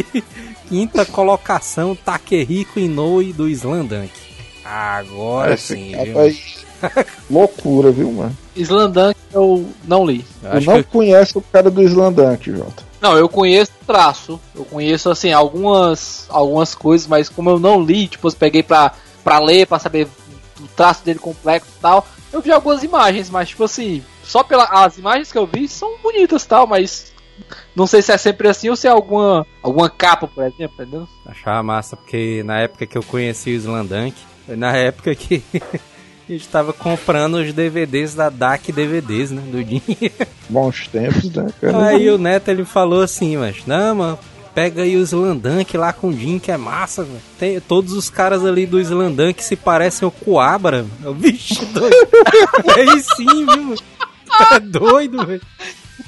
quinta 0.68 1.04
colocação, 1.04 1.94
Takehiko 1.94 2.80
Inoue 2.80 3.32
do 3.32 3.48
Slandunk. 3.48 4.10
Agora 4.64 5.54
Esse 5.54 5.74
sim, 5.76 5.92
cara 5.92 6.04
viu? 6.04 6.18
aí, 6.18 6.36
Loucura, 7.30 7.90
viu, 7.90 8.12
mano? 8.12 8.36
Slandank 8.56 9.16
eu 9.32 9.68
não 9.84 10.06
li. 10.06 10.24
Eu 10.42 10.60
não 10.60 10.82
que 10.82 10.90
conhece 10.90 11.36
o 11.36 11.40
cara 11.40 11.70
do 11.70 11.82
Slandunk, 11.82 12.50
Jota. 12.50 12.82
Não, 13.00 13.16
eu 13.16 13.28
conheço 13.28 13.72
o 13.82 13.84
traço. 13.84 14.40
Eu 14.54 14.64
conheço, 14.64 15.10
assim, 15.10 15.32
algumas, 15.32 16.26
algumas 16.28 16.74
coisas, 16.74 17.06
mas 17.06 17.28
como 17.28 17.50
eu 17.50 17.58
não 17.58 17.80
li, 17.80 18.08
tipo, 18.08 18.28
eu 18.28 18.32
peguei 18.32 18.62
pra, 18.62 18.92
pra 19.22 19.38
ler, 19.38 19.66
pra 19.66 19.78
saber 19.78 20.08
o 20.60 20.66
traço 20.68 21.04
dele 21.04 21.18
complexo 21.18 21.68
e 21.76 21.80
tal, 21.80 22.06
eu 22.32 22.40
vi 22.40 22.50
algumas 22.50 22.82
imagens, 22.82 23.30
mas, 23.30 23.50
tipo 23.50 23.64
assim, 23.64 24.02
só 24.24 24.42
pelas 24.42 24.68
as 24.70 24.98
imagens 24.98 25.30
que 25.30 25.38
eu 25.38 25.46
vi 25.46 25.68
são 25.68 25.96
bonitas 26.02 26.42
e 26.42 26.48
tal, 26.48 26.66
mas 26.66 27.12
não 27.74 27.86
sei 27.86 28.02
se 28.02 28.12
é 28.12 28.18
sempre 28.18 28.48
assim 28.48 28.68
ou 28.68 28.76
se 28.76 28.88
é 28.88 28.90
alguma, 28.90 29.46
alguma 29.62 29.88
capa, 29.88 30.26
por 30.26 30.44
exemplo, 30.44 30.74
entendeu? 30.82 31.08
Achava 31.24 31.62
massa, 31.62 31.96
porque 31.96 32.42
na 32.44 32.60
época 32.60 32.86
que 32.86 32.98
eu 32.98 33.02
conheci 33.02 33.50
o 33.50 33.56
Slandunk, 33.56 34.16
foi 34.44 34.56
na 34.56 34.76
época 34.76 35.14
que 35.14 35.42
a 36.28 36.32
gente 36.32 36.48
tava 36.48 36.72
comprando 36.72 37.34
os 37.36 37.52
DVDs 37.52 38.14
da 38.14 38.28
DAC 38.28 38.72
DVDs, 38.72 39.30
né? 39.30 39.42
Do 39.50 39.62
dinheiro. 39.64 40.14
Bons 40.48 40.86
tempos, 40.88 41.32
né, 41.32 41.48
cara? 41.60 41.86
Aí 41.86 42.08
o 42.10 42.18
Neto 42.18 42.48
ele 42.48 42.64
falou 42.64 43.02
assim, 43.02 43.36
mas 43.36 43.66
não, 43.66 43.94
mano. 43.94 44.18
Pega 44.54 44.82
aí 44.82 44.96
o 44.96 45.02
Slandank 45.02 45.76
lá 45.76 45.92
com 45.92 46.08
o 46.08 46.12
Jim, 46.12 46.38
que 46.38 46.50
é 46.50 46.56
massa, 46.56 47.04
velho. 47.04 47.20
Tem 47.38 47.60
Todos 47.60 47.92
os 47.92 48.10
caras 48.10 48.44
ali 48.44 48.66
do 48.66 48.80
Slandank 48.80 49.42
se 49.42 49.54
parecem 49.54 50.06
o 50.08 50.10
Coabra. 50.10 50.82
velho. 50.82 50.94
Eu, 51.04 51.14
Vixe, 51.14 51.64
doido. 51.66 51.94
aí 52.76 53.00
sim, 53.00 53.46
viu? 53.46 53.74
É 54.52 54.58
doido, 54.58 55.24
velho. 55.24 55.42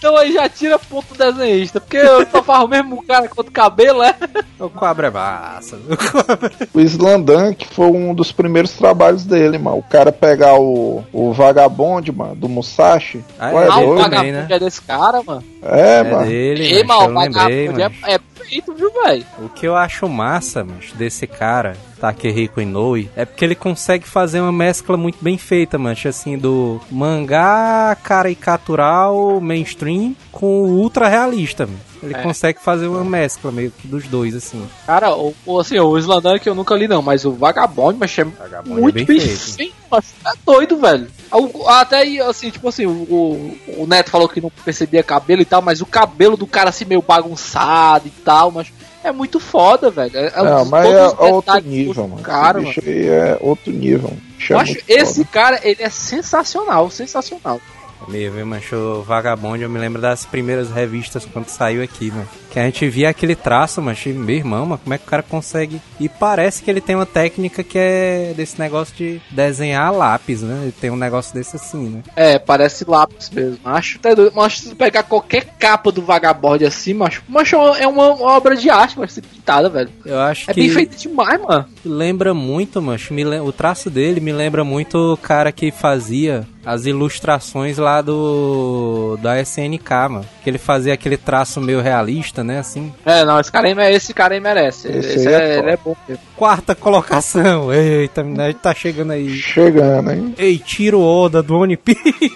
Então 0.00 0.16
aí 0.16 0.32
já 0.32 0.48
tira 0.48 0.78
ponto 0.78 1.14
desenhista, 1.14 1.78
porque 1.78 1.98
eu 1.98 2.26
só 2.30 2.42
faço 2.42 2.64
o 2.64 2.68
mesmo 2.68 3.02
cara 3.06 3.28
quanto 3.28 3.52
cabelo, 3.52 4.02
é? 4.02 4.16
O 4.58 4.70
Coabra 4.70 5.08
é 5.08 5.10
massa. 5.10 5.76
O 5.76 5.94
Coabra... 5.94 6.50
O 6.72 6.80
Slandunk 6.80 7.66
foi 7.66 7.88
um 7.88 8.14
dos 8.14 8.32
primeiros 8.32 8.72
trabalhos 8.72 9.26
dele, 9.26 9.58
mano. 9.58 9.76
O 9.76 9.82
cara 9.82 10.10
pegar 10.10 10.58
o, 10.58 11.04
o 11.12 11.34
vagabonde, 11.34 12.10
mano, 12.10 12.34
do 12.34 12.48
Musashi. 12.48 13.22
Ah, 13.38 13.52
é 13.52 13.68
Ah, 13.68 13.74
dele 13.76 13.86
o 13.86 13.96
vagabundo 13.96 14.32
né? 14.32 14.46
é 14.48 14.58
desse 14.58 14.80
cara, 14.80 15.22
mano. 15.22 15.44
É, 15.62 15.98
É 15.98 16.02
mano. 16.02 16.26
dele, 16.26 16.64
Ei, 16.64 16.82
mano, 16.82 17.00
o 17.00 17.06
lembrei, 17.20 17.66
vagabundo 17.68 17.92
mas... 18.00 18.10
é, 18.10 18.14
é 18.14 18.18
feito, 18.50 18.74
viu, 18.74 18.92
velho? 19.04 19.24
O 19.38 19.48
que 19.48 19.66
eu 19.66 19.76
acho 19.76 20.08
massa, 20.08 20.64
mas, 20.64 20.92
desse 20.92 21.26
cara, 21.26 21.76
Takehiko 22.00 22.60
Inoue, 22.60 23.08
é 23.14 23.24
porque 23.24 23.44
ele 23.44 23.54
consegue 23.54 24.06
fazer 24.06 24.40
uma 24.40 24.50
mescla 24.50 24.96
muito 24.96 25.22
bem 25.22 25.38
feita, 25.38 25.78
mancha, 25.78 26.08
assim, 26.08 26.36
do 26.36 26.80
mangá 26.90 27.96
caricatural 28.02 29.40
mainstream 29.40 30.16
com 30.32 30.62
o 30.62 30.66
ultra 30.80 31.08
realista, 31.08 31.66
mano. 31.66 31.78
Ele 32.02 32.14
É. 32.14 32.22
consegue 32.22 32.60
fazer 32.60 32.86
uma 32.86 33.04
mescla 33.04 33.50
meio 33.52 33.70
que 33.70 33.86
dos 33.86 34.06
dois, 34.06 34.34
assim. 34.34 34.66
Cara, 34.86 35.14
o, 35.14 35.34
o- 35.44 35.58
assim, 35.58 35.78
o 35.78 35.98
Slandank 35.98 36.46
eu 36.46 36.54
nunca 36.54 36.74
li 36.74 36.88
não, 36.88 37.02
mas 37.02 37.24
o 37.24 37.32
Vagabond, 37.32 37.98
mas 37.98 38.16
é 38.18 38.24
Vagabond 38.24 38.80
muito 38.80 38.98
é 38.98 39.04
bem, 39.04 39.20
feito. 39.20 39.74
mas 39.90 40.04
é 40.26 40.30
doido, 40.46 40.76
velho. 40.78 41.08
O- 41.32 41.68
Até 41.68 41.96
aí, 41.98 42.20
assim, 42.20 42.50
tipo 42.50 42.68
assim, 42.68 42.86
o, 42.86 43.56
o- 43.76 43.86
Neto 43.86 44.10
falou 44.10 44.28
que 44.28 44.40
não 44.40 44.50
percebia 44.64 45.02
cabelo 45.02 45.42
e 45.42 45.44
tal, 45.44 45.60
mas 45.60 45.80
o 45.80 45.86
cabelo 45.86 46.36
do 46.36 46.46
cara 46.46 46.70
assim 46.70 46.84
meio 46.84 47.02
bagunçado 47.02 48.06
e 48.08 48.10
tal, 48.24 48.50
mas 48.50 48.68
é 49.04 49.12
muito 49.12 49.38
foda, 49.40 49.90
velho. 49.90 50.16
É, 50.16 50.26
é 50.34 50.42
Não, 50.42 50.64
mas 50.64 50.86
é 50.86 51.06
outro 51.24 51.60
nível, 51.60 52.08
mano. 52.08 52.22
Cara, 52.22 52.62
Esse 52.62 52.80
mano. 52.80 52.98
aí 52.98 53.08
é 53.08 53.38
outro 53.40 53.72
nível. 53.72 54.16
Bicho 54.38 54.52
é 54.52 54.56
Eu 54.56 54.60
acho 54.60 54.76
esse 54.88 55.14
foda. 55.24 55.28
cara, 55.32 55.60
ele 55.62 55.82
é 55.82 55.90
sensacional, 55.90 56.90
sensacional. 56.90 57.60
É 58.06 58.10
Meio, 58.10 58.32
viu, 58.32 58.46
mancha, 58.46 58.76
o 58.76 59.02
Vagabond, 59.02 59.62
eu 59.62 59.70
me 59.70 59.78
lembro 59.78 60.00
das 60.00 60.24
primeiras 60.24 60.70
revistas 60.70 61.24
quando 61.24 61.48
saiu 61.48 61.82
aqui, 61.82 62.10
mano. 62.10 62.28
Que 62.50 62.58
a 62.58 62.64
gente 62.64 62.88
via 62.88 63.08
aquele 63.08 63.36
traço, 63.36 63.80
mas 63.80 64.04
meu 64.06 64.36
irmão, 64.36 64.66
mano, 64.66 64.80
como 64.82 64.94
é 64.94 64.98
que 64.98 65.04
o 65.04 65.08
cara 65.10 65.22
consegue... 65.22 65.80
E 66.00 66.08
parece 66.08 66.62
que 66.62 66.70
ele 66.70 66.80
tem 66.80 66.96
uma 66.96 67.06
técnica 67.06 67.62
que 67.62 67.78
é 67.78 68.32
desse 68.36 68.58
negócio 68.58 68.94
de 68.96 69.20
desenhar 69.30 69.86
a 69.86 69.90
lápis, 69.90 70.42
né? 70.42 70.58
Ele 70.62 70.72
tem 70.72 70.90
um 70.90 70.96
negócio 70.96 71.32
desse 71.34 71.56
assim, 71.56 71.88
né? 71.88 72.02
É, 72.16 72.38
parece 72.38 72.84
lápis 72.88 73.30
mesmo. 73.30 73.58
Acho 73.64 73.98
até 73.98 74.14
doido. 74.14 74.32
Mas 74.34 74.58
se 74.58 74.74
pegar 74.74 75.04
qualquer 75.04 75.44
capa 75.58 75.92
do 75.92 76.02
Vagabond 76.02 76.64
assim, 76.64 76.94
macho, 76.94 77.22
macho 77.28 77.56
é 77.56 77.86
uma, 77.86 78.14
uma 78.14 78.32
obra 78.32 78.56
de 78.56 78.68
arte, 78.68 78.98
mas 78.98 79.12
ser 79.12 79.22
pintada, 79.22 79.68
velho. 79.68 79.90
Eu 80.04 80.18
acho 80.18 80.50
É 80.50 80.54
que... 80.54 80.60
bem 80.60 80.70
feito 80.70 80.96
demais, 80.96 81.40
mano. 81.40 81.66
Lembra 81.84 82.34
muito, 82.34 82.82
mancho. 82.82 83.14
Me 83.14 83.24
O 83.40 83.52
traço 83.52 83.88
dele 83.90 84.20
me 84.20 84.32
lembra 84.32 84.64
muito 84.64 85.12
o 85.12 85.16
cara 85.16 85.52
que 85.52 85.70
fazia 85.70 86.46
as 86.64 86.86
ilustrações 86.86 87.78
lá 87.78 88.02
do 88.02 89.16
da 89.22 89.40
SNK, 89.40 89.90
mano. 90.08 90.26
Que 90.42 90.50
ele 90.50 90.58
fazia 90.58 90.94
aquele 90.94 91.16
traço 91.16 91.60
meio 91.60 91.80
realista, 91.80 92.44
né? 92.44 92.58
Assim. 92.58 92.92
É, 93.04 93.24
não, 93.24 93.40
esse 93.40 93.50
cara 93.50 93.68
aí, 93.68 93.94
esse 93.94 94.12
cara 94.14 94.34
aí 94.34 94.40
merece. 94.40 94.88
Esse 94.88 95.16
Esse, 95.16 95.28
aí 95.28 95.34
é 95.34 95.38
é, 95.38 95.58
ele 95.58 95.70
é 95.70 95.76
bom 95.76 95.96
mesmo. 96.08 96.22
Quarta 96.36 96.74
colocação. 96.74 97.72
Eita, 97.72 98.22
a 98.22 98.46
gente 98.46 98.58
tá 98.58 98.74
chegando 98.74 99.12
aí. 99.12 99.30
Chegando, 99.36 100.10
hein? 100.10 100.34
Ei, 100.38 100.58
tiro 100.58 101.00
Oda 101.00 101.42
do 101.42 101.58
One 101.58 101.76
Piece. 101.76 102.32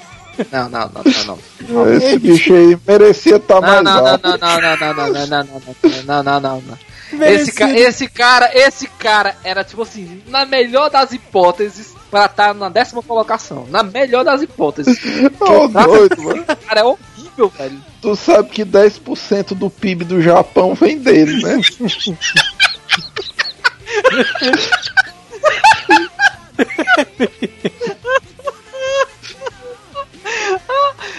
Não, 0.51 0.69
não, 0.69 0.91
não, 0.93 1.03
não, 1.27 1.39
não. 1.69 1.95
Esse 1.95 2.19
bicho 2.19 2.55
aí 2.55 2.77
merecia 2.87 3.37
estar 3.37 3.61
Não, 3.61 3.61
mais 3.61 3.85
não, 3.85 3.95
não, 3.95 4.07
alto. 4.09 4.29
não, 4.29 4.39
não, 4.39 4.61
não, 4.61 4.77
não, 4.77 4.95
não, 4.95 5.13
não, 5.13 5.27
não, 5.27 5.65
não, 6.05 6.23
não, 6.25 6.41
não, 6.41 6.63
não. 6.63 6.79
Esse, 7.27 7.53
ca 7.53 7.71
esse 7.71 8.09
cara, 8.09 8.51
esse 8.53 8.89
cara 8.89 9.37
era 9.45 9.63
tipo 9.63 9.83
assim, 9.83 10.23
na 10.27 10.45
melhor 10.45 10.91
das 10.91 11.13
hipóteses, 11.13 11.95
pra 12.15 12.27
estar 12.27 12.55
na 12.55 12.69
décima 12.69 13.03
colocação. 13.03 13.67
Na 13.69 13.83
melhor 13.83 14.25
das 14.25 14.41
hipóteses. 14.41 14.97
Ô, 15.41 15.67
doido, 15.67 16.23
mano. 16.23 16.45
Cara 16.47 16.81
é 16.81 16.85
horrível, 16.85 17.49
velho. 17.49 17.83
Tu 18.01 18.15
sabe 18.15 18.51
que 18.51 18.65
10% 18.65 19.53
do 19.55 19.69
PIB 19.69 20.05
do 20.05 20.23
Japão 20.23 20.75
vem 20.77 20.97
dele, 20.97 21.43
né? 21.43 21.61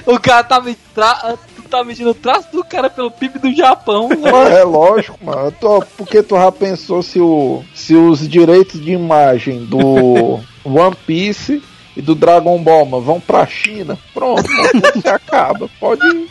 O 0.06 0.20
cara 0.20 0.44
tá 0.44 0.60
me 0.62 0.76
tra... 0.94 1.36
tu 1.56 1.64
tá 1.64 1.84
medindo 1.84 2.12
o 2.12 2.14
traço 2.14 2.48
do 2.52 2.64
cara 2.64 2.90
pelo 2.90 3.10
PIB 3.12 3.40
do 3.40 3.54
Japão. 3.56 4.08
né? 4.10 4.32
Mas 4.32 4.52
é 4.54 4.64
lógico, 4.64 5.18
mano. 5.24 5.52
Tu- 5.52 5.86
porque 5.98 6.22
tu 6.22 6.36
já 6.36 6.52
pensou 6.52 7.02
se, 7.02 7.20
o, 7.20 7.64
se 7.74 7.96
os 7.96 8.28
direitos 8.28 8.80
de 8.80 8.92
imagem 8.92 9.66
do 9.66 10.40
One 10.65 10.95
Piece 11.06 11.62
e 11.95 12.01
do 12.01 12.15
Dragon 12.15 12.62
Ball 12.62 12.86
mano, 12.86 13.04
vão 13.04 13.19
pra 13.19 13.45
China? 13.45 13.97
Pronto, 14.13 14.43
você 14.93 15.08
acaba. 15.08 15.69
Pode, 15.80 16.28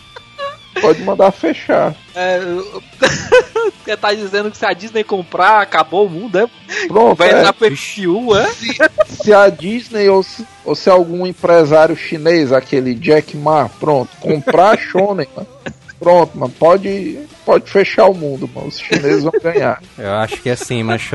pode 0.81 1.03
mandar 1.03 1.31
fechar. 1.31 1.95
É, 2.15 2.41
você 3.85 3.97
tá 3.97 4.13
dizendo 4.13 4.51
que 4.51 4.57
se 4.57 4.67
a 4.67 4.73
Disney 4.73 5.05
comprar, 5.05 5.61
acabou 5.63 6.07
o 6.07 6.11
mundo, 6.11 6.39
é? 6.39 6.47
Pronto, 6.87 7.17
Vai 7.17 7.31
é. 7.31 7.39
entrar 7.39 7.53
pro 7.53 7.71
MCU, 7.71 8.37
é? 8.37 8.51
se 9.07 9.33
a 9.33 9.49
Disney 9.49 10.09
ou 10.09 10.23
se, 10.23 10.47
ou 10.65 10.75
se 10.75 10.91
algum 10.91 11.27
empresário 11.27 11.97
chinês, 11.97 12.53
aquele 12.53 12.95
Jack 12.95 13.37
Ma, 13.37 13.69
pronto, 13.69 14.11
comprar 14.21 14.75
a 14.75 14.77
Shonen, 14.79 15.29
mano, 15.35 15.49
pronto, 16.05 16.39
mano, 16.39 16.53
pode, 16.59 17.19
pode 17.47 17.71
fechar 17.71 18.07
o 18.07 18.15
mundo, 18.15 18.49
mano, 18.55 18.69
os 18.69 18.79
chineses 18.79 19.23
vão 19.23 19.33
ganhar. 19.43 19.81
Eu 19.97 20.13
acho 20.13 20.37
que 20.37 20.51
assim, 20.51 20.83
mas 20.83 21.11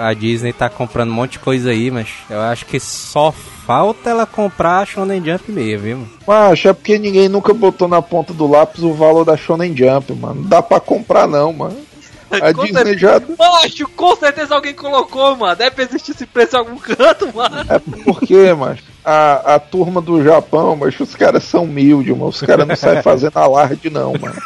a 0.00 0.14
Disney 0.14 0.52
tá 0.52 0.70
comprando 0.70 1.10
um 1.10 1.14
monte 1.14 1.32
de 1.32 1.38
coisa 1.40 1.70
aí, 1.70 1.90
mas 1.90 2.08
eu 2.30 2.40
acho 2.40 2.64
que 2.66 2.78
só 2.78 3.32
falta 3.32 4.10
ela 4.10 4.26
comprar 4.26 4.80
a 4.80 4.86
Shonen 4.86 5.24
Jump 5.24 5.50
mesmo, 5.50 5.82
viu? 5.82 5.96
mano? 5.98 6.10
Mas 6.26 6.64
é 6.64 6.72
porque 6.72 6.98
ninguém 6.98 7.28
nunca 7.28 7.52
botou 7.52 7.88
na 7.88 8.00
ponta 8.00 8.32
do 8.32 8.46
lápis 8.46 8.82
o 8.82 8.94
valor 8.94 9.24
da 9.24 9.36
Shonen 9.36 9.76
Jump, 9.76 10.12
mano. 10.14 10.42
Não 10.42 10.48
dá 10.48 10.62
pra 10.62 10.78
comprar 10.78 11.26
não, 11.26 11.52
mano. 11.52 11.76
A 12.30 12.52
Com 12.52 12.64
Disney 12.64 12.98
já 12.98 13.20
Macho, 13.38 13.88
com 13.96 14.14
certeza 14.14 14.54
alguém 14.54 14.74
colocou, 14.74 15.34
mano. 15.36 15.56
Deve 15.56 15.82
existir 15.82 16.10
esse 16.12 16.26
preço 16.26 16.56
em 16.56 16.58
algum 16.58 16.76
canto, 16.76 17.34
mano. 17.34 17.64
é 17.68 17.78
porque, 17.78 18.52
mas 18.52 18.78
a, 19.08 19.54
a 19.54 19.58
turma 19.58 20.02
do 20.02 20.22
Japão, 20.22 20.76
mas 20.76 21.00
os 21.00 21.14
caras 21.14 21.42
são 21.44 21.64
humildes, 21.64 22.12
mano. 22.12 22.28
Os 22.28 22.42
caras 22.42 22.68
não 22.68 22.76
saem 22.76 23.00
fazendo 23.02 23.38
alarde 23.38 23.88
não, 23.88 24.12
mano. 24.12 24.36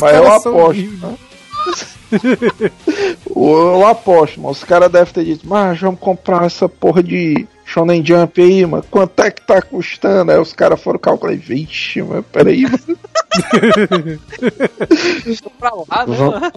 Mas 0.00 0.14
eu 0.14 0.32
aposto, 0.32 0.98
mano. 1.00 1.18
Eu 3.34 3.86
aposto, 3.86 4.40
mano. 4.40 4.52
Os 4.52 4.62
caras 4.62 4.90
devem 4.90 5.12
ter 5.12 5.24
dito, 5.24 5.48
mas 5.48 5.80
vamos 5.80 5.98
comprar 5.98 6.44
essa 6.44 6.68
porra 6.68 7.02
de 7.02 7.46
Shonen 7.70 8.04
Jump 8.04 8.42
aí, 8.42 8.66
mano. 8.66 8.84
Quanto 8.90 9.20
é 9.22 9.30
que 9.30 9.42
tá 9.42 9.62
custando? 9.62 10.32
Aí 10.32 10.38
os 10.38 10.52
caras 10.52 10.82
foram 10.82 10.98
calcular. 10.98 11.36
Vixe, 11.36 12.02
mano, 12.02 12.24
peraí, 12.24 12.62
mano. 12.62 12.98
Pra 15.56 15.70
lá, 15.70 16.04
né, 16.04 16.18
mano? 16.18 16.52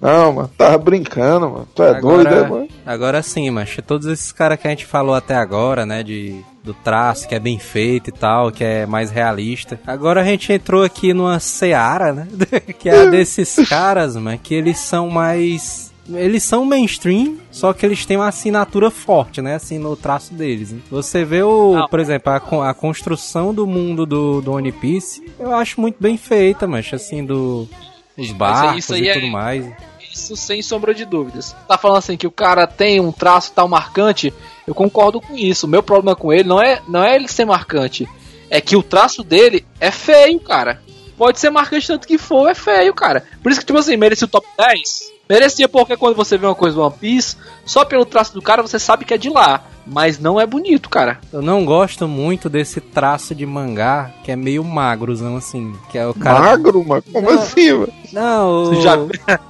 Não, 0.00 0.32
mano, 0.32 0.50
tava 0.58 0.76
brincando, 0.78 1.48
mano. 1.48 1.68
Tu 1.72 1.82
é 1.84 2.00
doido, 2.00 2.34
é, 2.34 2.48
mano? 2.48 2.68
Agora 2.84 3.22
sim, 3.22 3.48
mas 3.50 3.76
todos 3.86 4.08
esses 4.08 4.32
caras 4.32 4.58
que 4.58 4.66
a 4.66 4.70
gente 4.70 4.84
falou 4.84 5.14
até 5.14 5.36
agora, 5.36 5.86
né, 5.86 6.02
de 6.02 6.42
do 6.64 6.74
traço, 6.74 7.28
que 7.28 7.34
é 7.36 7.38
bem 7.38 7.60
feito 7.60 8.10
e 8.10 8.12
tal, 8.12 8.50
que 8.50 8.64
é 8.64 8.86
mais 8.86 9.12
realista. 9.12 9.78
Agora 9.86 10.20
a 10.20 10.24
gente 10.24 10.52
entrou 10.52 10.82
aqui 10.82 11.14
numa 11.14 11.38
seara, 11.38 12.12
né? 12.12 12.26
que 12.76 12.88
é 12.88 13.02
a 13.02 13.04
desses 13.04 13.54
caras, 13.68 14.16
mano, 14.16 14.36
que 14.36 14.52
eles 14.52 14.80
são 14.80 15.08
mais 15.08 15.85
eles 16.14 16.42
são 16.42 16.64
mainstream, 16.64 17.38
só 17.50 17.72
que 17.72 17.84
eles 17.84 18.06
têm 18.06 18.16
uma 18.16 18.28
assinatura 18.28 18.90
forte, 18.90 19.42
né? 19.42 19.56
Assim, 19.56 19.78
no 19.78 19.96
traço 19.96 20.34
deles. 20.34 20.74
Você 20.90 21.24
vê 21.24 21.42
o, 21.42 21.86
por 21.88 21.98
exemplo, 21.98 22.32
a, 22.32 22.70
a 22.70 22.74
construção 22.74 23.52
do 23.52 23.66
mundo 23.66 24.06
do, 24.06 24.40
do 24.40 24.52
One 24.52 24.72
Piece, 24.72 25.24
eu 25.38 25.54
acho 25.54 25.80
muito 25.80 25.96
bem 26.00 26.16
feita, 26.16 26.66
mas 26.66 26.92
assim, 26.92 27.24
do 27.24 27.68
os 28.16 28.30
barcos 28.32 28.88
e 28.90 29.12
tudo 29.12 29.26
é... 29.26 29.30
mais. 29.30 29.66
Isso 30.12 30.36
sem 30.36 30.62
sombra 30.62 30.94
de 30.94 31.04
dúvidas. 31.04 31.54
Tá 31.68 31.76
falando 31.76 31.98
assim 31.98 32.16
que 32.16 32.26
o 32.26 32.30
cara 32.30 32.66
tem 32.66 33.00
um 33.00 33.12
traço 33.12 33.52
tal 33.52 33.68
marcante, 33.68 34.32
eu 34.66 34.74
concordo 34.74 35.20
com 35.20 35.36
isso. 35.36 35.66
O 35.66 35.68
meu 35.68 35.82
problema 35.82 36.16
com 36.16 36.32
ele 36.32 36.48
não 36.48 36.62
é, 36.62 36.80
não 36.88 37.02
é 37.02 37.16
ele 37.16 37.28
ser 37.28 37.44
marcante, 37.44 38.08
é 38.48 38.60
que 38.60 38.76
o 38.76 38.82
traço 38.82 39.22
dele 39.22 39.66
é 39.80 39.90
feio, 39.90 40.40
cara. 40.40 40.80
Pode 41.18 41.40
ser 41.40 41.50
marcante 41.50 41.86
tanto 41.86 42.06
que 42.06 42.18
for, 42.18 42.48
é 42.48 42.54
feio, 42.54 42.94
cara. 42.94 43.24
Por 43.42 43.50
isso 43.50 43.60
que, 43.60 43.66
tipo 43.66 43.78
assim, 43.78 43.96
merece 43.96 44.24
o 44.24 44.28
top 44.28 44.46
10 44.56 45.15
Merecia 45.28 45.68
porque 45.68 45.96
quando 45.96 46.14
você 46.14 46.38
vê 46.38 46.46
uma 46.46 46.54
coisa 46.54 46.76
do 46.76 46.82
One 46.82 46.94
Piece, 46.98 47.36
só 47.64 47.84
pelo 47.84 48.04
traço 48.04 48.32
do 48.32 48.42
cara 48.42 48.62
você 48.62 48.78
sabe 48.78 49.04
que 49.04 49.14
é 49.14 49.18
de 49.18 49.28
lá. 49.28 49.64
Mas 49.86 50.18
não 50.18 50.40
é 50.40 50.44
bonito, 50.44 50.90
cara. 50.90 51.20
Eu 51.32 51.40
não 51.40 51.64
gosto 51.64 52.08
muito 52.08 52.48
desse 52.48 52.80
traço 52.80 53.34
de 53.36 53.46
mangá 53.46 54.10
que 54.24 54.32
é 54.32 54.36
meio 54.36 54.64
magrozão, 54.64 55.36
assim. 55.36 55.72
Que 55.90 55.96
é 55.98 56.04
o 56.04 56.12
cara. 56.12 56.40
Magro, 56.40 56.84
mano? 56.84 57.04
Como 57.12 57.30
não, 57.30 57.38
assim, 57.38 57.72
mano? 57.72 57.92
Não, 58.12 58.62
o... 58.64 58.82
Já... 58.82 58.98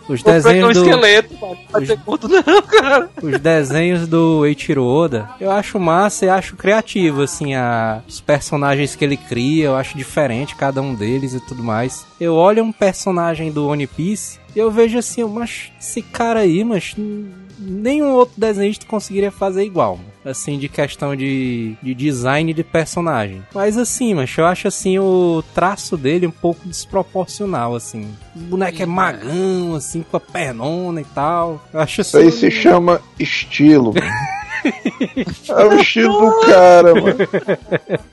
os 0.07 0.21
desenhos. 0.23 0.75
do... 0.75 0.85
esqueleto, 0.85 1.35
mano. 1.41 1.57
Os... 2.07 2.21
não, 2.29 2.63
cara. 2.63 3.09
Os 3.23 3.41
desenhos 3.41 4.07
do 4.07 4.45
Eiichiro 4.45 4.85
Oda, 4.85 5.31
eu 5.41 5.51
acho 5.51 5.81
massa 5.81 6.27
e 6.27 6.29
acho 6.29 6.55
criativo, 6.55 7.23
assim. 7.23 7.55
A... 7.55 8.03
Os 8.07 8.21
personagens 8.21 8.95
que 8.95 9.07
ele 9.07 9.17
cria, 9.17 9.65
eu 9.65 9.77
acho 9.77 9.97
diferente 9.97 10.55
cada 10.55 10.83
um 10.83 10.95
deles 10.95 11.33
e 11.33 11.41
tudo 11.41 11.63
mais. 11.63 12.05
Eu 12.21 12.35
olho 12.35 12.63
um 12.63 12.73
personagem 12.73 13.51
do 13.51 13.69
One 13.69 13.87
Piece 13.87 14.39
eu 14.57 14.71
vejo 14.71 14.99
assim, 14.99 15.23
mas 15.25 15.71
esse 15.79 16.01
cara 16.03 16.41
aí, 16.41 16.65
mas 16.65 16.95
nenhum 17.59 18.13
outro 18.13 18.35
desenhista 18.39 18.87
conseguiria 18.87 19.31
fazer 19.31 19.65
igual. 19.65 19.99
Assim, 20.25 20.59
de 20.59 20.69
questão 20.69 21.15
de, 21.15 21.75
de 21.83 21.95
design 21.95 22.53
de 22.53 22.65
personagem. 22.65 23.43
Mas 23.55 23.79
assim, 23.79 24.15
mas 24.15 24.37
eu 24.37 24.45
acho 24.45 24.67
assim 24.67 24.99
o 24.99 25.43
traço 25.55 25.97
dele 25.97 26.27
um 26.27 26.33
pouco 26.33 26.67
desproporcional, 26.67 27.75
assim. 27.75 28.09
O 28.35 28.41
boneco 28.41 28.83
é 28.83 28.87
magão, 28.87 29.75
assim, 29.77 30.03
com 30.03 30.17
a 30.17 30.21
pernona 30.21 31.01
e 31.01 31.05
tal. 31.05 31.63
Eu 31.73 31.81
acho 31.81 32.01
assim. 32.01 32.27
Isso 32.27 32.45
aí 32.45 32.51
se 32.51 32.51
chama 32.51 33.01
estilo. 33.19 33.95
é 35.49 35.65
o 35.65 35.81
estilo 35.81 36.31
do 36.31 36.41
cara, 36.47 36.95
mano. 36.95 37.17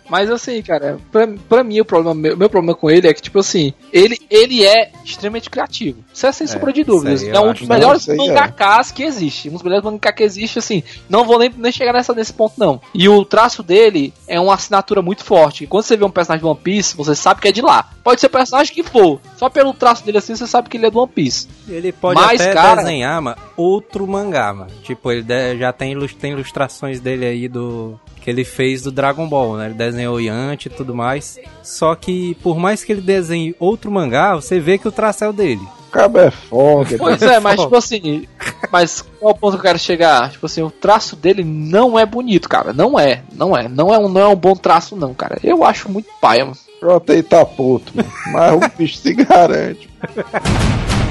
Mas 0.09 0.29
assim, 0.29 0.61
cara, 0.61 0.99
pra, 1.11 1.27
pra 1.49 1.63
mim 1.63 1.79
o 1.79 1.85
problema, 1.85 2.13
meu, 2.13 2.37
meu 2.37 2.49
problema 2.49 2.75
com 2.75 2.89
ele 2.89 3.07
é 3.07 3.13
que, 3.13 3.21
tipo 3.21 3.39
assim, 3.39 3.73
ele, 3.91 4.17
ele 4.29 4.63
é 4.63 4.91
extremamente 5.03 5.49
criativo. 5.49 6.03
Isso 6.13 6.27
é 6.27 6.31
sem 6.31 6.45
é, 6.45 6.47
sombra 6.47 6.71
de 6.71 6.83
dúvidas. 6.83 7.23
É 7.23 7.39
um 7.39 7.53
dos 7.53 7.67
melhores 7.67 8.07
mangakás 8.07 8.91
é. 8.91 8.93
que 8.93 9.03
existe. 9.03 9.49
Um 9.49 9.53
dos 9.53 9.63
melhores 9.63 9.83
mangakás 9.83 10.15
que 10.15 10.23
existe, 10.23 10.59
assim. 10.59 10.83
Não 11.09 11.25
vou 11.25 11.39
nem, 11.39 11.51
nem 11.57 11.71
chegar 11.71 11.93
nessa, 11.93 12.13
nesse 12.13 12.33
ponto, 12.33 12.53
não. 12.57 12.79
E 12.93 13.09
o 13.09 13.25
traço 13.25 13.63
dele 13.63 14.13
é 14.27 14.39
uma 14.39 14.53
assinatura 14.53 15.01
muito 15.01 15.23
forte. 15.23 15.65
quando 15.65 15.83
você 15.83 15.97
vê 15.97 16.05
um 16.05 16.11
personagem 16.11 16.43
de 16.43 16.49
One 16.49 16.59
Piece, 16.61 16.95
você 16.95 17.15
sabe 17.15 17.41
que 17.41 17.47
é 17.47 17.51
de 17.51 17.61
lá. 17.61 17.89
Pode 18.03 18.21
ser 18.21 18.27
o 18.27 18.29
personagem 18.29 18.73
que 18.73 18.83
for. 18.83 19.19
Só 19.37 19.49
pelo 19.49 19.73
traço 19.73 20.05
dele 20.05 20.17
assim, 20.17 20.35
você 20.35 20.45
sabe 20.45 20.69
que 20.69 20.77
ele 20.77 20.85
é 20.85 20.91
do 20.91 20.99
One 20.99 21.11
Piece. 21.11 21.47
Ele 21.67 21.91
pode 21.91 22.19
Mas, 22.19 22.41
até 22.41 22.53
cara, 22.53 22.81
desenhar, 22.81 23.21
mano, 23.21 23.37
outro 23.55 24.07
mangá, 24.07 24.53
mano. 24.53 24.71
Tipo, 24.83 25.11
ele 25.11 25.25
já 25.57 25.71
tem, 25.71 25.95
tem 26.19 26.31
ilustrações 26.31 26.99
dele 26.99 27.25
aí 27.25 27.47
do 27.47 27.99
que 28.23 28.29
ele 28.29 28.45
fez 28.45 28.81
do 28.81 28.91
Dragon 28.91 29.27
Ball, 29.27 29.57
né? 29.57 29.65
Ele 29.65 29.73
desenhou 29.73 30.19
Yanti 30.19 30.67
e 30.67 30.71
tudo 30.71 30.95
mais. 30.95 31.37
Só 31.61 31.93
que 31.93 32.35
por 32.35 32.57
mais 32.57 32.83
que 32.83 32.93
ele 32.93 33.01
desenhe 33.01 33.53
outro 33.59 33.91
mangá, 33.91 34.33
você 34.33 34.59
vê 34.59 34.77
que 34.77 34.87
o 34.87 34.91
traço 34.91 35.25
é 35.25 35.29
o 35.29 35.33
dele. 35.33 35.61
Cabo 35.91 36.19
é 36.19 36.31
foda. 36.31 36.95
Pois 36.97 37.21
é, 37.21 37.39
mas 37.39 37.59
tipo 37.59 37.75
assim, 37.75 38.27
mas 38.71 39.03
qual 39.19 39.33
o 39.33 39.37
ponto 39.37 39.51
que 39.51 39.57
eu 39.59 39.63
quero 39.63 39.77
chegar? 39.77 40.31
Tipo 40.31 40.45
assim, 40.47 40.61
o 40.63 40.71
traço 40.71 41.15
dele 41.15 41.43
não 41.43 41.99
é 41.99 42.05
bonito, 42.05 42.49
cara. 42.49 42.73
Não 42.73 42.97
é, 42.97 43.21
não 43.33 43.55
é. 43.55 43.67
Não 43.67 43.93
é 43.93 43.99
um, 43.99 44.09
não 44.09 44.21
é 44.21 44.27
um 44.27 44.35
bom 44.35 44.55
traço, 44.55 44.95
não, 44.95 45.13
cara. 45.13 45.37
Eu 45.43 45.63
acho 45.63 45.91
muito 45.91 46.09
paia, 46.19 46.45
mano. 46.45 46.57
Pronto, 46.79 47.11
aí 47.11 47.21
tá 47.21 47.45
puto, 47.45 47.91
mano. 47.95 48.09
mas 48.31 48.53
o 48.53 48.77
bicho 48.77 48.97
se 48.97 49.13
garante. 49.13 49.89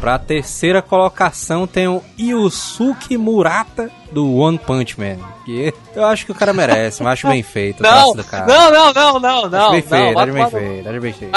Pra 0.00 0.18
terceira 0.18 0.80
colocação 0.80 1.66
tem 1.66 1.88
o 1.88 2.02
Yusuke 2.18 3.16
Murata 3.16 3.90
do 4.12 4.36
One 4.36 4.58
Punch 4.58 4.98
Man. 4.98 5.16
Que 5.44 5.72
eu 5.94 6.04
acho 6.04 6.24
que 6.24 6.32
o 6.32 6.34
cara 6.34 6.52
merece, 6.52 7.02
mas 7.02 7.14
acho 7.14 7.28
bem 7.28 7.42
feito. 7.42 7.82
Não, 7.88 8.14
não, 8.14 8.70
não, 8.70 8.92
não, 8.92 9.20
não, 9.20 9.48
não. 9.48 9.60
Acho 9.60 9.70
bem 9.72 9.82
feito, 9.82 10.18
acho 10.18 10.32
bem 10.32 10.50
feito, 10.50 10.88
acho 10.88 11.00
bem 11.00 11.12
feito. 11.12 11.32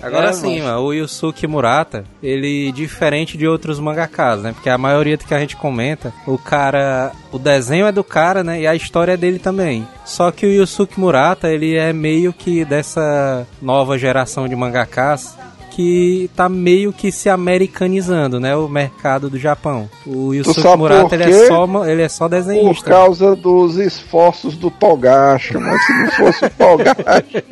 Agora 0.00 0.30
é, 0.30 0.32
sim, 0.32 0.60
mano, 0.62 0.80
o 0.80 0.92
Yusuke 0.92 1.46
Murata, 1.46 2.04
ele 2.22 2.72
diferente 2.72 3.36
de 3.36 3.46
outros 3.46 3.78
mangakas, 3.78 4.42
né? 4.42 4.52
Porque 4.52 4.70
a 4.70 4.78
maioria 4.78 5.16
do 5.16 5.24
que 5.24 5.34
a 5.34 5.38
gente 5.38 5.56
comenta, 5.56 6.12
o 6.26 6.38
cara, 6.38 7.12
o 7.30 7.38
desenho 7.38 7.86
é 7.86 7.92
do 7.92 8.04
cara, 8.04 8.42
né? 8.42 8.60
E 8.62 8.66
a 8.66 8.74
história 8.74 9.12
é 9.12 9.16
dele 9.16 9.38
também. 9.38 9.86
Só 10.04 10.30
que 10.30 10.46
o 10.46 10.50
Yusuke 10.50 10.98
Murata, 10.98 11.48
ele 11.50 11.76
é 11.76 11.92
meio 11.92 12.32
que 12.32 12.64
dessa 12.64 13.46
nova 13.60 13.98
geração 13.98 14.48
de 14.48 14.56
mangakas 14.56 15.36
que 15.74 16.30
tá 16.36 16.48
meio 16.48 16.92
que 16.92 17.10
se 17.10 17.28
americanizando, 17.30 18.38
né? 18.38 18.54
O 18.54 18.68
mercado 18.68 19.30
do 19.30 19.38
Japão. 19.38 19.88
O 20.06 20.34
Yusuke 20.34 20.76
Murata, 20.76 21.14
ele 21.14 21.24
é, 21.24 21.46
só, 21.46 21.86
ele 21.86 22.02
é 22.02 22.08
só 22.08 22.28
desenhista. 22.28 22.84
Por 22.84 22.90
causa 22.90 23.34
dos 23.34 23.76
esforços 23.76 24.56
do 24.56 24.70
Togashi, 24.70 25.56
mas 25.56 25.84
se 25.84 25.92
não 25.92 26.10
fosse 26.10 26.44
o 26.44 26.50
Togashi... 26.56 27.44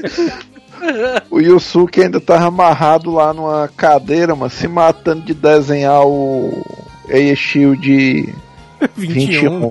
o 1.30 1.40
Yusuke 1.40 2.02
ainda 2.02 2.20
tava 2.20 2.46
amarrado 2.46 3.10
lá 3.10 3.32
numa 3.32 3.68
cadeira, 3.74 4.34
mas 4.36 4.52
se 4.52 4.68
matando 4.68 5.22
de 5.22 5.32
desenhar 5.32 6.06
o 6.06 6.62
Shield 7.34 8.34
21, 8.96 9.70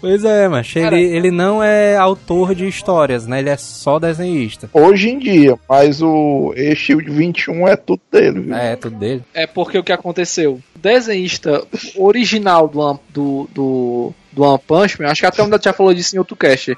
Pois 0.00 0.24
é, 0.24 0.48
mas 0.48 0.74
ele, 0.74 1.00
ele 1.00 1.30
não 1.30 1.62
é 1.62 1.96
autor 1.96 2.54
de 2.54 2.66
histórias, 2.66 3.26
né? 3.26 3.40
Ele 3.40 3.50
é 3.50 3.56
só 3.56 3.98
desenhista. 3.98 4.68
Hoje 4.72 5.10
em 5.10 5.18
dia, 5.18 5.58
mas 5.68 6.02
o 6.02 6.52
E-Shield 6.56 7.10
21 7.10 7.68
é 7.68 7.76
tudo 7.76 8.00
dele, 8.10 8.40
viu? 8.40 8.54
É, 8.54 8.72
é 8.72 8.76
tudo 8.76 8.96
dele. 8.96 9.22
É 9.32 9.46
porque 9.46 9.78
o 9.78 9.84
que 9.84 9.92
aconteceu? 9.92 10.60
O 10.74 10.78
desenhista 10.78 11.64
original 11.96 12.68
do, 12.68 13.00
do, 13.10 13.50
do, 13.52 14.14
do 14.32 14.42
One 14.42 14.60
Punch 14.66 15.00
Man, 15.00 15.08
acho 15.08 15.20
que 15.20 15.26
até 15.26 15.42
o 15.42 15.62
já 15.62 15.72
falou 15.72 15.94
disso 15.94 16.16
em 16.16 16.18
outro 16.18 16.36
cast 16.36 16.76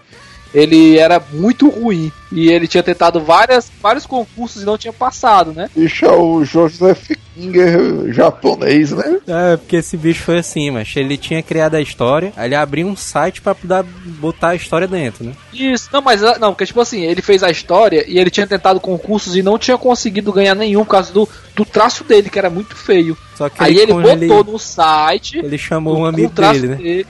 ele 0.57 0.99
era 0.99 1.23
muito 1.33 1.69
ruim. 1.69 2.11
E 2.33 2.49
ele 2.49 2.67
tinha 2.67 2.83
tentado 2.83 3.21
várias, 3.21 3.71
vários 3.81 4.07
concursos 4.07 4.63
e 4.63 4.65
não 4.65 4.79
tinha 4.79 4.93
passado, 4.93 5.53
né? 5.53 5.69
Bicho 5.77 6.07
é 6.07 6.11
o 6.11 6.45
Joseph 6.45 7.11
Kinger 7.35 8.13
japonês, 8.13 8.91
né? 8.91 9.19
É, 9.29 9.57
porque 9.59 9.77
esse 9.77 9.97
bicho 9.97 10.25
foi 10.25 10.39
assim, 10.39 10.71
mas 10.71 10.93
ele 10.97 11.19
tinha 11.19 11.43
criado 11.43 11.75
a 11.75 11.81
história, 11.81 12.33
aí 12.35 12.49
ele 12.49 12.55
abriu 12.55 12.87
um 12.87 12.97
site 12.97 13.43
para 13.43 13.55
poder 13.55 13.85
botar 14.19 14.49
a 14.49 14.55
história 14.55 14.89
dentro, 14.89 15.25
né? 15.25 15.35
Isso, 15.53 15.91
não, 15.93 16.01
mas 16.01 16.23
não, 16.41 16.53
porque 16.53 16.67
tipo 16.67 16.81
assim, 16.81 17.03
ele 17.03 17.21
fez 17.21 17.43
a 17.43 17.51
história 17.51 18.05
e 18.09 18.19
ele 18.19 18.31
tinha 18.31 18.47
tentado 18.47 18.81
concursos 18.81 19.37
e 19.37 19.43
não 19.43 19.59
tinha 19.59 19.77
conseguido 19.77 20.33
ganhar 20.33 20.55
nenhum 20.55 20.85
por 20.85 20.93
causa 20.93 21.13
do, 21.13 21.29
do 21.55 21.65
traço 21.65 22.03
dele, 22.03 22.31
que 22.31 22.39
era 22.39 22.51
muito 22.51 22.75
feio. 22.75 23.17
aí 23.59 23.77
ele, 23.77 23.93
ele 23.93 24.27
botou 24.27 24.41
ele, 24.41 24.51
no 24.53 24.59
site. 24.59 25.39
Ele 25.39 25.59
chamou 25.59 25.99
um 25.99 26.07
amigo 26.07 26.33
dele, 26.33 26.67
né? 26.67 26.77
Dele. 26.77 27.07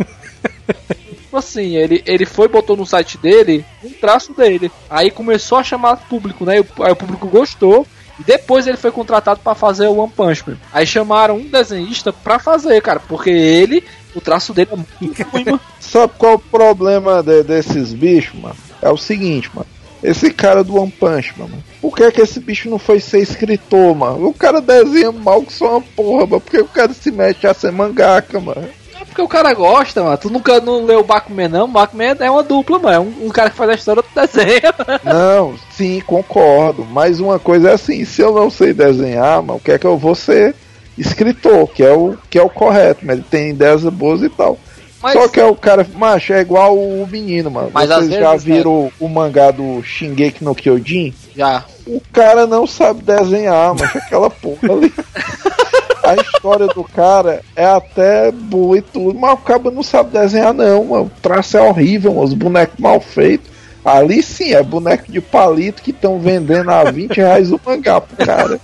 tipo 1.36 1.38
assim, 1.38 1.76
ele, 1.76 2.02
ele 2.06 2.24
foi 2.24 2.48
botou 2.48 2.76
no 2.76 2.86
site 2.86 3.18
dele 3.18 3.64
um 3.84 3.90
traço 3.90 4.32
dele. 4.32 4.70
Aí 4.88 5.10
começou 5.10 5.58
a 5.58 5.64
chamar 5.64 5.96
público, 6.08 6.44
né? 6.44 6.54
Aí 6.80 6.92
o 6.92 6.96
público 6.96 7.26
gostou. 7.28 7.86
E 8.18 8.24
depois 8.24 8.66
ele 8.66 8.78
foi 8.78 8.90
contratado 8.90 9.40
para 9.40 9.54
fazer 9.54 9.88
o 9.88 9.98
One 9.98 10.10
Punch 10.10 10.42
Man. 10.46 10.56
Aí 10.72 10.86
chamaram 10.86 11.36
um 11.36 11.48
desenhista 11.48 12.14
para 12.14 12.38
fazer, 12.38 12.80
cara, 12.80 12.98
porque 12.98 13.28
ele, 13.28 13.84
o 14.14 14.22
traço 14.22 14.54
dele 14.54 14.70
é 14.72 14.76
muito 14.76 15.22
ruim, 15.28 15.44
mano. 15.44 15.60
Sabe 15.78 16.14
qual 16.16 16.32
é 16.32 16.34
o 16.36 16.38
problema 16.38 17.22
de, 17.22 17.42
desses 17.42 17.92
bichos, 17.92 18.40
mano? 18.40 18.56
É 18.80 18.88
o 18.88 18.96
seguinte, 18.96 19.50
mano. 19.52 19.66
Esse 20.02 20.30
cara 20.30 20.64
do 20.64 20.76
One 20.80 20.90
Punch, 20.90 21.34
mano. 21.36 21.62
Por 21.78 21.94
que, 21.94 22.10
que 22.10 22.22
esse 22.22 22.40
bicho 22.40 22.70
não 22.70 22.78
foi 22.78 23.00
ser 23.00 23.18
escritor, 23.18 23.94
mano? 23.94 24.28
O 24.28 24.32
cara 24.32 24.62
desenha 24.62 25.12
mal 25.12 25.42
que 25.42 25.52
só 25.52 25.72
uma 25.72 25.82
porra, 25.82 26.26
mano. 26.26 26.40
Por 26.40 26.50
que 26.50 26.58
o 26.58 26.68
cara 26.68 26.94
se 26.94 27.10
mete 27.10 27.46
a 27.46 27.52
ser 27.52 27.70
mangaka, 27.70 28.40
mano? 28.40 28.66
Porque 29.16 29.22
o 29.22 29.28
cara 29.28 29.54
gosta, 29.54 30.04
mano. 30.04 30.18
Tu 30.18 30.28
nunca 30.28 30.60
não 30.60 30.84
leu 30.84 31.00
o 31.00 31.04
Bakuman, 31.04 31.48
não? 31.48 31.64
O 31.64 31.68
Bakuman 31.68 32.14
é 32.20 32.30
uma 32.30 32.42
dupla, 32.42 32.78
mano. 32.78 32.94
É 32.94 33.00
um, 33.00 33.26
um 33.26 33.30
cara 33.30 33.48
que 33.48 33.56
faz 33.56 33.70
a 33.70 33.74
história 33.74 34.02
do 34.02 34.08
desenho. 34.14 34.74
Não, 35.02 35.54
sim, 35.70 36.02
concordo. 36.06 36.84
Mas 36.84 37.18
uma 37.18 37.38
coisa 37.38 37.70
é 37.70 37.72
assim, 37.72 38.04
se 38.04 38.20
eu 38.20 38.34
não 38.34 38.50
sei 38.50 38.74
desenhar, 38.74 39.42
mano, 39.42 39.58
o 39.58 39.60
que 39.60 39.72
é 39.72 39.78
que 39.78 39.86
eu 39.86 39.96
vou 39.96 40.14
ser 40.14 40.54
escritor, 40.98 41.68
que 41.68 41.82
é 41.82 41.92
o, 41.92 42.16
que 42.28 42.38
é 42.38 42.42
o 42.42 42.50
correto, 42.50 43.06
mas 43.06 43.16
ele 43.16 43.26
tem 43.28 43.50
ideias 43.50 43.84
boas 43.84 44.22
e 44.22 44.28
tal. 44.28 44.58
Mas... 45.02 45.14
Só 45.14 45.28
que 45.28 45.40
é 45.40 45.44
o 45.44 45.54
cara, 45.54 45.86
macho, 45.94 46.32
é 46.32 46.40
igual 46.40 46.76
o 46.76 47.06
menino, 47.10 47.50
mano. 47.50 47.70
Mas 47.72 47.88
Vocês 47.88 48.20
já 48.20 48.32
vezes, 48.32 48.44
viram 48.44 48.84
né? 48.84 48.92
o, 49.00 49.08
mangá 49.08 49.50
do 49.50 49.82
Shingeki 49.82 50.44
no 50.44 50.54
Kyojin? 50.54 51.14
Já. 51.34 51.64
O 51.86 52.02
cara 52.12 52.46
não 52.46 52.66
sabe 52.66 53.02
desenhar, 53.02 53.74
mas 53.74 53.96
aquela 53.96 54.28
porra 54.28 54.72
ali. 54.72 54.92
a 56.06 56.14
história 56.14 56.66
do 56.68 56.84
cara 56.84 57.42
é 57.54 57.64
até 57.64 58.30
boa 58.30 58.78
e 58.78 58.82
tudo, 58.82 59.18
mas 59.18 59.34
o 59.34 59.38
cara 59.38 59.70
não 59.70 59.82
sabe 59.82 60.10
desenhar, 60.18 60.54
não, 60.54 60.84
mano. 60.84 61.04
O 61.04 61.20
traço 61.20 61.56
é 61.56 61.60
horrível, 61.60 62.14
mano. 62.14 62.24
os 62.24 62.34
bonecos 62.34 62.78
mal 62.78 63.00
feitos. 63.00 63.50
Ali 63.84 64.22
sim, 64.22 64.52
é 64.52 64.62
boneco 64.62 65.10
de 65.10 65.20
palito 65.20 65.82
que 65.82 65.90
estão 65.90 66.18
vendendo 66.18 66.70
a 66.70 66.90
20 66.90 67.16
reais 67.16 67.52
o 67.52 67.60
mangá 67.64 68.00
pro 68.00 68.26
cara. 68.26 68.60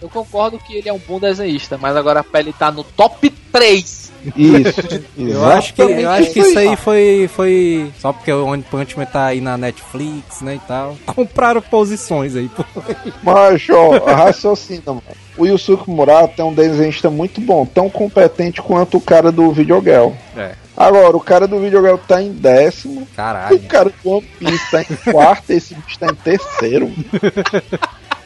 Eu 0.00 0.08
concordo 0.08 0.58
que 0.58 0.76
ele 0.76 0.88
é 0.88 0.92
um 0.92 0.98
bom 0.98 1.18
desenhista, 1.18 1.78
mas 1.78 1.96
agora 1.96 2.22
pra 2.22 2.40
ele 2.40 2.52
tá 2.52 2.70
no 2.70 2.84
top 2.84 3.30
3. 3.30 4.03
Isso. 4.36 4.80
Eu 5.16 5.44
acho 5.44 5.74
que, 5.74 5.82
eu 5.82 6.10
acho 6.10 6.32
que 6.32 6.40
isso 6.40 6.58
aí 6.58 6.76
foi, 6.76 7.28
foi 7.32 7.92
só 7.98 8.12
porque 8.12 8.32
o 8.32 8.46
One 8.46 8.62
Punch 8.62 8.96
Man 8.96 9.04
tá 9.04 9.26
aí 9.26 9.40
na 9.40 9.56
Netflix, 9.56 10.40
né, 10.40 10.54
e 10.54 10.60
tal. 10.60 10.96
Compraram 11.06 11.60
posições 11.60 12.34
aí, 12.36 12.48
pô. 12.48 12.64
Mas, 13.22 13.66
ó, 13.70 14.04
raciocina, 14.04 14.82
mano. 14.86 15.02
O 15.36 15.46
Yusuke 15.46 15.90
Murata 15.90 16.42
é 16.42 16.44
um 16.44 16.54
desenhista 16.54 17.10
muito 17.10 17.40
bom, 17.40 17.66
tão 17.66 17.90
competente 17.90 18.62
quanto 18.62 18.96
o 18.96 19.00
cara 19.00 19.32
do 19.32 19.50
videogame. 19.52 20.14
É, 20.36 20.52
Agora, 20.76 21.16
o 21.16 21.20
cara 21.20 21.46
do 21.46 21.60
videogame 21.60 21.98
tá 22.06 22.20
em 22.20 22.32
décimo, 22.32 23.06
caralho. 23.14 23.56
o 23.56 23.60
cara 23.60 23.90
do 24.02 24.10
One 24.10 24.26
Piece 24.38 24.70
tá 24.70 24.82
em 24.82 25.12
quarto, 25.12 25.50
esse 25.50 25.74
bicho 25.74 25.98
tá 25.98 26.06
em 26.06 26.14
terceiro. 26.14 26.90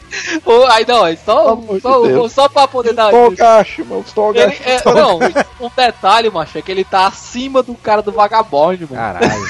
Aí 0.72 0.84
não, 0.86 1.06
é 1.06 1.16
só, 1.16 1.54
Pelo 1.56 1.74
de 1.76 1.80
só, 1.80 2.28
só 2.28 2.48
pra 2.48 2.66
poder 2.68 2.92
dar. 2.94 3.10
Togashi, 3.10 3.82
mano, 3.82 4.04
Ele, 4.06 4.12
Togashi. 4.14 4.62
é, 4.64 4.82
não, 4.84 5.18
um 5.60 5.70
detalhe, 5.76 6.30
macho, 6.30 6.56
é 6.58 6.62
que 6.62 6.70
ele 6.72 6.84
tá 6.84 7.06
acima 7.06 7.62
do 7.62 7.74
cara 7.74 8.02
do 8.02 8.12
vagabundo, 8.12 8.88
mano. 8.90 8.94
Caralho. 8.94 9.42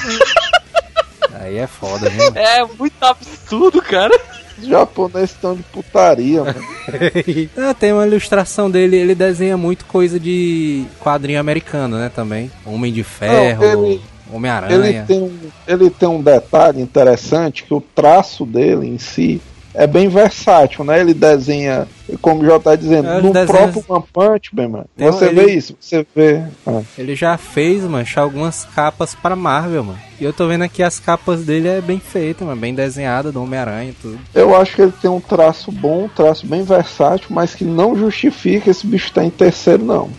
Aí 1.41 1.59
é 1.59 1.67
foda, 1.67 2.09
viu? 2.11 2.33
É 2.35 2.65
muito 2.65 3.03
absurdo, 3.03 3.81
cara. 3.83 4.19
Os 4.59 4.67
japoneses 4.67 5.31
estão 5.31 5.55
de 5.55 5.63
putaria, 5.65 6.43
mano. 6.43 6.65
Ah, 7.57 7.75
tem 7.75 7.93
uma 7.93 8.07
ilustração 8.07 8.71
dele, 8.71 8.97
ele 8.97 9.15
desenha 9.15 9.57
muito 9.57 9.85
coisa 9.85 10.19
de 10.19 10.85
quadrinho 11.01 11.39
americano, 11.39 11.97
né, 11.99 12.11
também. 12.15 12.51
Homem 12.67 12.93
de 12.93 13.05
Ferro, 13.05 13.61
Não, 13.63 13.85
ele- 13.87 13.93
Ele 13.93 14.03
Homem-Aranha. 14.37 15.05
tem, 15.07 15.23
um, 15.23 15.39
ele 15.67 15.89
tem 15.91 16.09
um 16.09 16.21
detalhe 16.23 16.81
interessante 16.83 17.63
que 17.65 17.73
o 17.73 17.81
traço 17.81 18.45
dele 18.45 18.87
em 18.87 18.99
si 18.99 19.41
é 19.75 19.87
bem 19.87 20.09
versátil, 20.09 20.85
né? 20.85 21.01
Ele 21.01 21.15
desenha, 21.15 21.87
como 22.21 22.45
já 22.45 22.59
tá 22.59 22.75
dizendo, 22.75 23.09
É, 23.09 23.19
ele 23.19 23.27
no 23.29 23.33
desenha- 23.33 23.47
próprio 23.69 23.85
One 23.89 24.05
Punch 24.13 24.51
Man, 24.55 24.69
mano. 24.69 24.87
Tem 24.97 25.07
Você 25.07 25.27
ele- 25.27 25.45
vê 25.45 25.53
isso, 25.55 25.77
você 25.79 26.07
vê. 26.17 26.43
ah, 26.67 26.83
Ele 26.97 27.15
já 27.15 27.37
fez, 27.37 27.83
mancha, 27.85 28.21
algumas 28.21 28.65
capas 28.75 29.15
pra 29.15 29.37
Marvel, 29.37 29.85
mano. 29.85 29.99
E 30.21 30.25
eu 30.25 30.33
tô 30.33 30.49
vendo 30.49 30.63
aqui 30.63 30.83
as 30.83 30.99
capas 30.99 31.45
dele 31.45 31.69
é 31.69 31.81
bem 31.81 32.01
feita, 32.01 32.45
mano, 32.45 32.61
bem 32.61 32.75
desenhada 32.75 33.31
do 33.31 33.41
Homem-Aranha 33.43 33.91
e 33.91 33.95
tudo. 33.95 34.19
Eu 34.35 34.57
acho 34.57 34.75
que 34.75 34.83
ele 34.83 34.93
tem 35.01 35.11
um 35.11 35.21
traço 35.21 35.71
bom, 35.71 36.05
um 36.05 36.09
traço 36.09 36.47
bem 36.47 36.65
versátil, 36.65 37.29
mas 37.31 37.55
que 37.55 37.65
não 37.65 37.97
justifica 37.97 38.71
esse 38.71 38.87
bicho 38.87 39.07
estar 39.07 39.23
em 39.25 39.31
terceiro, 39.31 39.85
não. 39.85 40.11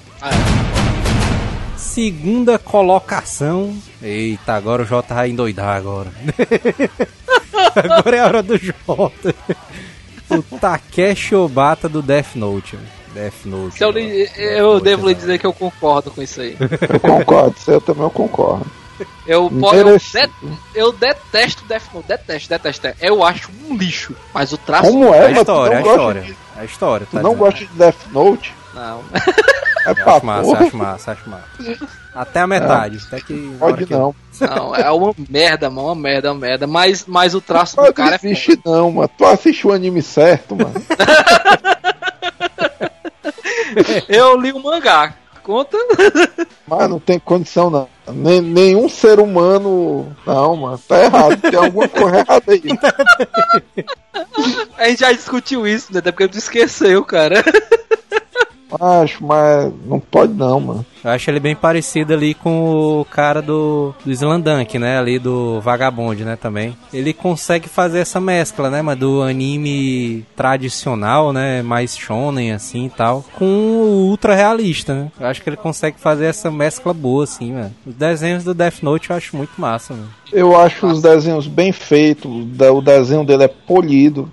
Segunda 1.76 2.58
colocação. 2.58 3.76
Eita, 4.02 4.54
agora 4.54 4.84
o 4.84 4.86
Jota 4.86 5.16
vai 5.16 5.30
endoidar 5.30 5.76
agora. 5.76 6.10
agora 7.98 8.16
é 8.16 8.20
a 8.20 8.26
hora 8.26 8.44
do 8.44 8.58
Jota. 8.58 9.36
O 10.30 10.60
Takeshi 10.60 11.36
Obata 11.36 11.90
do 11.90 12.02
Death 12.02 12.36
Note. 12.36 12.78
Death 13.14 13.46
Note. 13.46 13.78
Se 13.78 13.84
eu, 13.84 13.90
lhe- 13.92 14.30
eu 14.38 14.80
devo 14.80 15.08
lhe 15.08 15.16
dizer 15.16 15.40
que 15.40 15.46
eu 15.48 15.54
concordo 15.54 16.12
com 16.12 16.22
isso 16.22 16.40
aí. 16.42 16.56
Eu 16.60 17.00
concordo, 17.00 17.56
isso 17.58 17.72
eu 17.72 17.82
também 17.82 18.04
eu 18.04 18.10
concordo. 18.12 18.66
Eu, 19.26 19.50
eu, 19.74 19.98
eu 20.76 20.92
detesto 20.92 21.64
Death 21.66 21.84
Note, 21.94 22.08
detesto, 22.10 22.50
detesto. 22.50 22.88
Eu 23.00 23.24
acho 23.24 23.50
um 23.68 23.76
lixo, 23.76 24.14
mas 24.34 24.52
o 24.52 24.58
traço. 24.58 24.92
Como 24.92 25.12
A 25.12 25.16
é, 25.18 25.34
tu 25.34 25.40
história, 25.40 25.78
a 25.78 25.82
história. 25.82 26.22
de, 26.22 26.38
A 26.58 26.66
história, 26.66 27.08
tu 27.10 27.16
tá 27.16 27.22
não 27.24 27.30
dizendo. 27.32 27.40
gosta 27.46 27.60
de 27.66 27.72
Death 27.74 27.96
Note? 28.12 28.54
Não. 28.74 29.04
É 29.86 29.92
Eu 29.92 30.10
acho 30.16 30.26
massa, 30.26 30.58
acho 30.58 30.78
massa, 30.78 31.12
acho 31.14 31.30
massa. 31.30 31.88
Até 32.20 32.42
a 32.42 32.48
metade. 32.48 33.00
Até 33.08 33.22
que. 33.22 33.56
Pode 33.58 33.86
que- 33.86 33.94
não. 33.94 34.14
Não, 34.42 34.76
é 34.76 34.92
uma 34.92 35.16
merda, 35.30 35.70
mano, 35.70 35.88
uma 35.88 35.96
merda, 35.96 36.34
uma 36.34 36.40
merda. 36.40 36.68
Mas, 36.68 37.06
mas 37.08 37.34
o 37.34 37.40
traço 37.40 37.78
do 37.78 37.94
cara 37.94 38.16
é 38.22 38.36
foda. 38.36 38.62
não, 38.66 38.92
mano. 38.92 39.10
Tu 39.18 39.26
assiste 39.26 39.66
o 39.66 39.72
anime 39.72 40.02
certo, 40.02 40.54
mano. 40.56 40.74
Eu 44.10 44.38
li 44.40 44.52
o 44.52 44.60
mangá. 44.62 45.14
Conta? 45.44 45.78
Mas 46.68 46.90
não 46.90 47.00
tem 47.00 47.18
condição, 47.18 47.70
não. 47.70 47.88
Nem- 48.14 48.42
nenhum 48.42 48.90
ser 48.90 49.20
humano. 49.20 50.16
Não, 50.26 50.56
mano. 50.56 50.80
Tá 50.88 51.04
errado. 51.04 51.38
Tem 51.42 51.56
alguma 51.60 51.88
coisa 51.88 52.18
errada 52.18 52.44
aí. 52.52 52.62
A 54.78 54.90
gente 54.90 55.00
já 55.00 55.12
discutiu 55.12 55.68
isso, 55.68 55.92
né? 55.94 56.00
Até 56.00 56.12
porque 56.12 56.28
tu 56.28 56.38
esqueceu, 56.38 57.04
cara. 57.06 57.44
Acho, 58.80 59.26
mas 59.26 59.72
não 59.86 60.00
pode 60.00 60.34
não, 60.34 60.60
mano. 60.60 60.86
Eu 61.04 61.12
acho 61.12 61.30
ele 61.30 61.40
bem 61.40 61.56
parecido 61.56 62.14
ali 62.14 62.34
com 62.34 63.00
o 63.00 63.06
cara 63.06 63.42
do, 63.42 63.94
do 64.04 64.12
Slandunk, 64.12 64.78
né? 64.78 65.00
Ali 65.00 65.18
do 65.18 65.62
Vagabond, 65.62 66.24
né? 66.24 66.36
Também. 66.36 66.76
Ele 66.94 67.14
consegue 67.14 67.70
fazer 67.70 68.00
essa 68.00 68.20
mescla, 68.20 68.70
né? 68.70 68.82
Mas 68.82 68.98
do 69.00 69.22
anime 69.22 70.26
tradicional, 70.36 71.32
né? 71.32 71.62
Mais 71.62 71.98
shonen, 71.98 72.52
assim 72.52 72.86
e 72.86 72.90
tal. 72.90 73.24
Com 73.36 73.46
o 73.46 74.10
ultra 74.10 74.36
realista, 74.36 74.94
né? 74.94 75.12
Eu 75.20 75.28
acho 75.28 75.42
que 75.42 75.50
ele 75.50 75.58
consegue 75.58 76.00
fazer 76.00 76.26
essa 76.26 76.52
mescla 76.52 76.94
boa, 76.94 77.24
assim, 77.24 77.54
mano. 77.54 77.74
Os 77.86 77.96
desenhos 77.96 78.44
do 78.44 78.54
Death 78.54 78.82
Note 78.82 79.10
eu 79.10 79.16
acho 79.16 79.38
muito 79.38 79.54
massa, 79.58 79.94
mano. 79.94 80.10
Eu 80.32 80.60
acho 80.60 80.86
os 80.86 81.02
desenhos 81.02 81.48
bem 81.48 81.72
feitos. 81.72 82.30
O 82.30 82.82
desenho 82.82 83.24
dele 83.24 83.44
é 83.44 83.48
polido. 83.48 84.32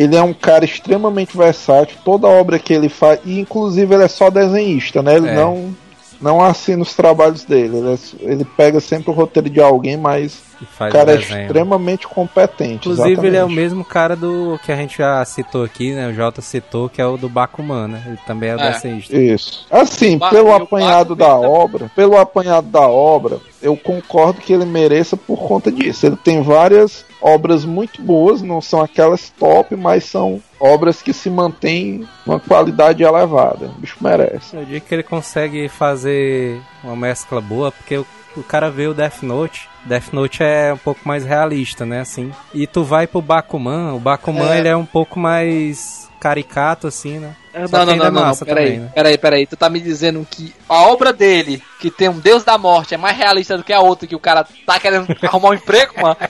Ele 0.00 0.14
é 0.16 0.22
um 0.22 0.32
cara 0.32 0.64
extremamente 0.64 1.36
versátil. 1.36 1.98
Toda 2.04 2.26
obra 2.28 2.58
que 2.58 2.72
ele 2.72 2.88
faz. 2.88 3.18
E 3.24 3.40
inclusive 3.40 3.92
ele 3.94 4.04
é 4.04 4.08
só 4.08 4.30
desenhista, 4.30 5.02
né? 5.02 5.16
Ele 5.16 5.28
É. 5.28 5.34
não. 5.34 5.74
Não 6.20 6.42
assina 6.42 6.82
os 6.82 6.94
trabalhos 6.96 7.44
dele. 7.44 7.76
Ele, 7.78 7.92
é- 7.94 8.32
ele 8.32 8.44
pega 8.44 8.80
sempre 8.80 9.08
o 9.08 9.14
roteiro 9.14 9.48
de 9.48 9.60
alguém, 9.60 9.96
mas 9.96 10.42
o 10.60 10.66
cara 10.90 11.10
o 11.12 11.14
é 11.14 11.16
desenho. 11.16 11.42
extremamente 11.42 12.08
competente. 12.08 12.88
Inclusive, 12.88 13.08
ele 13.24 13.36
é 13.36 13.44
o 13.44 13.46
exatamente. 13.46 13.54
mesmo 13.54 13.84
cara 13.84 14.16
do 14.16 14.58
que 14.64 14.72
a 14.72 14.74
gente 14.74 14.98
já 14.98 15.24
citou 15.24 15.62
aqui, 15.62 15.94
né? 15.94 16.08
O 16.08 16.12
Jota 16.14 16.42
citou, 16.42 16.88
que 16.88 17.00
é 17.00 17.06
o 17.06 17.16
do 17.16 17.28
Bakuman, 17.28 17.86
né? 17.86 18.02
Ele 18.04 18.18
também 18.26 18.50
é 18.50 18.56
o 18.56 18.60
É. 18.60 18.70
desenhista. 18.72 19.16
Isso. 19.16 19.64
Assim, 19.70 20.18
Ba- 20.18 20.30
pelo 20.30 20.52
apanhado 20.52 21.14
da 21.14 21.28
também. 21.36 21.50
obra, 21.50 21.90
pelo 21.94 22.16
apanhado 22.18 22.66
da 22.66 22.88
obra, 22.88 23.38
eu 23.62 23.76
concordo 23.76 24.40
que 24.40 24.52
ele 24.52 24.64
mereça 24.64 25.16
por 25.16 25.38
conta 25.38 25.70
disso. 25.70 26.04
Ele 26.04 26.16
tem 26.16 26.42
várias 26.42 27.04
obras 27.20 27.64
muito 27.64 28.00
boas, 28.02 28.42
não 28.42 28.60
são 28.60 28.80
aquelas 28.80 29.30
top, 29.30 29.74
mas 29.76 30.04
são 30.04 30.40
obras 30.60 31.02
que 31.02 31.12
se 31.12 31.28
mantêm 31.30 32.06
uma 32.26 32.38
qualidade 32.40 33.02
elevada. 33.02 33.66
O 33.66 33.80
bicho 33.80 33.96
merece. 34.00 34.56
Eu 34.56 34.64
digo 34.64 34.84
que 34.86 34.94
ele 34.94 35.02
consegue 35.02 35.68
fazer 35.68 36.60
uma 36.82 36.96
mescla 36.96 37.40
boa, 37.40 37.70
porque 37.72 37.96
o, 37.98 38.06
o 38.36 38.42
cara 38.42 38.70
vê 38.70 38.86
o 38.86 38.94
Death 38.94 39.22
Note. 39.22 39.68
Death 39.84 40.12
Note 40.12 40.42
é 40.42 40.72
um 40.72 40.78
pouco 40.78 41.00
mais 41.04 41.24
realista, 41.24 41.84
né? 41.86 42.00
Assim. 42.00 42.30
E 42.54 42.66
tu 42.66 42.84
vai 42.84 43.06
pro 43.06 43.22
Bakuman, 43.22 43.92
o 43.94 43.98
Bakuman 44.00 44.50
É. 44.52 44.58
ele 44.58 44.68
é 44.68 44.76
um 44.76 44.86
pouco 44.86 45.18
mais 45.18 46.07
caricato, 46.20 46.86
assim, 46.86 47.18
né? 47.18 47.34
Só 47.52 47.58
Não, 47.60 47.68
que 47.68 47.74
não, 47.76 47.84
não, 47.86 47.92
é 47.92 47.96
não, 47.96 48.10
não. 48.10 48.22
massa 48.28 48.44
Peraí, 48.44 48.78
né? 48.78 48.90
peraí, 48.94 49.18
peraí. 49.18 49.46
Tu 49.46 49.56
tá 49.56 49.68
me 49.68 49.80
dizendo 49.80 50.26
que 50.30 50.54
a 50.68 50.82
obra 50.82 51.12
dele, 51.12 51.62
que 51.80 51.90
tem 51.90 52.08
um 52.08 52.18
deus 52.18 52.44
da 52.44 52.56
morte, 52.56 52.94
é 52.94 52.96
mais 52.98 53.16
realista 53.16 53.56
do 53.56 53.64
que 53.64 53.72
a 53.72 53.80
outra, 53.80 54.06
que 54.06 54.14
o 54.14 54.20
cara 54.20 54.46
tá 54.66 54.78
querendo 54.78 55.06
arrumar 55.22 55.50
um 55.50 55.54
emprego, 55.54 55.94
mano? 56.00 56.16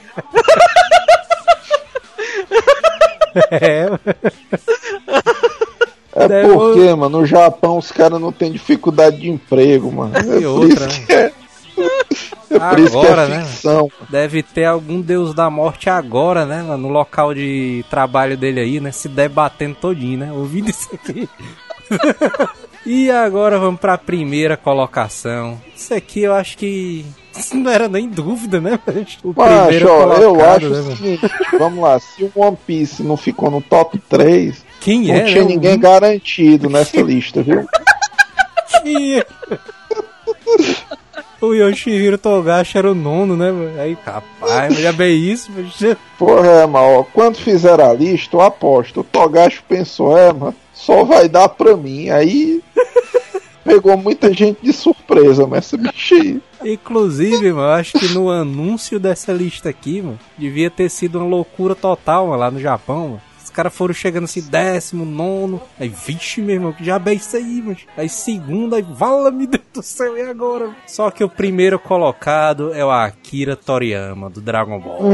É, 3.50 3.88
É 6.16 6.42
porque, 6.42 6.94
mano, 6.94 7.20
no 7.20 7.26
Japão 7.26 7.78
os 7.78 7.92
caras 7.92 8.20
não 8.20 8.32
têm 8.32 8.50
dificuldade 8.50 9.18
de 9.18 9.28
emprego, 9.30 9.92
mano. 9.92 10.16
É 10.16 10.22
por 10.22 10.44
outra, 10.44 10.86
isso 10.86 11.06
que 11.06 11.12
é. 11.12 11.32
É 12.50 12.58
que 12.58 12.86
Agora, 12.88 13.24
é 13.24 13.28
né? 13.28 13.46
deve 14.08 14.42
ter 14.42 14.64
algum 14.64 15.00
deus 15.00 15.34
da 15.34 15.50
morte 15.50 15.90
agora, 15.90 16.46
né? 16.46 16.62
No 16.62 16.88
local 16.88 17.34
de 17.34 17.84
trabalho 17.90 18.36
dele 18.36 18.60
aí, 18.60 18.80
né? 18.80 18.90
Se 18.90 19.08
debatendo 19.08 19.74
todinho, 19.74 20.18
né? 20.18 20.32
Ouvindo 20.32 20.70
isso 20.70 20.88
aqui. 20.94 21.28
e 22.86 23.10
agora 23.10 23.58
vamos 23.58 23.80
pra 23.80 23.98
primeira 23.98 24.56
colocação. 24.56 25.60
Isso 25.76 25.92
aqui 25.92 26.22
eu 26.22 26.34
acho 26.34 26.56
que. 26.56 27.04
Isso 27.36 27.56
não 27.56 27.70
era 27.70 27.88
nem 27.88 28.08
dúvida, 28.08 28.60
né? 28.60 28.80
O 29.22 29.32
Mas, 29.36 29.82
ó, 29.82 30.14
eu 30.14 30.32
colocado, 30.32 30.66
acho 30.66 30.68
né, 30.70 30.96
seguinte, 30.96 31.30
vamos 31.58 31.80
lá, 31.80 32.00
se 32.00 32.24
o 32.24 32.32
One 32.34 32.58
Piece 32.66 33.02
não 33.02 33.16
ficou 33.16 33.48
no 33.50 33.60
top 33.60 33.96
3, 34.08 34.64
Quem 34.80 35.06
não 35.06 35.14
é? 35.14 35.24
tinha 35.24 35.44
né? 35.44 35.48
ninguém 35.48 35.78
garantido 35.78 36.68
nessa 36.68 37.00
lista, 37.00 37.42
viu? 37.42 37.64
Quem 38.82 39.18
é? 39.18 39.26
O 41.40 41.54
Yoshihiro 41.54 42.18
Togashi 42.18 42.78
era 42.78 42.90
o 42.90 42.94
nono, 42.94 43.36
né? 43.36 43.52
mano? 43.52 43.80
Aí, 43.80 43.96
capaz, 43.96 44.24
mas 44.40 44.78
já 44.78 44.92
bem 44.92 45.16
isso, 45.16 45.50
mas... 45.54 45.96
Porra, 46.18 46.48
é, 46.48 46.66
mas 46.66 46.82
ó, 46.82 47.04
quando 47.04 47.36
fizer 47.36 47.80
a 47.80 47.92
lista, 47.92 48.36
eu 48.36 48.40
aposto. 48.40 49.00
O 49.00 49.04
Togashi 49.04 49.62
pensou, 49.68 50.18
é, 50.18 50.32
mano, 50.32 50.54
só 50.72 51.04
vai 51.04 51.28
dar 51.28 51.48
pra 51.48 51.76
mim. 51.76 52.10
Aí 52.10 52.60
pegou 53.64 53.96
muita 53.96 54.32
gente 54.32 54.58
de 54.62 54.72
surpresa, 54.72 55.46
mas 55.46 55.66
esse 55.66 55.76
bicho 55.76 56.14
aí. 56.14 56.40
Inclusive, 56.64 57.52
mano, 57.52 57.68
eu 57.68 57.72
acho 57.72 57.98
que 57.98 58.08
no 58.08 58.30
anúncio 58.30 58.98
dessa 58.98 59.32
lista 59.32 59.68
aqui, 59.68 60.02
mano, 60.02 60.18
devia 60.36 60.70
ter 60.70 60.88
sido 60.88 61.18
uma 61.18 61.26
loucura 61.28 61.74
total, 61.74 62.26
mano, 62.26 62.38
lá 62.38 62.50
no 62.50 62.60
Japão, 62.60 63.08
mano. 63.08 63.27
Os 63.58 63.60
caras 63.60 63.74
foram 63.74 63.92
chegando 63.92 64.22
assim, 64.22 64.40
décimo, 64.40 65.04
nono. 65.04 65.60
Aí, 65.80 65.88
vixe, 65.88 66.40
meu 66.40 66.54
irmão, 66.54 66.72
que 66.72 66.84
já 66.84 67.02
é 67.04 67.12
isso 67.14 67.36
aí, 67.36 67.60
mas. 67.60 67.78
Aí, 67.96 68.08
segundo, 68.08 68.76
aí, 68.76 68.82
vala-me 68.82 69.48
Deus 69.48 69.64
do 69.74 69.82
céu, 69.82 70.16
e 70.16 70.22
agora? 70.22 70.76
Só 70.86 71.10
que 71.10 71.24
o 71.24 71.28
primeiro 71.28 71.76
colocado 71.76 72.72
é 72.72 72.84
o 72.84 72.90
Akira 72.90 73.56
Toriyama, 73.56 74.30
do 74.30 74.40
Dragon 74.40 74.78
Ball. 74.78 75.00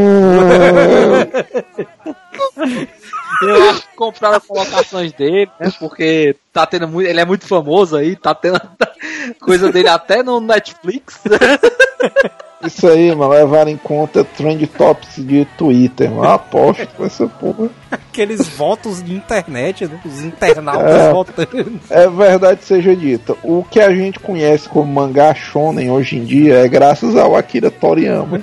Eu 3.40 3.70
acho 3.70 3.88
que 3.88 3.96
compraram 3.96 4.36
as 4.36 4.46
colocações 4.46 5.10
dele, 5.12 5.50
né? 5.58 5.72
Porque 5.78 6.36
tá 6.52 6.66
tendo 6.66 6.86
muito. 6.86 7.08
Ele 7.08 7.20
é 7.20 7.24
muito 7.24 7.46
famoso 7.46 7.96
aí, 7.96 8.14
tá 8.14 8.34
tendo 8.34 8.60
coisa 9.40 9.72
dele 9.72 9.88
até 9.88 10.22
no 10.22 10.38
Netflix. 10.38 11.18
Isso 12.66 12.86
aí, 12.88 13.14
mano, 13.14 13.32
levar 13.32 13.68
em 13.68 13.76
conta 13.76 14.24
trend 14.24 14.66
tops 14.66 15.16
de 15.16 15.44
Twitter, 15.58 16.10
mano. 16.10 16.28
Aposto 16.30 16.86
com 16.96 17.04
essa 17.04 17.26
porra. 17.26 17.68
Aqueles 17.90 18.48
votos 18.48 19.02
de 19.02 19.14
internet, 19.14 19.86
né? 19.86 20.00
Os 20.04 20.20
internautas 20.22 20.90
É. 20.90 21.12
votando. 21.12 21.80
É 21.90 22.08
verdade 22.08 22.64
seja 22.64 22.94
dita. 22.94 23.34
O 23.42 23.64
que 23.68 23.80
a 23.80 23.94
gente 23.94 24.18
conhece 24.18 24.68
como 24.68 24.92
mangá 24.92 25.34
shonen 25.34 25.90
hoje 25.90 26.16
em 26.16 26.24
dia 26.24 26.56
é 26.56 26.68
graças 26.68 27.16
ao 27.16 27.36
Akira 27.36 27.70
Toriyama. 27.70 28.40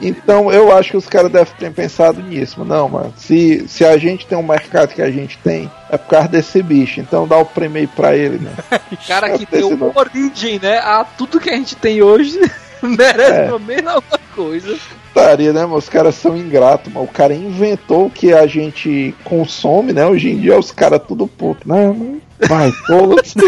Então 0.00 0.52
eu 0.52 0.76
acho 0.76 0.90
que 0.90 0.96
os 0.96 1.06
caras 1.06 1.32
devem 1.32 1.52
ter 1.58 1.72
pensado 1.72 2.22
nisso. 2.22 2.56
Mas 2.58 2.68
Não, 2.68 2.88
mano. 2.88 3.12
Se, 3.16 3.66
se 3.68 3.84
a 3.84 3.96
gente 3.96 4.26
tem 4.26 4.36
um 4.36 4.42
mercado 4.46 4.94
que 4.94 5.00
a 5.02 5.10
gente 5.10 5.38
tem, 5.38 5.70
é 5.90 5.96
por 5.96 6.08
causa 6.08 6.28
desse 6.28 6.62
bicho. 6.62 7.00
Então 7.00 7.26
dá 7.26 7.38
o 7.38 7.46
prêmio 7.46 7.78
aí 7.80 7.86
pra 7.86 8.14
ele, 8.16 8.38
né? 8.38 8.52
cara 9.06 9.30
que 9.38 9.46
deu 9.46 9.76
não. 9.76 9.92
origem, 9.94 10.58
né? 10.58 10.78
A 10.78 11.04
tudo 11.04 11.40
que 11.40 11.48
a 11.50 11.54
gente 11.56 11.74
tem 11.76 12.02
hoje 12.02 12.38
merece 12.96 13.32
É. 13.32 13.44
pelo 13.46 13.60
menos 13.60 13.92
alguma 13.92 14.20
coisa. 14.34 14.76
Putaria, 15.12 15.52
né, 15.52 15.62
mano? 15.62 15.76
Os 15.76 15.88
caras 15.88 16.14
são 16.14 16.36
ingratos, 16.36 16.92
mano. 16.92 17.06
O 17.06 17.10
cara 17.10 17.34
inventou 17.34 18.06
o 18.06 18.10
que 18.10 18.32
a 18.32 18.46
gente 18.46 19.14
consome, 19.24 19.92
né? 19.92 20.06
Hoje 20.06 20.30
em 20.30 20.38
dia 20.38 20.58
os 20.58 20.70
caras 20.70 21.00
tudo 21.06 21.26
puto. 21.26 21.66
Não. 21.68 22.20
Vai, 22.46 22.72
todos. 22.86 23.34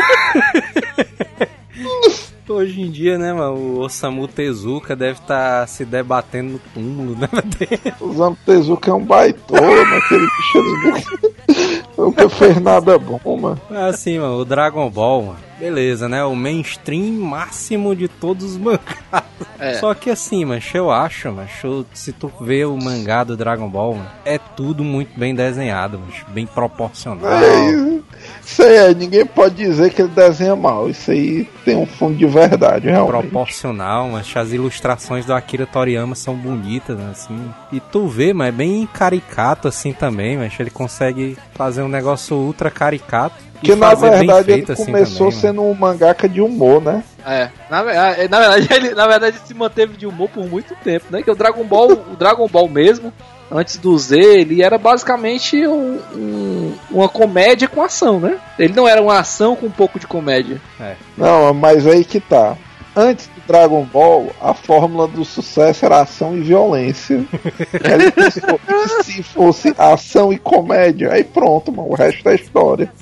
Hoje 2.48 2.80
em 2.80 2.90
dia, 2.90 3.18
né, 3.18 3.30
mano, 3.30 3.56
o 3.56 3.80
Osamu 3.80 4.26
Tezuka 4.26 4.96
deve 4.96 5.18
estar 5.20 5.68
se 5.68 5.84
debatendo 5.84 6.52
no 6.52 6.58
túmulo, 6.72 7.14
né? 7.14 7.28
O 8.00 8.36
Tezuka 8.46 8.90
é 8.90 8.94
um 8.94 9.04
baitola, 9.04 9.60
mano. 9.60 9.96
Aquele 9.96 10.26
bicho 10.26 11.82
nunca 11.98 12.28
fez 12.28 12.60
nada 12.60 12.98
bom, 12.98 13.36
mano. 13.36 13.60
Assim, 13.88 14.18
mano, 14.18 14.36
o 14.36 14.44
Dragon 14.44 14.88
Ball, 14.88 15.22
mano, 15.22 15.38
beleza, 15.58 16.08
né? 16.08 16.24
O 16.24 16.34
mainstream 16.36 17.12
máximo 17.12 17.94
de 17.94 18.08
todos 18.08 18.52
os 18.52 18.56
mangás. 18.56 19.24
É. 19.58 19.74
Só 19.74 19.92
que 19.94 20.10
assim, 20.10 20.44
mano, 20.44 20.62
eu 20.72 20.90
acho, 20.90 21.32
mano, 21.32 21.48
se 21.92 22.12
tu 22.12 22.30
vê 22.40 22.64
o 22.64 22.76
mangá 22.76 23.24
do 23.24 23.36
Dragon 23.36 23.68
Ball, 23.68 23.94
mano, 23.94 24.10
é 24.24 24.38
tudo 24.38 24.84
muito 24.84 25.18
bem 25.18 25.34
desenhado, 25.34 25.98
mano, 25.98 26.12
bem 26.28 26.46
proporcional. 26.46 27.28
É 27.30 27.70
isso. 27.70 28.04
Isso 28.44 28.62
aí, 28.62 28.76
é, 28.76 28.94
ninguém 28.94 29.26
pode 29.26 29.56
dizer 29.56 29.92
que 29.92 30.02
ele 30.02 30.10
desenha 30.10 30.56
mal. 30.56 30.88
Isso 30.88 31.10
aí 31.10 31.44
tem 31.64 31.76
um 31.76 31.86
fundo 31.86 32.16
de 32.16 32.26
verdade, 32.26 32.88
realmente. 32.88 33.28
proporcional, 33.28 34.08
mas 34.08 34.34
as 34.34 34.52
ilustrações 34.52 35.26
do 35.26 35.34
Akira 35.34 35.66
Toriyama 35.66 36.14
são 36.14 36.34
bonitas, 36.34 36.96
né, 36.96 37.08
assim. 37.10 37.38
E 37.72 37.80
tu 37.80 38.06
vê, 38.06 38.32
mas 38.32 38.48
é 38.48 38.52
bem 38.52 38.88
caricato 38.92 39.68
assim 39.68 39.92
também, 39.92 40.36
mas 40.36 40.58
ele 40.58 40.70
consegue 40.70 41.36
fazer 41.54 41.82
um 41.82 41.87
negócio 41.88 42.36
ultra 42.36 42.70
caricato. 42.70 43.36
e 43.56 43.58
Porque 43.58 43.74
na 43.74 43.94
verdade 43.94 44.52
ele 44.52 44.72
assim, 44.72 44.84
começou 44.84 45.26
também, 45.28 45.40
sendo 45.40 45.62
um 45.62 45.74
mangaka 45.74 46.28
de 46.28 46.40
humor, 46.40 46.80
né? 46.82 47.02
É, 47.26 47.48
na, 47.68 47.78
é, 47.92 48.28
na 48.28 48.38
verdade, 48.40 48.68
ele, 48.74 48.94
na 48.94 49.06
verdade 49.06 49.36
ele 49.36 49.46
se 49.46 49.54
manteve 49.54 49.96
de 49.96 50.06
humor 50.06 50.28
por 50.28 50.46
muito 50.46 50.74
tempo, 50.82 51.06
né? 51.10 51.22
Que 51.22 51.30
o 51.30 51.34
Dragon 51.34 51.64
Ball, 51.64 51.92
o 51.92 52.16
Dragon 52.16 52.46
Ball 52.48 52.68
mesmo, 52.68 53.12
antes 53.50 53.76
do 53.78 53.98
Z, 53.98 54.16
ele 54.16 54.62
era 54.62 54.78
basicamente 54.78 55.66
um- 55.66 55.98
um- 56.14 56.74
uma 56.90 57.08
comédia 57.08 57.66
com 57.68 57.82
ação, 57.82 58.20
né? 58.20 58.38
Ele 58.58 58.74
não 58.74 58.86
era 58.86 59.02
uma 59.02 59.18
ação 59.18 59.56
com 59.56 59.66
um 59.66 59.70
pouco 59.70 59.98
de 59.98 60.06
comédia. 60.06 60.60
Não, 61.16 61.52
mas 61.54 61.86
aí 61.86 62.04
que 62.04 62.20
tá. 62.20 62.56
Antes 62.96 63.28
Dragon 63.48 63.82
Ball, 63.82 64.30
a 64.42 64.52
fórmula 64.52 65.08
do 65.08 65.24
sucesso 65.24 65.86
era 65.86 66.02
ação 66.02 66.36
e 66.36 66.42
violência. 66.42 67.24
Ele 67.82 68.10
pensou, 68.12 68.60
e 68.68 69.02
se 69.02 69.22
fosse 69.22 69.74
ação 69.78 70.30
e 70.30 70.38
comédia, 70.38 71.10
aí 71.10 71.24
pronto, 71.24 71.72
mano. 71.72 71.88
O 71.88 71.94
resto 71.94 72.28
é 72.28 72.34
história. 72.34 72.92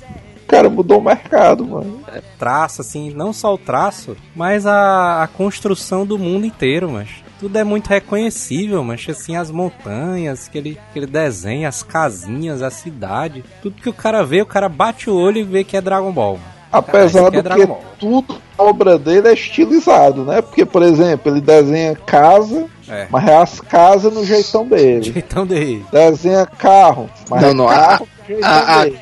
O 0.41 0.47
cara 0.47 0.69
mudou 0.69 0.99
o 0.99 1.03
mercado, 1.03 1.67
mano. 1.67 2.01
traço, 2.39 2.79
assim, 2.79 3.11
não 3.13 3.33
só 3.33 3.53
o 3.53 3.57
traço, 3.57 4.15
mas 4.33 4.65
a, 4.65 5.21
a 5.21 5.27
construção 5.27 6.05
do 6.05 6.17
mundo 6.17 6.45
inteiro, 6.45 6.89
mas 6.89 7.09
tudo 7.37 7.57
é 7.57 7.65
muito 7.65 7.87
reconhecível, 7.87 8.81
mas 8.81 9.05
assim, 9.09 9.35
as 9.35 9.51
montanhas 9.51 10.47
que 10.47 10.57
ele, 10.57 10.79
que 10.93 10.99
ele 10.99 11.07
desenha, 11.07 11.67
as 11.67 11.83
casinhas, 11.83 12.61
a 12.61 12.71
cidade, 12.71 13.43
tudo 13.61 13.81
que 13.81 13.89
o 13.89 13.93
cara 13.93 14.23
vê, 14.23 14.41
o 14.41 14.45
cara 14.45 14.69
bate 14.69 15.09
o 15.09 15.15
olho 15.15 15.39
e 15.39 15.43
vê 15.43 15.65
que 15.65 15.75
é 15.75 15.81
Dragon 15.81 16.13
Ball. 16.13 16.37
mano. 16.37 16.56
Apesar 16.71 17.27
é 17.27 17.31
do 17.31 17.41
Dragon 17.43 17.75
que 17.75 17.99
tudo 17.99 18.37
a 18.57 18.63
obra 18.63 18.97
dele 18.97 19.27
é 19.29 19.33
estilizado, 19.33 20.23
né? 20.23 20.41
Porque, 20.41 20.65
por 20.65 20.83
exemplo, 20.83 21.31
ele 21.31 21.41
desenha 21.41 21.95
casa, 21.95 22.65
É. 22.89 23.07
mas 23.09 23.27
é 23.27 23.37
as 23.37 23.59
casas 23.61 24.13
no 24.13 24.25
jeitão 24.25 24.65
dele. 24.67 25.03
Jeitão 25.13 25.45
dele. 25.45 25.85
Desenha 25.91 26.45
carro, 26.45 27.09
mas 27.29 27.41
Não, 27.41 27.49
é 27.49 27.53
não, 27.53 27.67
carro 27.67 28.07
no 28.21 28.27
jeitão 28.27 28.49
a- 28.49 28.79
a- 28.79 28.83
dele. 28.83 28.99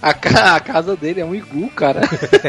A, 0.00 0.10
a 0.10 0.60
casa 0.60 0.94
dele 0.96 1.20
é 1.20 1.24
um 1.24 1.34
iglu, 1.34 1.68
cara. 1.70 2.02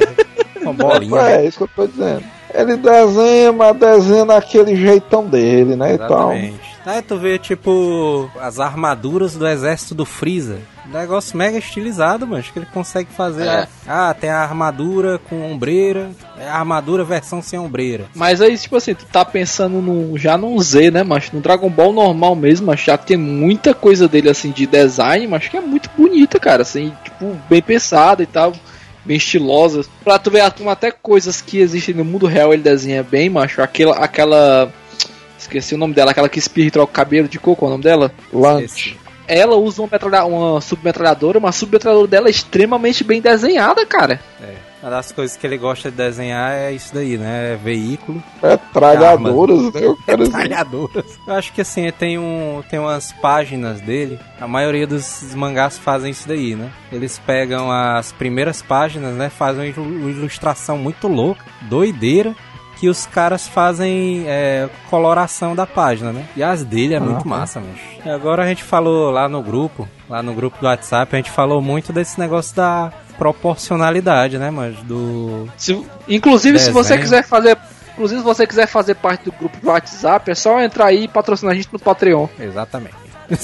Uma 0.62 0.74
bolinha. 0.74 1.20
É, 1.22 1.38
é 1.38 1.46
isso 1.48 1.58
que 1.58 1.64
eu 1.64 1.70
tô 1.76 1.88
dizendo. 1.88 2.24
Ele 2.54 2.78
desenha, 2.78 3.52
mas 3.52 3.78
desenha 3.78 4.26
naquele 4.26 4.76
jeitão 4.76 5.26
dele, 5.26 5.76
né? 5.76 5.94
Exatamente. 5.94 6.70
Aí 6.86 7.02
tu 7.02 7.18
vê, 7.18 7.38
tipo, 7.38 8.30
as 8.42 8.60
armaduras 8.60 9.36
do 9.36 9.48
exército 9.48 9.94
do 9.94 10.06
Freeza. 10.06 10.60
Negócio 10.92 11.38
mega 11.38 11.58
estilizado, 11.58 12.26
mano. 12.26 12.40
Acho 12.40 12.52
que 12.52 12.58
ele 12.58 12.66
consegue 12.74 13.12
fazer. 13.12 13.46
É. 13.46 13.68
Ah, 13.88 14.12
tem 14.20 14.30
a 14.30 14.40
armadura 14.40 15.20
com 15.30 15.52
ombreira. 15.52 16.10
É 16.40 16.48
a 16.48 16.56
armadura 16.56 17.04
versão 17.04 17.44
sem 17.44 17.60
ombreira. 17.60 18.06
Mas 18.16 18.42
aí, 18.42 18.58
tipo 18.58 18.76
assim, 18.76 18.96
tu 18.96 19.06
tá 19.06 19.24
pensando 19.24 19.82
no, 19.82 20.18
já 20.18 20.36
no 20.36 20.60
Z, 20.60 20.90
né, 20.90 21.04
mas 21.04 21.32
no 21.32 21.42
Dragon 21.42 21.70
Ball 21.70 21.94
normal 21.94 22.36
mesmo, 22.36 22.68
mas 22.68 22.80
já 22.80 22.98
tem 22.98 23.18
muita 23.18 23.74
coisa 23.74 24.08
dele, 24.08 24.30
assim, 24.30 24.50
de 24.50 24.66
design, 24.66 25.28
mas 25.28 25.48
que 25.48 25.58
é 25.58 25.62
muito 25.62 25.92
bonita, 25.96 26.40
cara, 26.40 26.64
assim, 26.64 26.92
tipo, 27.04 27.38
bem 27.48 27.62
pensada 27.62 28.24
e 28.24 28.26
tal, 28.26 28.54
bem 29.10 29.18
estilosa. 29.18 29.84
Pra 30.04 30.20
tu 30.20 30.30
ver 30.30 30.52
como 30.52 30.70
até 30.70 30.92
coisas 30.92 31.42
que 31.42 31.58
existem 31.58 31.96
no 31.96 32.06
mundo 32.06 32.28
real 32.28 32.54
ele 32.54 32.62
desenha 32.62 33.02
bem, 33.02 33.28
macho, 33.28 33.60
aquela, 33.60 33.96
aquela, 33.96 34.72
esqueci 35.36 35.74
o 35.74 35.80
nome 35.80 35.96
dela, 35.96 36.12
aquela 36.12 36.30
que 36.30 36.38
espirra 36.38 36.68
e 36.68 36.72
troca 36.72 36.92
o 36.92 36.94
cabelo 36.94 37.28
de 37.28 37.40
coco, 37.40 37.66
é 37.66 37.68
o 37.68 37.72
nome 37.72 37.84
dela? 37.84 38.12
Lunch. 38.32 38.96
Ela 39.28 39.56
usa 39.56 39.82
uma, 39.82 39.90
metralha, 39.92 40.26
uma 40.26 40.62
submetralhadora, 40.62 41.40
mas 41.40 41.56
a 41.56 41.60
submetralhadora 41.60 42.08
dela 42.08 42.28
é 42.28 42.32
extremamente 42.32 43.04
bem 43.04 43.20
desenhada, 43.20 43.84
cara. 43.84 44.20
É. 44.42 44.69
Uma 44.82 44.92
das 44.92 45.12
coisas 45.12 45.36
que 45.36 45.46
ele 45.46 45.58
gosta 45.58 45.92
de 45.92 45.98
desenhar 45.98 46.52
é 46.54 46.72
isso 46.72 46.94
daí, 46.94 47.18
né? 47.18 47.54
É 47.54 47.56
veículo. 47.58 48.24
Metralhadoras, 48.42 49.74
né? 49.74 49.82
O 49.88 49.96
cara 50.06 50.18
Metralhadoras. 50.18 51.20
Eu 51.28 51.34
acho 51.34 51.52
que 51.54 51.62
assim, 51.62 51.92
tem, 51.92 52.18
um, 52.18 52.64
tem 52.70 52.80
umas 52.80 53.12
páginas 53.14 53.82
dele. 53.82 54.20
A 54.40 54.48
maioria 54.48 54.88
dos 54.88 55.34
mangás 55.36 55.78
fazem 55.78 56.12
isso 56.12 56.28
daí, 56.28 56.56
né? 56.56 56.70
Eles 56.92 57.20
pegam 57.20 57.72
as 57.72 58.12
primeiras 58.14 58.62
páginas, 58.62 59.14
né? 59.16 59.30
Fazem 59.30 59.62
uma 59.64 59.68
ilu- 59.68 59.84
uma 60.02 60.10
ilustração 60.10 60.78
muito 60.78 61.08
louca, 61.08 61.44
doideira. 61.64 62.36
Que 62.80 62.88
os 62.88 63.06
caras 63.06 63.46
fazem 63.46 64.24
é, 64.26 64.70
coloração 64.90 65.54
da 65.54 65.68
página, 65.68 66.14
né? 66.14 66.26
E 66.38 66.42
as 66.42 66.64
dele 66.64 66.94
é 66.94 67.00
muito 67.02 67.28
massa, 67.28 67.60
mas. 67.62 68.08
Agora 68.14 68.44
a 68.44 68.48
gente 68.48 68.64
falou 68.64 69.12
lá 69.12 69.28
no 69.28 69.44
grupo, 69.44 69.86
lá 70.10 70.24
no 70.24 70.34
grupo 70.34 70.58
do 70.62 70.66
WhatsApp, 70.66 71.14
a 71.14 71.18
gente 71.18 71.30
falou 71.30 71.62
muito 71.62 71.92
desse 71.92 72.18
negócio 72.18 72.56
da 72.56 72.94
proporcionalidade, 73.20 74.38
né, 74.40 74.50
mas 74.50 74.78
do 74.84 75.48
Se- 75.58 75.86
inclusive, 76.08 76.58
se 76.58 76.72
você 76.72 76.96
Desenho. 76.96 77.02
quiser 77.04 77.24
fazer. 77.24 77.58
Inclusive, 77.94 78.22
se 78.22 78.26
você 78.26 78.48
quiser 78.48 78.66
fazer 78.66 78.96
parte 78.96 79.26
do 79.26 79.32
grupo 79.34 79.58
do 79.60 79.68
WhatsApp, 79.68 80.32
é 80.32 80.36
só 80.36 80.60
entrar 80.62 80.86
aí 80.86 81.04
e 81.04 81.08
patrocinar 81.10 81.52
a 81.54 81.56
gente 81.56 81.68
no 81.72 81.78
Patreon. 81.80 82.28
Exatamente. 82.40 82.96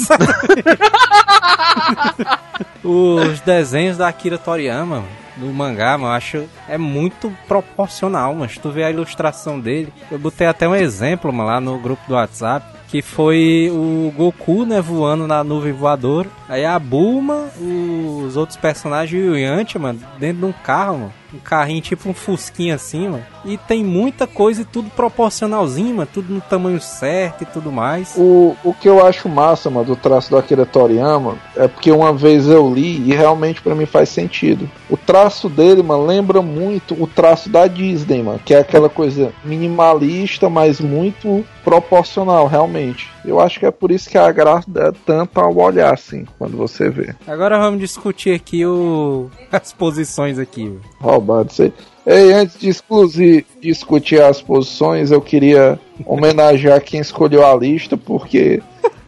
Os 2.84 3.42
desenhos 3.42 3.98
da 3.98 4.08
Akira 4.08 4.38
Toriyama 4.38 5.04
no 5.38 5.52
mangá, 5.52 5.98
eu 6.00 6.06
acho 6.08 6.46
é 6.70 6.78
muito 6.78 7.32
proporcional, 7.48 8.34
mas 8.34 8.58
tu 8.58 8.72
vê 8.72 8.84
a 8.84 8.90
ilustração 8.92 9.60
dele. 9.60 9.92
Eu 10.10 10.18
botei 10.18 10.48
até 10.48 10.68
um 10.68 10.76
exemplo, 10.76 11.32
mano, 11.34 11.50
lá 11.50 11.60
no 11.60 11.78
grupo 11.78 12.02
do 12.08 12.14
WhatsApp, 12.14 12.66
que 12.88 13.02
foi 13.02 13.70
o 13.72 14.12
Goku, 14.16 14.66
né, 14.66 14.82
voando 14.82 15.28
na 15.28 15.44
nuvem 15.44 15.74
voadora. 15.74 16.30
Aí 16.48 16.66
a 16.66 16.78
Bulma, 16.78 17.50
os 17.60 18.38
outros 18.38 18.58
personagens 18.58 19.24
e 19.24 19.28
o 19.28 19.38
Yantia, 19.38 19.80
mano, 19.80 20.00
dentro 20.20 20.40
de 20.40 20.46
um 20.46 20.54
carro, 20.54 20.98
mano. 20.98 21.14
Um 21.36 21.40
carrinho 21.40 21.82
tipo 21.82 22.10
um 22.10 22.14
fusquinha 22.14 22.76
assim, 22.76 23.08
mano. 23.10 23.26
E 23.44 23.58
tem 23.58 23.84
muita 23.84 24.26
coisa 24.26 24.62
e 24.62 24.66
tudo 24.66 24.90
proporcionalzinho, 24.90 25.96
mano. 25.96 26.10
Tudo 26.12 26.34
no 26.34 26.42
tamanho 26.42 26.80
certo 26.82 27.44
e 27.44 27.46
tudo 27.46 27.72
mais. 27.72 28.16
O, 28.18 28.56
o 28.64 28.74
que 28.74 28.90
eu 28.90 29.06
acho 29.06 29.30
massa, 29.30 29.70
mano, 29.70 29.86
do 29.86 29.96
traço 29.96 30.30
do 30.30 30.38
Akira 30.38 30.66
Toriyama 30.66 31.38
é 31.56 31.68
porque 31.68 31.92
uma 31.92 32.14
vez 32.14 32.48
eu 32.48 32.74
li 32.74 33.10
e 33.10 33.14
realmente 33.14 33.62
pra 33.62 33.76
mim 33.76 33.86
faz 33.86 34.10
sentido. 34.10 34.70
O 34.90 34.98
traço 34.98 35.50
dele, 35.50 35.84
mano, 35.84 36.06
lembra 36.06 36.42
muito 36.42 36.96
o 37.02 37.08
traço 37.08 37.50
da 37.50 37.68
Disney, 37.68 38.24
mano, 38.24 38.40
que 38.44 38.54
é 38.54 38.60
aquela 38.60 38.90
coisa 38.90 39.32
minimalista, 39.44 40.50
mas 40.50 40.80
muito 40.80 41.46
proporcional, 41.64 42.48
realmente. 42.48 43.15
Eu 43.28 43.40
acho 43.40 43.60
que 43.60 43.66
é 43.66 43.72
por 43.72 43.92
isso 43.92 44.10
que 44.10 44.18
a 44.18 44.32
graça 44.32 44.68
é 44.76 44.92
tanto 45.06 45.40
ao 45.40 45.56
olhar, 45.56 45.94
assim, 45.94 46.26
quando 46.38 46.56
você 46.56 46.90
vê. 46.90 47.16
Agora 47.28 47.58
vamos 47.58 47.80
discutir 47.80 48.34
aqui 48.34 48.66
o... 48.66 49.30
as 49.52 49.74
posições 49.74 50.38
aqui. 50.40 50.78
Roubado, 51.00 51.52
sei. 51.52 51.74
Ei, 52.06 52.34
antes 52.34 52.58
de 52.60 53.46
discutir 53.60 54.22
as 54.22 54.42
posições, 54.42 55.10
eu 55.10 55.20
queria 55.20 55.80
homenagear 56.06 56.80
quem 56.82 57.00
escolheu 57.00 57.46
a 57.46 57.56
lista, 57.56 57.98
porque 57.98 58.62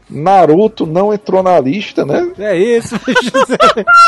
Naruto 0.09 0.85
não 0.85 1.13
entrou 1.13 1.43
na 1.43 1.59
lista, 1.59 2.05
né? 2.05 2.31
É 2.39 2.57
isso, 2.57 2.95
José. 3.23 3.57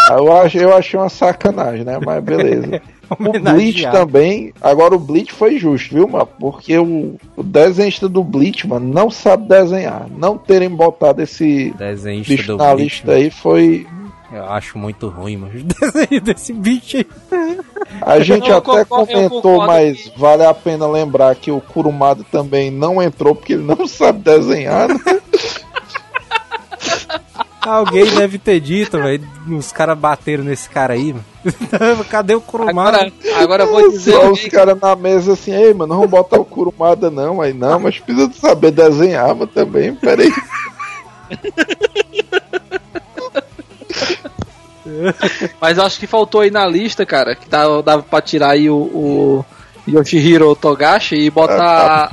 Eu 0.10 0.36
achei, 0.36 0.64
eu 0.64 0.76
achei 0.76 1.00
uma 1.00 1.10
sacanagem, 1.10 1.84
né? 1.84 2.00
Mas 2.04 2.24
beleza. 2.24 2.82
O 3.18 3.40
Bleach 3.40 3.84
também. 3.92 4.54
Agora 4.62 4.96
o 4.96 5.00
Bleach 5.00 5.32
foi 5.34 5.58
justo, 5.58 5.94
viu, 5.96 6.08
mano? 6.08 6.28
Porque 6.40 6.78
o, 6.78 7.16
o 7.36 7.44
desenhista 7.44 8.08
do 8.10 8.24
Bleach, 8.24 8.68
mano, 8.68 8.88
não 8.94 9.10
sabe 9.10 9.48
desenhar. 9.48 10.08
Não 10.10 10.38
terem 10.38 10.70
botado 10.70 11.22
esse 11.22 11.74
Desenhista 11.78 12.34
bicho 12.34 12.48
do 12.48 12.58
na 12.58 12.74
Bleach, 12.76 12.84
lista 12.84 13.12
aí 13.14 13.32
foi. 13.32 13.88
Eu 14.32 14.46
acho 14.52 14.78
muito 14.78 15.08
ruim, 15.08 15.38
mano. 15.38 15.54
O 15.60 15.64
desenho 15.64 16.22
desse 16.22 16.54
bicho 16.54 16.98
aí. 16.98 17.08
A 18.02 18.20
gente 18.20 18.48
Eu 18.48 18.58
até 18.58 18.86
concordo- 18.86 19.08
comentou, 19.08 19.58
mas 19.66 19.98
que- 20.04 20.20
vale 20.20 20.46
a 20.46 20.54
pena 20.54 20.86
lembrar 20.88 21.34
que 21.36 21.50
o 21.52 21.60
Kurumada 21.60 22.24
também 22.32 22.70
não 22.70 23.02
entrou 23.02 23.34
porque 23.34 23.54
ele 23.54 23.64
não 23.64 23.86
sabe 23.88 24.20
desenhar. 24.20 24.88
né? 24.88 25.00
Alguém 27.62 28.06
deve 28.16 28.38
ter 28.38 28.60
dito, 28.60 28.98
velho. 28.98 29.28
Os 29.50 29.72
caras 29.72 29.98
bateram 29.98 30.44
nesse 30.44 30.70
cara 30.70 30.94
aí, 30.94 31.12
mano. 31.14 31.26
Cadê 32.10 32.36
o 32.36 32.42
Kurumada? 32.42 32.98
Agora, 32.98 33.14
agora 33.36 33.64
eu 33.64 33.72
vou 33.72 33.90
dizer. 33.90 34.12
Só 34.12 34.32
os 34.32 34.46
caras 34.46 34.80
na 34.80 34.96
mesa 34.96 35.34
assim, 35.34 35.54
ei, 35.54 35.74
mano, 35.74 35.94
não 35.94 36.02
vamos 36.02 36.12
botar 36.12 36.40
o 36.40 36.46
Kurumada 36.46 37.10
não, 37.10 37.42
aí 37.42 37.54
não, 37.54 37.80
mas 37.80 38.00
precisa 38.00 38.28
de 38.28 38.36
saber 38.36 38.72
desenhar, 38.72 39.34
mas 39.36 39.50
também, 39.52 39.96
peraí. 39.96 40.32
Mas 45.62 45.78
eu 45.78 45.86
acho 45.86 46.00
que 46.00 46.08
faltou 46.08 46.42
aí 46.42 46.52
na 46.52 46.66
lista, 46.66 47.06
cara, 47.06 47.36
que 47.36 47.48
dava, 47.48 47.82
dava 47.82 48.04
pra 48.04 48.22
tirar 48.22 48.52
aí 48.52 48.70
o, 48.70 48.76
o 48.76 49.46
Yoshihiro 49.88 50.56
Togashi 50.56 51.16
e 51.16 51.30
botar 51.30 52.10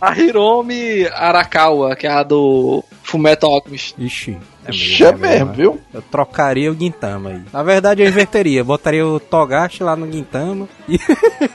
a, 0.00 0.08
a 0.08 0.18
Hiromi 0.18 1.06
Arakawa, 1.06 1.96
que 1.96 2.06
é 2.06 2.10
a 2.10 2.22
do 2.22 2.84
Fullmetal 3.02 3.52
Alchemist. 3.52 3.94
Ixi. 3.98 4.36
É 4.66 5.12
mesmo, 5.12 5.52
viu? 5.52 5.80
Eu 5.92 6.02
trocaria 6.02 6.70
o 6.70 6.74
Guintama 6.74 7.30
aí. 7.30 7.40
Na 7.52 7.62
verdade, 7.62 8.02
eu 8.02 8.08
inverteria. 8.08 8.62
Botaria 8.62 9.06
o 9.06 9.18
Togashi 9.18 9.82
lá 9.82 9.96
no 9.96 10.06
Guintama. 10.06 10.68
E, 10.88 10.98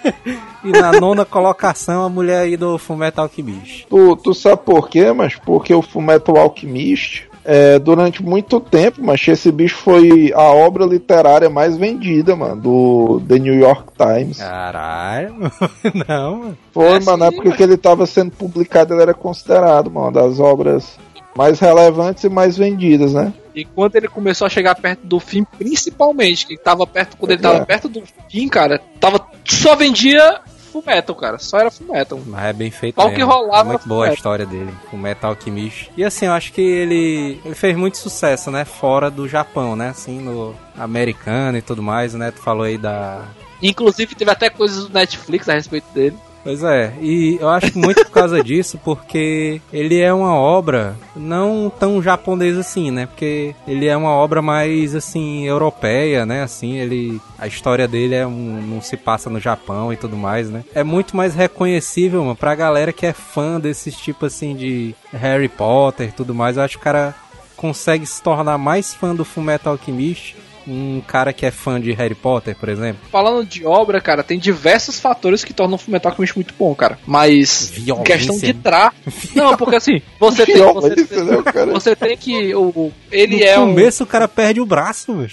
e 0.64 0.72
na 0.72 0.92
nona 0.94 1.24
colocação, 1.24 2.04
a 2.04 2.10
mulher 2.10 2.40
aí 2.40 2.58
do 2.58 2.78
Fullmetal 2.78 3.26
Alchemist. 3.26 3.88
Tu, 3.90 4.16
tu 4.18 4.34
sabe 4.34 4.62
por 4.64 4.90
quê, 4.90 5.12
mas 5.14 5.36
porque 5.36 5.74
o 5.74 5.82
Fullmetal 5.82 6.38
Alchemist, 6.38 7.28
é, 7.46 7.80
durante 7.80 8.22
muito 8.22 8.60
tempo, 8.60 9.00
mas 9.02 9.26
esse 9.26 9.50
bicho 9.54 9.78
foi 9.78 10.34
a 10.36 10.44
obra 10.44 10.86
literária 10.86 11.50
mais 11.50 11.78
vendida, 11.78 12.36
mano, 12.36 12.62
do 12.62 13.22
The 13.26 13.40
New 13.40 13.56
York 13.56 13.94
Times. 13.98 14.40
Caralho. 14.40 15.34
Não, 16.08 16.36
mano. 16.40 16.58
Foi, 16.74 16.88
É, 16.88 17.00
mano, 17.00 17.18
na 17.18 17.30
sim, 17.30 17.36
época 17.36 17.52
que 17.56 17.64
ele 17.64 17.78
tava 17.78 18.06
sendo 18.06 18.32
publicado, 18.32 18.94
ele 18.94 19.02
era 19.02 19.14
considerado, 19.14 19.90
mano, 19.90 20.08
uma 20.08 20.12
das 20.12 20.40
obras 20.42 21.00
mais 21.38 21.60
relevantes 21.60 22.24
e 22.24 22.30
mais 22.30 22.58
vendidas, 22.58 23.14
né? 23.14 23.32
E 23.54 23.64
quando 23.64 23.96
ele 23.96 24.08
começou 24.08 24.48
a 24.48 24.50
chegar 24.50 24.74
perto 24.76 25.06
do 25.06 25.20
fim, 25.20 25.44
principalmente, 25.44 26.48
que 26.48 26.58
tava 26.58 26.86
perto, 26.88 27.16
quando 27.16 27.32
ele 27.32 27.40
É. 27.40 27.44
tava 27.44 27.66
perto 27.66 27.88
do 27.88 28.04
fim, 28.30 28.48
cara, 28.48 28.82
tava, 29.00 29.24
só 29.46 29.76
vendia 29.76 30.42
Fullmetal, 30.72 31.16
cara, 31.16 31.40
só 31.40 31.60
era 31.60 31.72
Fullmetal. 31.72 32.20
Mas 32.26 32.46
é 32.46 32.54
bem 32.54 32.70
feito 32.70 32.96
Qual 32.96 33.12
que 33.12 33.22
rolava 33.22 33.70
É 33.70 33.74
muito 33.74 33.88
boa 33.88 34.08
a 34.08 34.14
história 34.14 34.46
dele, 34.46 34.72
o 34.92 34.98
Metal 34.98 35.30
Alchemist. 35.32 35.90
E 35.96 36.04
assim, 36.04 36.26
eu 36.26 36.34
acho 36.34 36.52
que 36.52 36.62
ele, 36.62 37.40
ele 37.46 37.56
fez 37.56 37.76
muito 37.76 37.98
sucesso, 37.98 38.52
né? 38.52 38.66
Fora 38.66 39.10
do 39.10 39.28
Japão, 39.28 39.76
né? 39.76 39.90
Assim, 39.90 40.20
no 40.20 40.54
americano 40.78 41.58
e 41.58 41.62
tudo 41.62 41.82
mais, 41.82 42.14
né? 42.14 42.32
Tu 42.32 42.42
falou 42.42 42.64
aí 42.64 42.78
da... 42.78 43.24
Inclusive 43.62 44.14
teve 44.14 44.30
até 44.30 44.50
coisas 44.50 44.88
do 44.88 44.94
Netflix 44.94 45.48
a 45.50 45.54
respeito 45.54 45.88
dele. 45.94 46.16
Pois 46.48 46.64
é, 46.64 46.94
e 47.02 47.38
eu 47.42 47.50
acho 47.50 47.78
muito 47.78 48.06
por 48.06 48.12
causa 48.12 48.42
disso, 48.42 48.80
porque 48.82 49.62
ele 49.74 50.00
é 50.00 50.14
uma 50.14 50.34
obra 50.34 50.96
não 51.14 51.70
tão 51.70 52.02
japonesa 52.02 52.62
assim, 52.62 52.90
né? 52.90 53.06
Porque 53.06 53.54
ele 53.68 53.86
é 53.86 53.98
uma 53.98 54.12
obra 54.12 54.42
mais 54.42 54.96
assim 54.96 55.46
europeia, 55.46 56.26
né? 56.26 56.44
Assim, 56.44 56.78
ele 56.78 57.20
a 57.38 57.48
história 57.48 57.86
dele 57.86 58.16
é 58.16 58.26
um, 58.26 58.62
não 58.62 58.82
se 58.82 58.96
passa 58.96 59.30
no 59.30 59.42
Japão 59.42 59.92
e 59.92 59.98
tudo 59.98 60.16
mais, 60.16 60.50
né? 60.50 60.64
É 60.74 60.86
muito 60.86 61.18
mais 61.18 61.36
reconhecível, 61.36 62.22
mano, 62.24 62.34
pra 62.34 62.56
galera 62.56 62.94
que 62.94 63.06
é 63.06 63.12
fã 63.12 63.60
desses 63.60 63.98
tipos 63.98 64.34
assim 64.34 64.56
de 64.56 64.96
Harry 65.12 65.50
Potter 65.50 66.08
e 66.08 66.14
tudo 66.14 66.34
mais. 66.34 66.56
Eu 66.56 66.64
acho 66.64 66.78
que 66.78 66.82
o 66.82 66.86
cara 66.86 67.14
consegue 67.58 68.06
se 68.06 68.24
tornar 68.24 68.58
mais 68.58 68.94
fã 68.94 69.14
do 69.14 69.26
Fullmetal 69.26 69.74
Alchemist 69.74 70.38
um 70.68 71.02
cara 71.02 71.32
que 71.32 71.46
é 71.46 71.52
fã 71.52 71.80
de 71.80 71.92
Harry 71.94 72.16
Potter, 72.16 72.56
por 72.56 72.70
exemplo. 72.70 73.02
Falando 73.12 73.46
de 73.46 73.66
obra, 73.66 74.02
cara, 74.02 74.24
tem 74.24 74.38
diversos 74.38 75.00
fatores 75.00 75.44
que 75.44 75.54
tornam 75.54 75.76
o 75.76 75.78
Fullmetal 75.78 76.12
Alchemist 76.12 76.36
muito 76.36 76.54
bom, 76.58 76.74
cara. 76.76 77.00
Mas 77.06 77.72
em 77.78 77.84
Violência. 77.84 78.18
questão 78.18 78.38
de 78.38 78.54
tra... 78.54 78.92
Não, 79.34 79.56
porque 79.56 79.78
assim, 79.78 80.02
você 80.20 80.46
tem, 80.46 80.58
você, 80.58 80.90
mas 80.90 80.98
isso, 80.98 81.24
né, 81.24 81.38
você 81.72 81.96
tem 81.96 82.18
que 82.18 82.54
o 82.56 82.92
ele 83.12 83.38
no 83.38 83.44
é 83.44 83.60
um 83.60 83.68
começo 83.70 84.04
o 84.04 84.08
cara 84.08 84.28
perde 84.28 84.60
o 84.60 84.66
braço, 84.66 85.14
mano. 85.14 85.28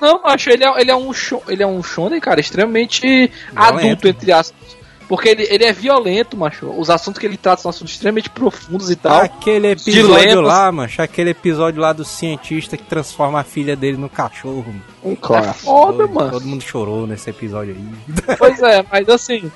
Não, 0.00 0.26
acho 0.26 0.50
ele 0.50 0.64
é, 0.64 0.80
ele 0.80 0.90
é 0.90 0.96
um 0.96 1.12
show, 1.12 1.42
ele 1.48 1.62
é 1.62 1.66
um 1.66 1.82
shonen, 1.82 2.20
cara, 2.20 2.40
extremamente 2.40 3.30
adulto 3.54 4.08
entre 4.08 4.32
aspas. 4.32 4.79
Porque 5.10 5.28
ele, 5.28 5.42
ele 5.50 5.64
é 5.64 5.72
violento, 5.72 6.36
macho. 6.36 6.66
Os 6.78 6.88
assuntos 6.88 7.18
que 7.18 7.26
ele 7.26 7.36
trata 7.36 7.60
são 7.62 7.68
assuntos 7.68 7.94
extremamente 7.94 8.30
profundos 8.30 8.88
e 8.92 8.94
tal. 8.94 9.20
Aquele 9.20 9.72
episódio 9.72 10.06
dilemas. 10.06 10.44
lá, 10.46 10.70
mancho, 10.70 11.02
aquele 11.02 11.30
episódio 11.30 11.80
lá 11.82 11.92
do 11.92 12.04
cientista 12.04 12.76
que 12.76 12.84
transforma 12.84 13.40
a 13.40 13.42
filha 13.42 13.74
dele 13.74 13.96
no 13.96 14.08
cachorro. 14.08 14.64
mano. 14.68 14.82
Um 15.02 15.12
É 15.14 15.16
clássico. 15.16 15.64
foda, 15.64 15.98
Todo- 16.06 16.14
mano. 16.14 16.30
Todo 16.30 16.46
mundo 16.46 16.62
chorou 16.62 17.08
nesse 17.08 17.28
episódio 17.28 17.74
aí. 17.74 18.36
Pois 18.38 18.62
é, 18.62 18.84
mas 18.88 19.08
assim, 19.08 19.50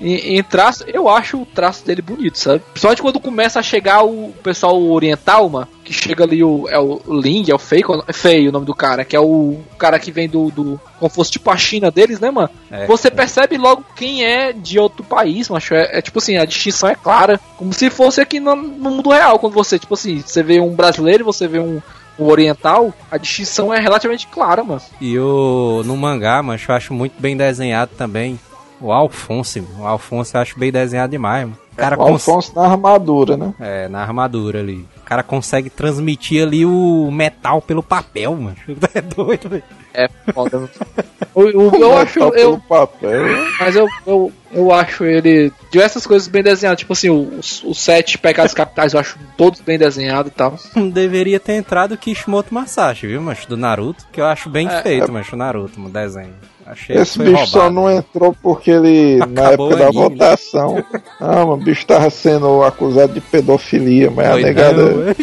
em, 0.00 0.38
em 0.38 0.42
traço, 0.44 0.84
eu 0.86 1.08
acho 1.08 1.42
o 1.42 1.46
traço 1.46 1.84
dele 1.84 2.02
bonito, 2.02 2.38
sabe? 2.38 2.62
Principalmente 2.70 3.02
quando 3.02 3.18
começa 3.18 3.58
a 3.58 3.62
chegar 3.64 4.04
o 4.04 4.32
pessoal 4.44 4.80
oriental, 4.80 5.48
mano, 5.48 5.66
que 5.90 6.08
chega 6.08 6.22
ali 6.24 6.42
o, 6.44 6.68
é 6.68 6.78
o 6.78 7.00
Ling, 7.08 7.44
é 7.50 7.54
o 7.54 7.58
Fei, 7.58 7.82
é 8.06 8.12
Fei 8.12 8.48
o 8.48 8.52
nome 8.52 8.64
do 8.64 8.74
cara, 8.74 9.04
que 9.04 9.16
é 9.16 9.20
o 9.20 9.58
cara 9.76 9.98
que 9.98 10.12
vem 10.12 10.28
do, 10.28 10.50
do 10.50 10.80
como 10.98 11.10
fosse 11.10 11.32
tipo 11.32 11.50
a 11.50 11.56
China 11.56 11.90
deles, 11.90 12.20
né, 12.20 12.30
mano? 12.30 12.48
É, 12.70 12.86
Você 12.86 13.10
percebe 13.10 13.56
logo 13.58 13.84
quem 13.96 14.24
é 14.24 14.52
de 14.52 14.78
outro 14.78 15.02
país, 15.02 15.48
macho. 15.48 15.74
É, 15.74 15.98
é 15.98 16.00
tipo 16.02 16.18
assim, 16.18 16.36
a 16.36 16.44
distinção 16.44 16.88
é 16.88 16.94
clara. 16.94 17.40
Como 17.56 17.72
se 17.72 17.90
fosse 17.90 18.20
aqui 18.20 18.38
no, 18.38 18.54
no 18.54 18.90
mundo 18.90 19.10
real. 19.10 19.38
Quando 19.38 19.52
você, 19.54 19.78
tipo 19.78 19.94
assim, 19.94 20.20
você 20.24 20.42
vê 20.42 20.60
um 20.60 20.74
brasileiro 20.74 21.22
e 21.22 21.24
você 21.24 21.48
vê 21.48 21.58
um, 21.58 21.80
um 22.18 22.26
oriental, 22.26 22.92
a 23.10 23.16
distinção 23.18 23.72
é 23.74 23.80
relativamente 23.80 24.26
clara, 24.28 24.62
mano. 24.62 24.80
E 25.00 25.18
o 25.18 25.82
no 25.84 25.96
mangá, 25.96 26.42
mancho, 26.42 26.70
eu 26.70 26.76
acho 26.76 26.94
muito 26.94 27.14
bem 27.20 27.36
desenhado 27.36 27.90
também. 27.96 28.38
O 28.80 28.92
Alphonse, 28.92 29.60
mano. 29.60 29.82
o 29.82 29.86
Alphonse 29.86 30.34
eu 30.34 30.40
acho 30.40 30.58
bem 30.58 30.70
desenhado 30.72 31.10
demais, 31.10 31.44
mano. 31.44 31.58
O 31.72 31.76
cara 31.76 31.96
O 31.96 31.98
cons- 31.98 32.28
Alfonso 32.28 32.52
na 32.54 32.66
armadura, 32.66 33.36
né? 33.36 33.52
É, 33.60 33.88
na 33.88 34.00
armadura 34.02 34.60
ali. 34.60 34.86
O 35.10 35.12
cara 35.12 35.24
consegue 35.24 35.68
transmitir 35.68 36.40
ali 36.40 36.64
o 36.64 37.10
metal 37.10 37.60
pelo 37.60 37.82
papel, 37.82 38.32
mano. 38.36 38.54
É 38.94 39.00
doido, 39.00 39.48
velho. 39.48 39.64
É 39.92 40.08
foda. 40.32 40.70
O- 41.34 41.42
o- 41.42 41.76
eu 41.76 41.96
acho, 41.96 42.18
eu, 42.18 42.30
pelo 42.32 42.60
papel. 42.60 43.22
mas 43.60 43.76
eu, 43.76 43.86
eu, 44.06 44.32
eu 44.52 44.72
acho 44.72 45.04
ele 45.04 45.52
diversas 45.70 46.04
coisas 46.06 46.26
bem 46.28 46.42
desenhadas. 46.42 46.80
Tipo 46.80 46.92
assim, 46.92 47.08
os, 47.10 47.62
os 47.64 47.78
sete 47.80 48.18
pecados 48.18 48.52
capitais 48.52 48.94
eu 48.94 49.00
acho 49.00 49.16
todos 49.36 49.60
bem 49.60 49.78
desenhados 49.78 50.30
e 50.32 50.34
tal. 50.34 50.56
Deveria 50.92 51.38
ter 51.38 51.54
entrado 51.54 51.92
o 51.92 51.98
Kishimoto 51.98 52.52
Masashi, 52.54 53.06
viu, 53.06 53.20
mancho? 53.22 53.48
Do 53.48 53.56
Naruto. 53.56 54.06
Que 54.12 54.20
eu 54.20 54.26
acho 54.26 54.48
bem 54.50 54.66
É, 54.68 54.82
feito, 54.82 55.10
mancho, 55.12 55.34
o 55.34 55.38
Naruto, 55.38 55.78
no 55.80 55.88
desenho. 55.88 56.34
Achei 56.70 56.96
Esse 56.96 57.18
bicho 57.18 57.46
só 57.48 57.62
roubado. 57.62 57.74
não 57.74 57.90
entrou 57.90 58.36
porque 58.40 58.70
ele, 58.70 59.16
na 59.28 59.48
Acabou 59.48 59.72
época 59.72 59.76
da 59.76 59.88
anime, 59.88 60.02
né? 60.02 60.08
votação, 60.10 60.84
ah, 61.18 61.44
o 61.44 61.56
bicho 61.56 61.84
tava 61.84 62.08
sendo 62.10 62.62
acusado 62.62 63.12
de 63.12 63.20
pedofilia, 63.20 64.08
mas 64.08 64.26
a 64.28 64.32
Foi 64.32 64.42
negada 64.42 64.82
não. 64.84 65.14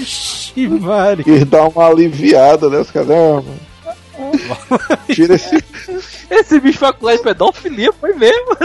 Quis 1.24 1.46
dar 1.46 1.68
uma 1.70 1.88
aliviada, 1.88 2.70
né? 2.70 2.80
Os 2.80 2.92
caras, 2.92 3.10
ah, 3.12 4.98
tira 5.14 5.36
esse 5.36 5.64
Esse 6.30 6.60
bicho 6.60 6.80
foi 6.80 6.90
acusado 6.90 7.18
de 7.18 7.24
pedofilia, 7.24 7.94
foi 7.94 8.14
mesmo. 8.14 8.58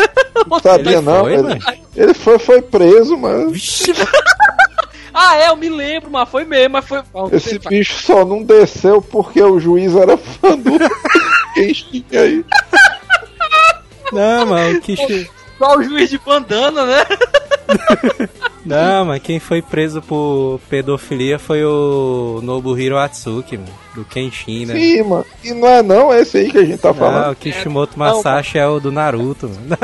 sabia 0.60 0.92
Ele 0.96 1.00
não, 1.02 1.20
foi, 1.20 1.36
mano? 1.36 1.60
ele 1.94 2.14
foi, 2.14 2.38
foi 2.40 2.62
preso, 2.62 3.16
mano. 3.16 3.50
Vixe, 3.50 3.92
Ah, 5.14 5.36
é, 5.36 5.50
eu 5.50 5.56
me 5.56 5.68
lembro, 5.68 6.10
mas 6.10 6.26
foi 6.28 6.44
mesmo, 6.44 6.70
mas 6.70 6.86
foi. 6.86 7.02
Esse 7.32 7.58
bicho 7.58 8.02
só 8.02 8.24
não 8.24 8.42
desceu 8.42 9.02
porque 9.02 9.42
o 9.42 9.60
juiz 9.60 9.94
era 9.94 10.16
fã 10.16 10.56
do. 10.56 10.70
Kenshin 11.54 12.04
aí. 12.12 12.44
Não, 14.12 14.46
mano, 14.46 14.80
Kishi... 14.80 15.30
Só 15.58 15.76
o 15.76 15.82
juiz 15.82 16.10
de 16.10 16.18
bandana, 16.18 16.84
né? 16.84 17.06
Não, 18.64 19.04
mas 19.06 19.22
quem 19.22 19.40
foi 19.40 19.60
preso 19.60 20.00
por 20.02 20.60
pedofilia 20.70 21.38
foi 21.38 21.64
o 21.64 22.40
Nobuhiro 22.42 22.96
Atsuki, 22.98 23.56
mano, 23.58 23.70
do 23.94 24.04
Kenshin, 24.04 24.66
né? 24.66 24.74
Sim, 24.74 25.02
mano. 25.02 25.26
E 25.42 25.52
não 25.52 25.68
é 25.68 25.82
não 25.82 26.14
esse 26.14 26.38
aí 26.38 26.50
que 26.50 26.58
a 26.58 26.64
gente 26.64 26.78
tá 26.78 26.88
Não, 26.88 26.94
falando. 26.94 27.32
o 27.32 27.36
Kishimoto 27.36 27.98
Masashi 27.98 28.58
é 28.58 28.66
o 28.66 28.78
do 28.78 28.92
Naruto, 28.92 29.48
mano. 29.48 29.78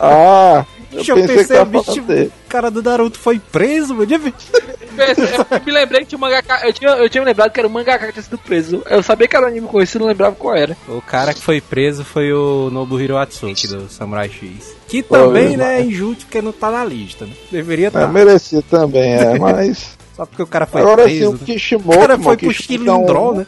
Ah, 0.00 0.64
eu 0.92 0.96
Deixa 0.96 1.12
eu 1.12 1.16
pensei 1.16 1.28
que 1.28 1.34
perceber, 1.46 1.58
tava 1.58 1.84
falando 1.84 2.06
dele. 2.06 2.32
o 2.46 2.48
cara 2.48 2.70
do 2.70 2.82
Naruto 2.82 3.18
foi 3.18 3.38
preso, 3.38 3.94
mano. 3.94 4.08
Eu 4.98 5.60
me 5.64 5.70
lembrei 5.70 6.00
que 6.00 6.06
tinha 6.06 6.18
um 6.18 6.20
mangaka. 6.20 6.66
Eu 6.66 6.72
tinha, 6.72 6.90
eu 6.90 7.08
tinha 7.08 7.22
me 7.22 7.26
lembrado 7.28 7.52
que 7.52 7.60
era 7.60 7.68
um 7.68 7.70
mangaka 7.70 8.06
que 8.06 8.14
tinha 8.14 8.22
sido 8.22 8.36
preso. 8.36 8.82
Eu 8.90 9.00
sabia 9.00 9.28
que 9.28 9.36
era 9.36 9.46
um 9.46 9.48
anime 9.48 9.68
conhecido, 9.68 10.00
não 10.00 10.08
lembrava 10.08 10.34
qual 10.34 10.56
era. 10.56 10.76
O 10.88 11.00
cara 11.00 11.32
que 11.32 11.40
foi 11.40 11.60
preso 11.60 12.04
foi 12.04 12.32
o 12.32 12.68
Nobuhiro 12.70 13.16
Atsuki, 13.16 13.68
do 13.68 13.88
Samurai 13.88 14.28
X. 14.28 14.74
Que 14.88 15.02
também, 15.02 15.50
Pô, 15.52 15.56
né, 15.58 15.80
é 15.80 15.84
injusto 15.84 16.24
porque 16.24 16.40
não 16.40 16.50
tá 16.52 16.70
na 16.70 16.84
lista, 16.84 17.26
né? 17.26 17.32
Deveria 17.52 17.86
É, 17.86 17.88
estar. 17.88 18.08
merecia 18.08 18.62
também, 18.62 19.12
é, 19.14 19.36
mas. 19.38 19.96
Só 20.16 20.26
porque 20.26 20.42
o 20.42 20.46
cara 20.48 20.66
foi 20.66 20.80
Agora 20.80 21.02
sim, 21.08 21.16
preso. 21.18 21.30
o 21.30 21.32
né? 21.34 21.38
Kishimoto. 21.44 21.96
O 21.96 22.00
cara 22.00 22.18
foi 22.18 22.36
pro 22.36 22.48
Kishimoto 22.48 23.12
é 23.14 23.18
um- 23.20 23.32
né? 23.34 23.46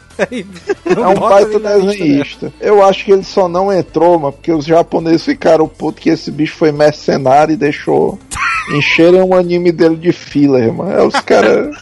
É 0.85 1.07
um 1.07 1.19
baita 1.19 1.59
desenhista. 1.59 2.53
Eu 2.61 2.81
acho 2.85 3.03
que 3.03 3.11
ele 3.11 3.23
só 3.23 3.49
não 3.49 3.73
entrou, 3.73 4.17
mano, 4.17 4.31
porque 4.31 4.53
os 4.53 4.63
japoneses 4.65 5.25
ficaram 5.25 5.67
putos 5.67 6.01
que 6.01 6.09
esse 6.09 6.31
bicho 6.31 6.55
foi 6.55 6.71
mercenário 6.71 7.51
e 7.53 7.57
deixou 7.57 8.17
encherem 8.73 9.21
um 9.21 9.33
anime 9.35 9.71
dele 9.73 9.97
de 9.97 10.13
filler, 10.13 10.71
mano. 10.71 10.91
É 10.93 11.03
os 11.03 11.19
caras 11.21 11.75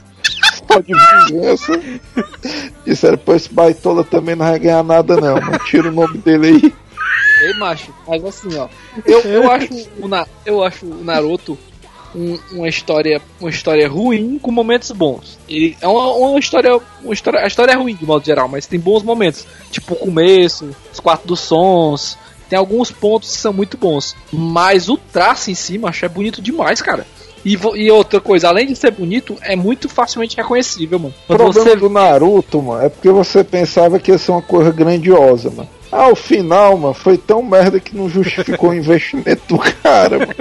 só 0.67 0.79
de 0.79 0.93
vingança. 1.27 1.79
Disseram, 2.85 3.17
pô, 3.17 3.35
esse 3.35 3.53
baitola 3.53 4.03
também 4.03 4.35
não 4.35 4.45
vai 4.45 4.57
ganhar 4.57 4.83
nada, 4.83 5.15
não, 5.17 5.35
mano. 5.39 5.59
Tira 5.65 5.89
o 5.89 5.91
nome 5.91 6.17
dele 6.17 6.47
aí. 6.47 6.73
Ei, 7.39 7.53
macho, 7.53 7.93
mas 8.07 8.23
assim, 8.23 8.55
ó. 8.57 8.67
Eu, 9.05 9.21
eu, 9.21 9.51
acho, 9.51 9.69
o 9.99 10.07
Na, 10.07 10.27
eu 10.45 10.63
acho 10.63 10.85
o 10.85 11.03
Naruto 11.03 11.57
um- 12.15 12.39
uma, 12.51 12.67
história, 12.67 13.21
uma 13.39 13.49
história 13.49 13.87
ruim 13.87 14.39
com 14.39 14.51
momentos 14.51 14.91
bons. 14.91 15.37
Ele 15.47 15.77
é 15.79 15.87
uma, 15.87 16.07
uma 16.13 16.39
história. 16.39 16.79
Uma 17.03 17.13
história. 17.13 17.39
A 17.41 17.47
história 17.47 17.71
é 17.71 17.75
ruim 17.75 17.95
de 17.95 18.05
modo 18.05 18.25
geral, 18.25 18.47
mas 18.47 18.65
tem 18.65 18.79
bons 18.79 19.03
momentos. 19.03 19.45
Tipo 19.71 19.93
o 19.93 19.97
começo, 19.97 20.69
os 20.91 20.99
quatro 20.99 21.27
dos 21.27 21.39
sons. 21.39 22.17
Tem 22.49 22.57
alguns 22.57 22.89
pontos 22.91 23.31
que 23.35 23.37
são 23.37 23.53
muito 23.53 23.77
bons. 23.77 24.15
Mas 24.33 24.89
o 24.89 24.97
traço 24.97 25.51
em 25.51 25.55
si, 25.55 25.77
macho, 25.77 26.03
é 26.03 26.09
bonito 26.09 26.41
demais, 26.41 26.81
cara. 26.81 27.05
E, 27.45 27.53
e 27.75 27.91
outra 27.91 28.19
coisa, 28.19 28.49
além 28.49 28.65
de 28.67 28.75
ser 28.75 28.91
bonito, 28.91 29.37
é 29.41 29.55
muito 29.55 29.87
facilmente 29.87 30.35
reconhecível, 30.35 30.97
mano. 30.99 31.13
O 31.23 31.27
Quando 31.27 31.37
problema 31.37 31.69
você 31.69 31.75
do 31.75 31.89
Naruto, 31.89 32.61
mano, 32.61 32.83
é 32.83 32.89
porque 32.89 33.09
você 33.11 33.43
pensava 33.43 33.99
que 33.99 34.11
ia 34.11 34.17
ser 34.17 34.31
uma 34.31 34.41
coisa 34.41 34.71
grandiosa, 34.71 35.49
mano. 35.51 35.69
Ao 35.91 36.15
final, 36.15 36.77
mano, 36.77 36.93
foi 36.93 37.17
tão 37.17 37.41
merda 37.41 37.79
que 37.79 37.95
não 37.95 38.07
justificou 38.07 38.69
o 38.69 38.73
investimento 38.75 39.41
do 39.47 39.57
cara, 39.57 40.19
mano. 40.19 40.35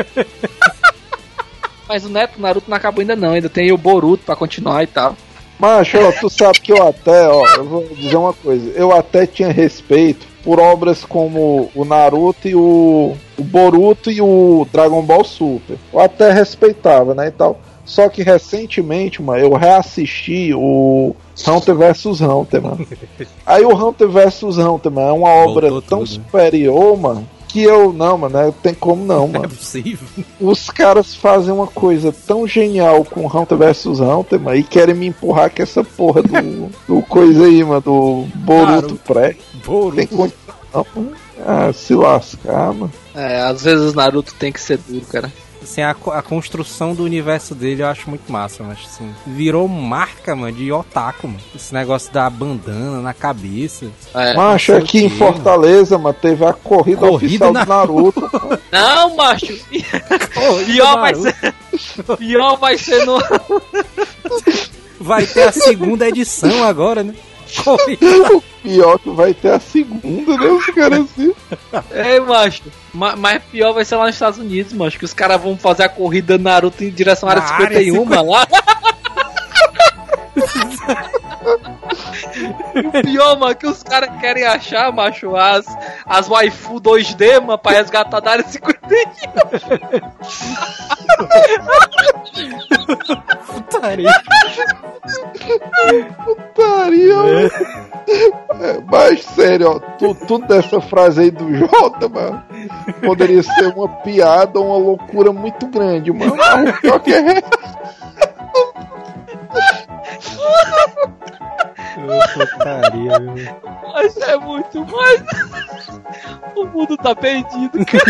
Mas 1.89 2.05
o 2.05 2.09
Neto, 2.11 2.39
o 2.39 2.43
Naruto 2.43 2.69
não 2.69 2.77
acabou 2.77 3.01
ainda 3.01 3.17
não, 3.17 3.33
ainda 3.33 3.49
tem 3.49 3.73
o 3.73 3.79
Boruto 3.79 4.25
pra 4.25 4.37
continuar 4.37 4.83
e 4.83 4.87
tal. 4.87 5.17
Macho, 5.59 5.99
ó, 5.99 6.13
tu 6.13 6.29
sabe 6.31 6.61
que 6.61 6.71
eu 6.71 6.87
até, 6.87 7.27
ó, 7.27 7.45
eu 7.57 7.65
vou 7.65 7.89
dizer 7.89 8.17
uma 8.17 8.33
coisa, 8.33 8.71
eu 8.77 8.93
até 8.93 9.27
tinha 9.27 9.51
respeito 9.51 10.25
por 10.45 10.61
obras 10.61 11.05
como 11.05 11.71
o 11.75 11.85
Naruto 11.85 12.47
e 12.47 12.55
o, 12.55 13.17
o 13.37 13.43
Boruto 13.43 14.11
e 14.11 14.21
o 14.21 14.67
Dragon 14.73 15.03
Ball 15.03 15.25
Super. 15.25 15.77
Eu 15.93 16.01
até 16.01 16.31
respeitava, 16.31 17.15
né, 17.15 17.29
e 17.29 17.31
tal. 17.33 17.61
Só 17.89 18.07
que 18.09 18.23
recentemente, 18.23 19.23
mano, 19.23 19.41
eu 19.41 19.55
reassisti 19.55 20.53
o 20.55 21.17
Hunter 21.47 21.75
vs 21.75 22.21
Hunter, 22.21 22.63
mano. 22.63 22.87
Aí 23.47 23.65
o 23.65 23.75
Hunter 23.75 24.09
vs 24.09 24.43
Hunter, 24.59 24.93
mano, 24.93 25.09
é 25.09 25.13
uma 25.13 25.29
obra 25.31 25.71
Voltou 25.71 25.83
tão 25.83 25.99
tudo, 26.05 26.19
né? 26.19 26.25
superior, 26.27 26.99
mano, 26.99 27.27
que 27.49 27.63
eu, 27.63 27.91
não, 27.95 28.19
mano, 28.19 28.39
não 28.43 28.53
tem 28.53 28.75
como 28.75 29.03
não, 29.07 29.27
Não 29.27 29.37
é 29.37 29.39
mano. 29.39 29.49
possível. 29.49 30.07
Os 30.39 30.69
caras 30.69 31.15
fazem 31.15 31.51
uma 31.53 31.67
coisa 31.67 32.13
tão 32.27 32.47
genial 32.47 33.07
com 33.07 33.27
Hunter 33.27 33.57
vs 33.57 33.87
Hunter, 34.01 34.39
mano, 34.39 34.57
e 34.59 34.63
querem 34.63 34.95
me 34.95 35.07
empurrar 35.07 35.49
com 35.51 35.63
essa 35.63 35.83
porra 35.83 36.23
do, 36.23 36.71
do 36.87 37.03
coisa 37.03 37.47
aí, 37.47 37.65
mano, 37.65 37.81
do 37.81 38.27
Boruto 38.35 38.99
Claro. 38.99 39.01
pré. 39.07 39.37
Boruto. 39.65 39.97
Tem 39.97 40.07
condição, 40.07 40.87
mano. 40.95 41.13
Ah, 41.47 41.73
se 41.73 41.95
lascar, 41.95 42.75
mano. 42.75 42.93
É, 43.15 43.41
às 43.41 43.63
vezes 43.63 43.93
o 43.93 43.97
Naruto 43.97 44.35
tem 44.35 44.53
que 44.53 44.61
ser 44.61 44.77
duro, 44.77 45.07
cara. 45.07 45.33
Assim, 45.63 45.83
a, 45.83 45.91
a 45.91 46.23
construção 46.23 46.95
do 46.95 47.03
universo 47.05 47.55
dele 47.55 47.83
eu 47.83 47.89
acho 47.89 48.09
muito 48.09 48.31
massa, 48.31 48.63
mas 48.63 48.79
assim, 48.87 49.13
virou 49.27 49.67
marca, 49.69 50.35
mano, 50.37 50.53
de 50.57 50.71
otaku, 50.73 51.27
mano. 51.29 51.41
Esse 51.55 51.75
negócio 51.75 52.13
da 52.13 52.29
bandana 52.31 53.01
na 53.01 53.13
cabeça. 53.13 53.87
É. 54.15 54.35
Macho, 54.35 54.73
aqui 54.75 55.05
em 55.05 55.11
Fortaleza, 55.11 55.99
mano, 55.99 56.17
teve 56.21 56.45
a 56.45 56.53
corrida, 56.53 57.01
Corrida 57.07 57.49
oficial 57.49 57.53
na- 57.53 57.65
do 57.65 57.69
Naruto. 57.69 58.21
mano. 58.33 58.59
Não, 58.73 59.17
macho! 59.17 59.59
Pior 60.67 61.01
vai 61.01 61.15
ser. 61.15 61.55
Pior 62.19 62.57
vai 62.57 62.79
ser 62.79 63.05
no. 63.05 63.19
Vai 65.01 65.27
ter 65.27 65.43
a 65.49 65.53
segunda 65.53 66.09
edição 66.09 66.65
agora, 66.65 67.03
né? 67.05 67.15
Corrida. 67.65 68.43
Pior 68.63 68.99
que 68.99 69.11
vai 69.11 69.33
ter 69.33 69.53
a 69.53 69.61
segunda, 69.61 70.37
né? 70.37 70.47
Os 70.49 70.67
caras 70.67 71.01
assim. 71.01 71.33
É, 71.91 72.21
macho. 72.21 72.63
Ma- 72.93 73.17
Mas 73.17 73.43
pior 73.45 73.73
vai 73.73 73.85
ser 73.85 73.97
lá 73.97 74.07
nos 74.07 74.15
Estados 74.15 74.39
Unidos, 74.39 74.73
macho. 74.73 74.99
Que 74.99 75.05
os 75.05 75.15
caras 75.15 75.41
vão 75.41 75.57
fazer 75.57 75.85
a 75.85 75.89
corrida 75.89 76.37
Naruto 76.37 76.83
em 76.85 76.91
direção 76.91 77.29
à 77.29 77.33
área 77.33 77.43
área 77.45 77.79
51, 77.79 78.05
mano. 78.05 78.31
Lá. 78.31 78.47
O 82.85 83.03
pior, 83.03 83.39
mano, 83.39 83.55
que 83.55 83.67
os 83.67 83.83
caras 83.83 84.11
querem 84.21 84.45
achar, 84.45 84.93
macho, 84.93 85.35
as, 85.37 85.67
as 86.07 86.29
waifu 86.29 86.81
2D, 86.81 87.41
mano, 87.41 87.59
pra 87.59 87.73
resgatar 87.73 88.21
da 88.21 88.31
área 88.33 88.45
51. 88.45 88.79
Putaria. 93.47 94.11
Putaria, 96.25 97.17
mano. 97.17 97.51
É, 98.61 98.81
mas 98.91 99.23
sério, 99.23 99.73
ó, 99.73 99.79
tu- 99.99 100.15
tudo 100.27 100.47
dessa 100.47 100.81
frase 100.81 101.21
aí 101.23 101.31
do 101.31 101.55
Jota, 101.55 102.09
mano, 102.09 102.43
poderia 103.05 103.43
ser 103.43 103.67
uma 103.77 103.87
piada 103.89 104.59
ou 104.59 104.67
uma 104.69 104.79
loucura 104.79 105.31
muito 105.33 105.67
grande, 105.67 106.11
mano. 106.13 106.35
Mas 106.37 106.71
o 106.71 106.81
pior 106.81 107.01
que 107.01 107.13
é 107.13 107.43
Putaria. 112.35 113.19
Mas 113.93 114.17
é 114.17 114.37
muito 114.37 114.87
mais. 114.87 115.23
O 116.55 116.65
mundo 116.67 116.97
tá 116.97 117.15
perdido, 117.15 117.85
cara. 117.85 118.05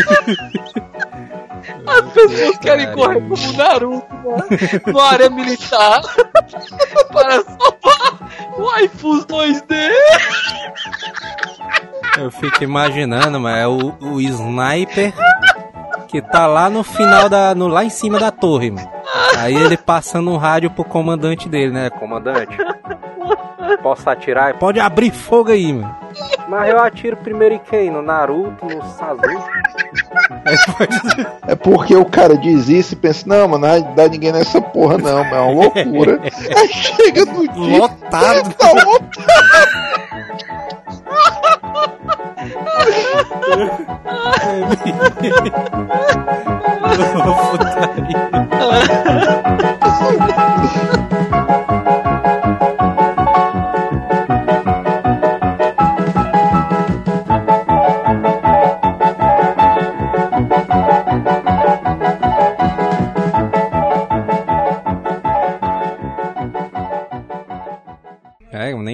As 1.87 2.13
pessoas 2.13 2.59
querem 2.59 2.93
correr 2.93 3.21
como 3.21 3.53
Naruto, 3.55 4.15
mano. 4.15 4.45
No 4.87 5.01
área 5.01 5.31
militar. 5.31 6.01
Para 7.13 7.43
salvar 7.43 8.31
waifus 8.59 9.25
2D. 9.27 9.91
Eu 12.19 12.31
fico 12.33 12.65
imaginando, 12.65 13.39
mas 13.39 13.59
é 13.59 13.67
o, 13.67 13.95
o 14.01 14.21
sniper 14.21 15.13
que 16.09 16.23
tá 16.23 16.47
lá 16.47 16.69
no 16.71 16.83
final 16.83 17.29
da. 17.29 17.55
No, 17.55 17.69
lá 17.69 17.85
em 17.85 17.91
cima 17.91 18.19
da 18.19 18.31
torre, 18.31 18.71
mano. 18.71 18.91
Aí 19.37 19.55
ele 19.55 19.77
passando 19.77 20.31
um 20.31 20.37
rádio 20.37 20.71
pro 20.71 20.85
comandante 20.85 21.49
dele, 21.49 21.71
né? 21.71 21.91
Comandante. 21.91 22.57
Posso 23.77 24.09
atirar? 24.09 24.59
Pode 24.59 24.81
abrir 24.81 25.11
fogo 25.11 25.51
aí, 25.51 25.73
mano. 25.73 25.95
Mas 26.49 26.71
eu 26.71 26.79
atiro 26.81 27.17
primeiro 27.17 27.55
em 27.55 27.59
quem? 27.59 27.91
No 27.91 28.01
Naruto, 28.03 28.65
no 28.65 28.83
Sasuke? 28.83 29.37
É 31.47 31.55
porque 31.55 31.95
o 31.95 32.05
cara 32.05 32.37
diz 32.37 32.69
isso 32.69 32.95
e 32.95 32.97
pensa, 32.97 33.25
não, 33.27 33.49
mano, 33.49 33.67
não 33.67 33.95
dar 33.95 34.09
ninguém 34.09 34.33
nessa 34.33 34.61
porra, 34.61 34.97
não, 34.99 35.25
mano, 35.25 35.35
é 35.35 35.41
uma 35.41 35.63
loucura. 35.65 36.21
Aí 36.57 36.69
chega 36.69 37.25
no 37.27 37.47
dia. 37.47 37.79
Lotado. 37.79 38.55
Tá 38.55 38.73
louco. 38.73 39.09
É, 50.91 51.05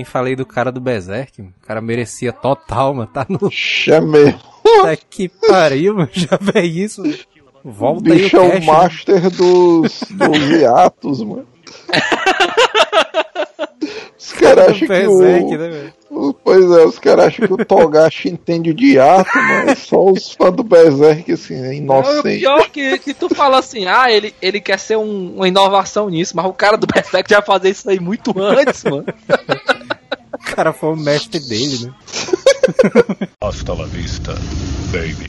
nem 0.04 0.10
falei 0.10 0.36
do 0.36 0.44
cara 0.44 0.70
do 0.70 0.80
Berserk. 0.80 1.40
O 1.40 1.66
cara 1.66 1.80
merecia 1.80 2.32
total, 2.32 2.94
mano. 2.94 3.10
Tá 3.12 3.26
no. 3.28 3.50
Chamei. 3.50 4.28
É 4.28 4.82
tá 4.82 4.96
que 4.96 5.28
pariu, 5.28 5.94
mano. 5.94 6.10
Já 6.12 6.38
vê 6.40 6.62
isso. 6.62 7.02
Mano. 7.02 7.18
Volta 7.64 8.10
o 8.10 8.14
bicho 8.14 8.38
aí 8.38 8.48
o 8.48 8.52
é 8.52 8.58
o 8.58 8.64
master 8.64 9.30
dos, 9.30 10.02
dos 10.10 10.50
hiatos, 10.50 11.22
mano. 11.22 11.46
Os 14.18 14.32
caras 14.32 14.68
acham 14.70 14.88
que 14.88 15.06
o... 15.06 15.18
Né, 15.20 15.92
pois 16.42 16.64
é, 16.70 16.84
os 16.84 16.98
caras 16.98 17.26
acham 17.26 17.46
que 17.46 17.52
o 17.52 17.64
Togashi 17.64 18.28
entende 18.28 18.72
de 18.72 18.98
ato, 18.98 19.30
mas 19.34 19.68
é 19.68 19.74
só 19.74 20.04
os 20.04 20.32
fãs 20.32 20.54
do 20.54 20.62
Berserk, 20.62 21.32
assim, 21.32 21.54
é 21.62 21.74
inocente. 21.74 22.28
É 22.28 22.38
pior 22.38 22.70
que, 22.70 22.98
que 22.98 23.14
tu 23.14 23.28
fala 23.34 23.58
assim, 23.58 23.86
ah, 23.86 24.10
ele, 24.10 24.34
ele 24.40 24.60
quer 24.60 24.78
ser 24.78 24.96
um, 24.96 25.36
uma 25.36 25.48
inovação 25.48 26.08
nisso, 26.08 26.36
mas 26.36 26.46
o 26.46 26.52
cara 26.52 26.76
do 26.76 26.86
Berserk 26.86 27.28
já 27.28 27.42
fazia 27.42 27.70
isso 27.70 27.88
aí 27.88 27.98
muito 27.98 28.32
antes, 28.40 28.84
mano. 28.84 29.06
O 30.48 30.54
cara 30.54 30.72
foi 30.72 30.90
o 30.90 30.96
mestre 30.96 31.40
dele, 31.40 31.86
né? 31.86 33.28
Hasta 33.40 33.74
la 33.74 33.86
vista, 33.86 34.34
baby. 34.92 35.26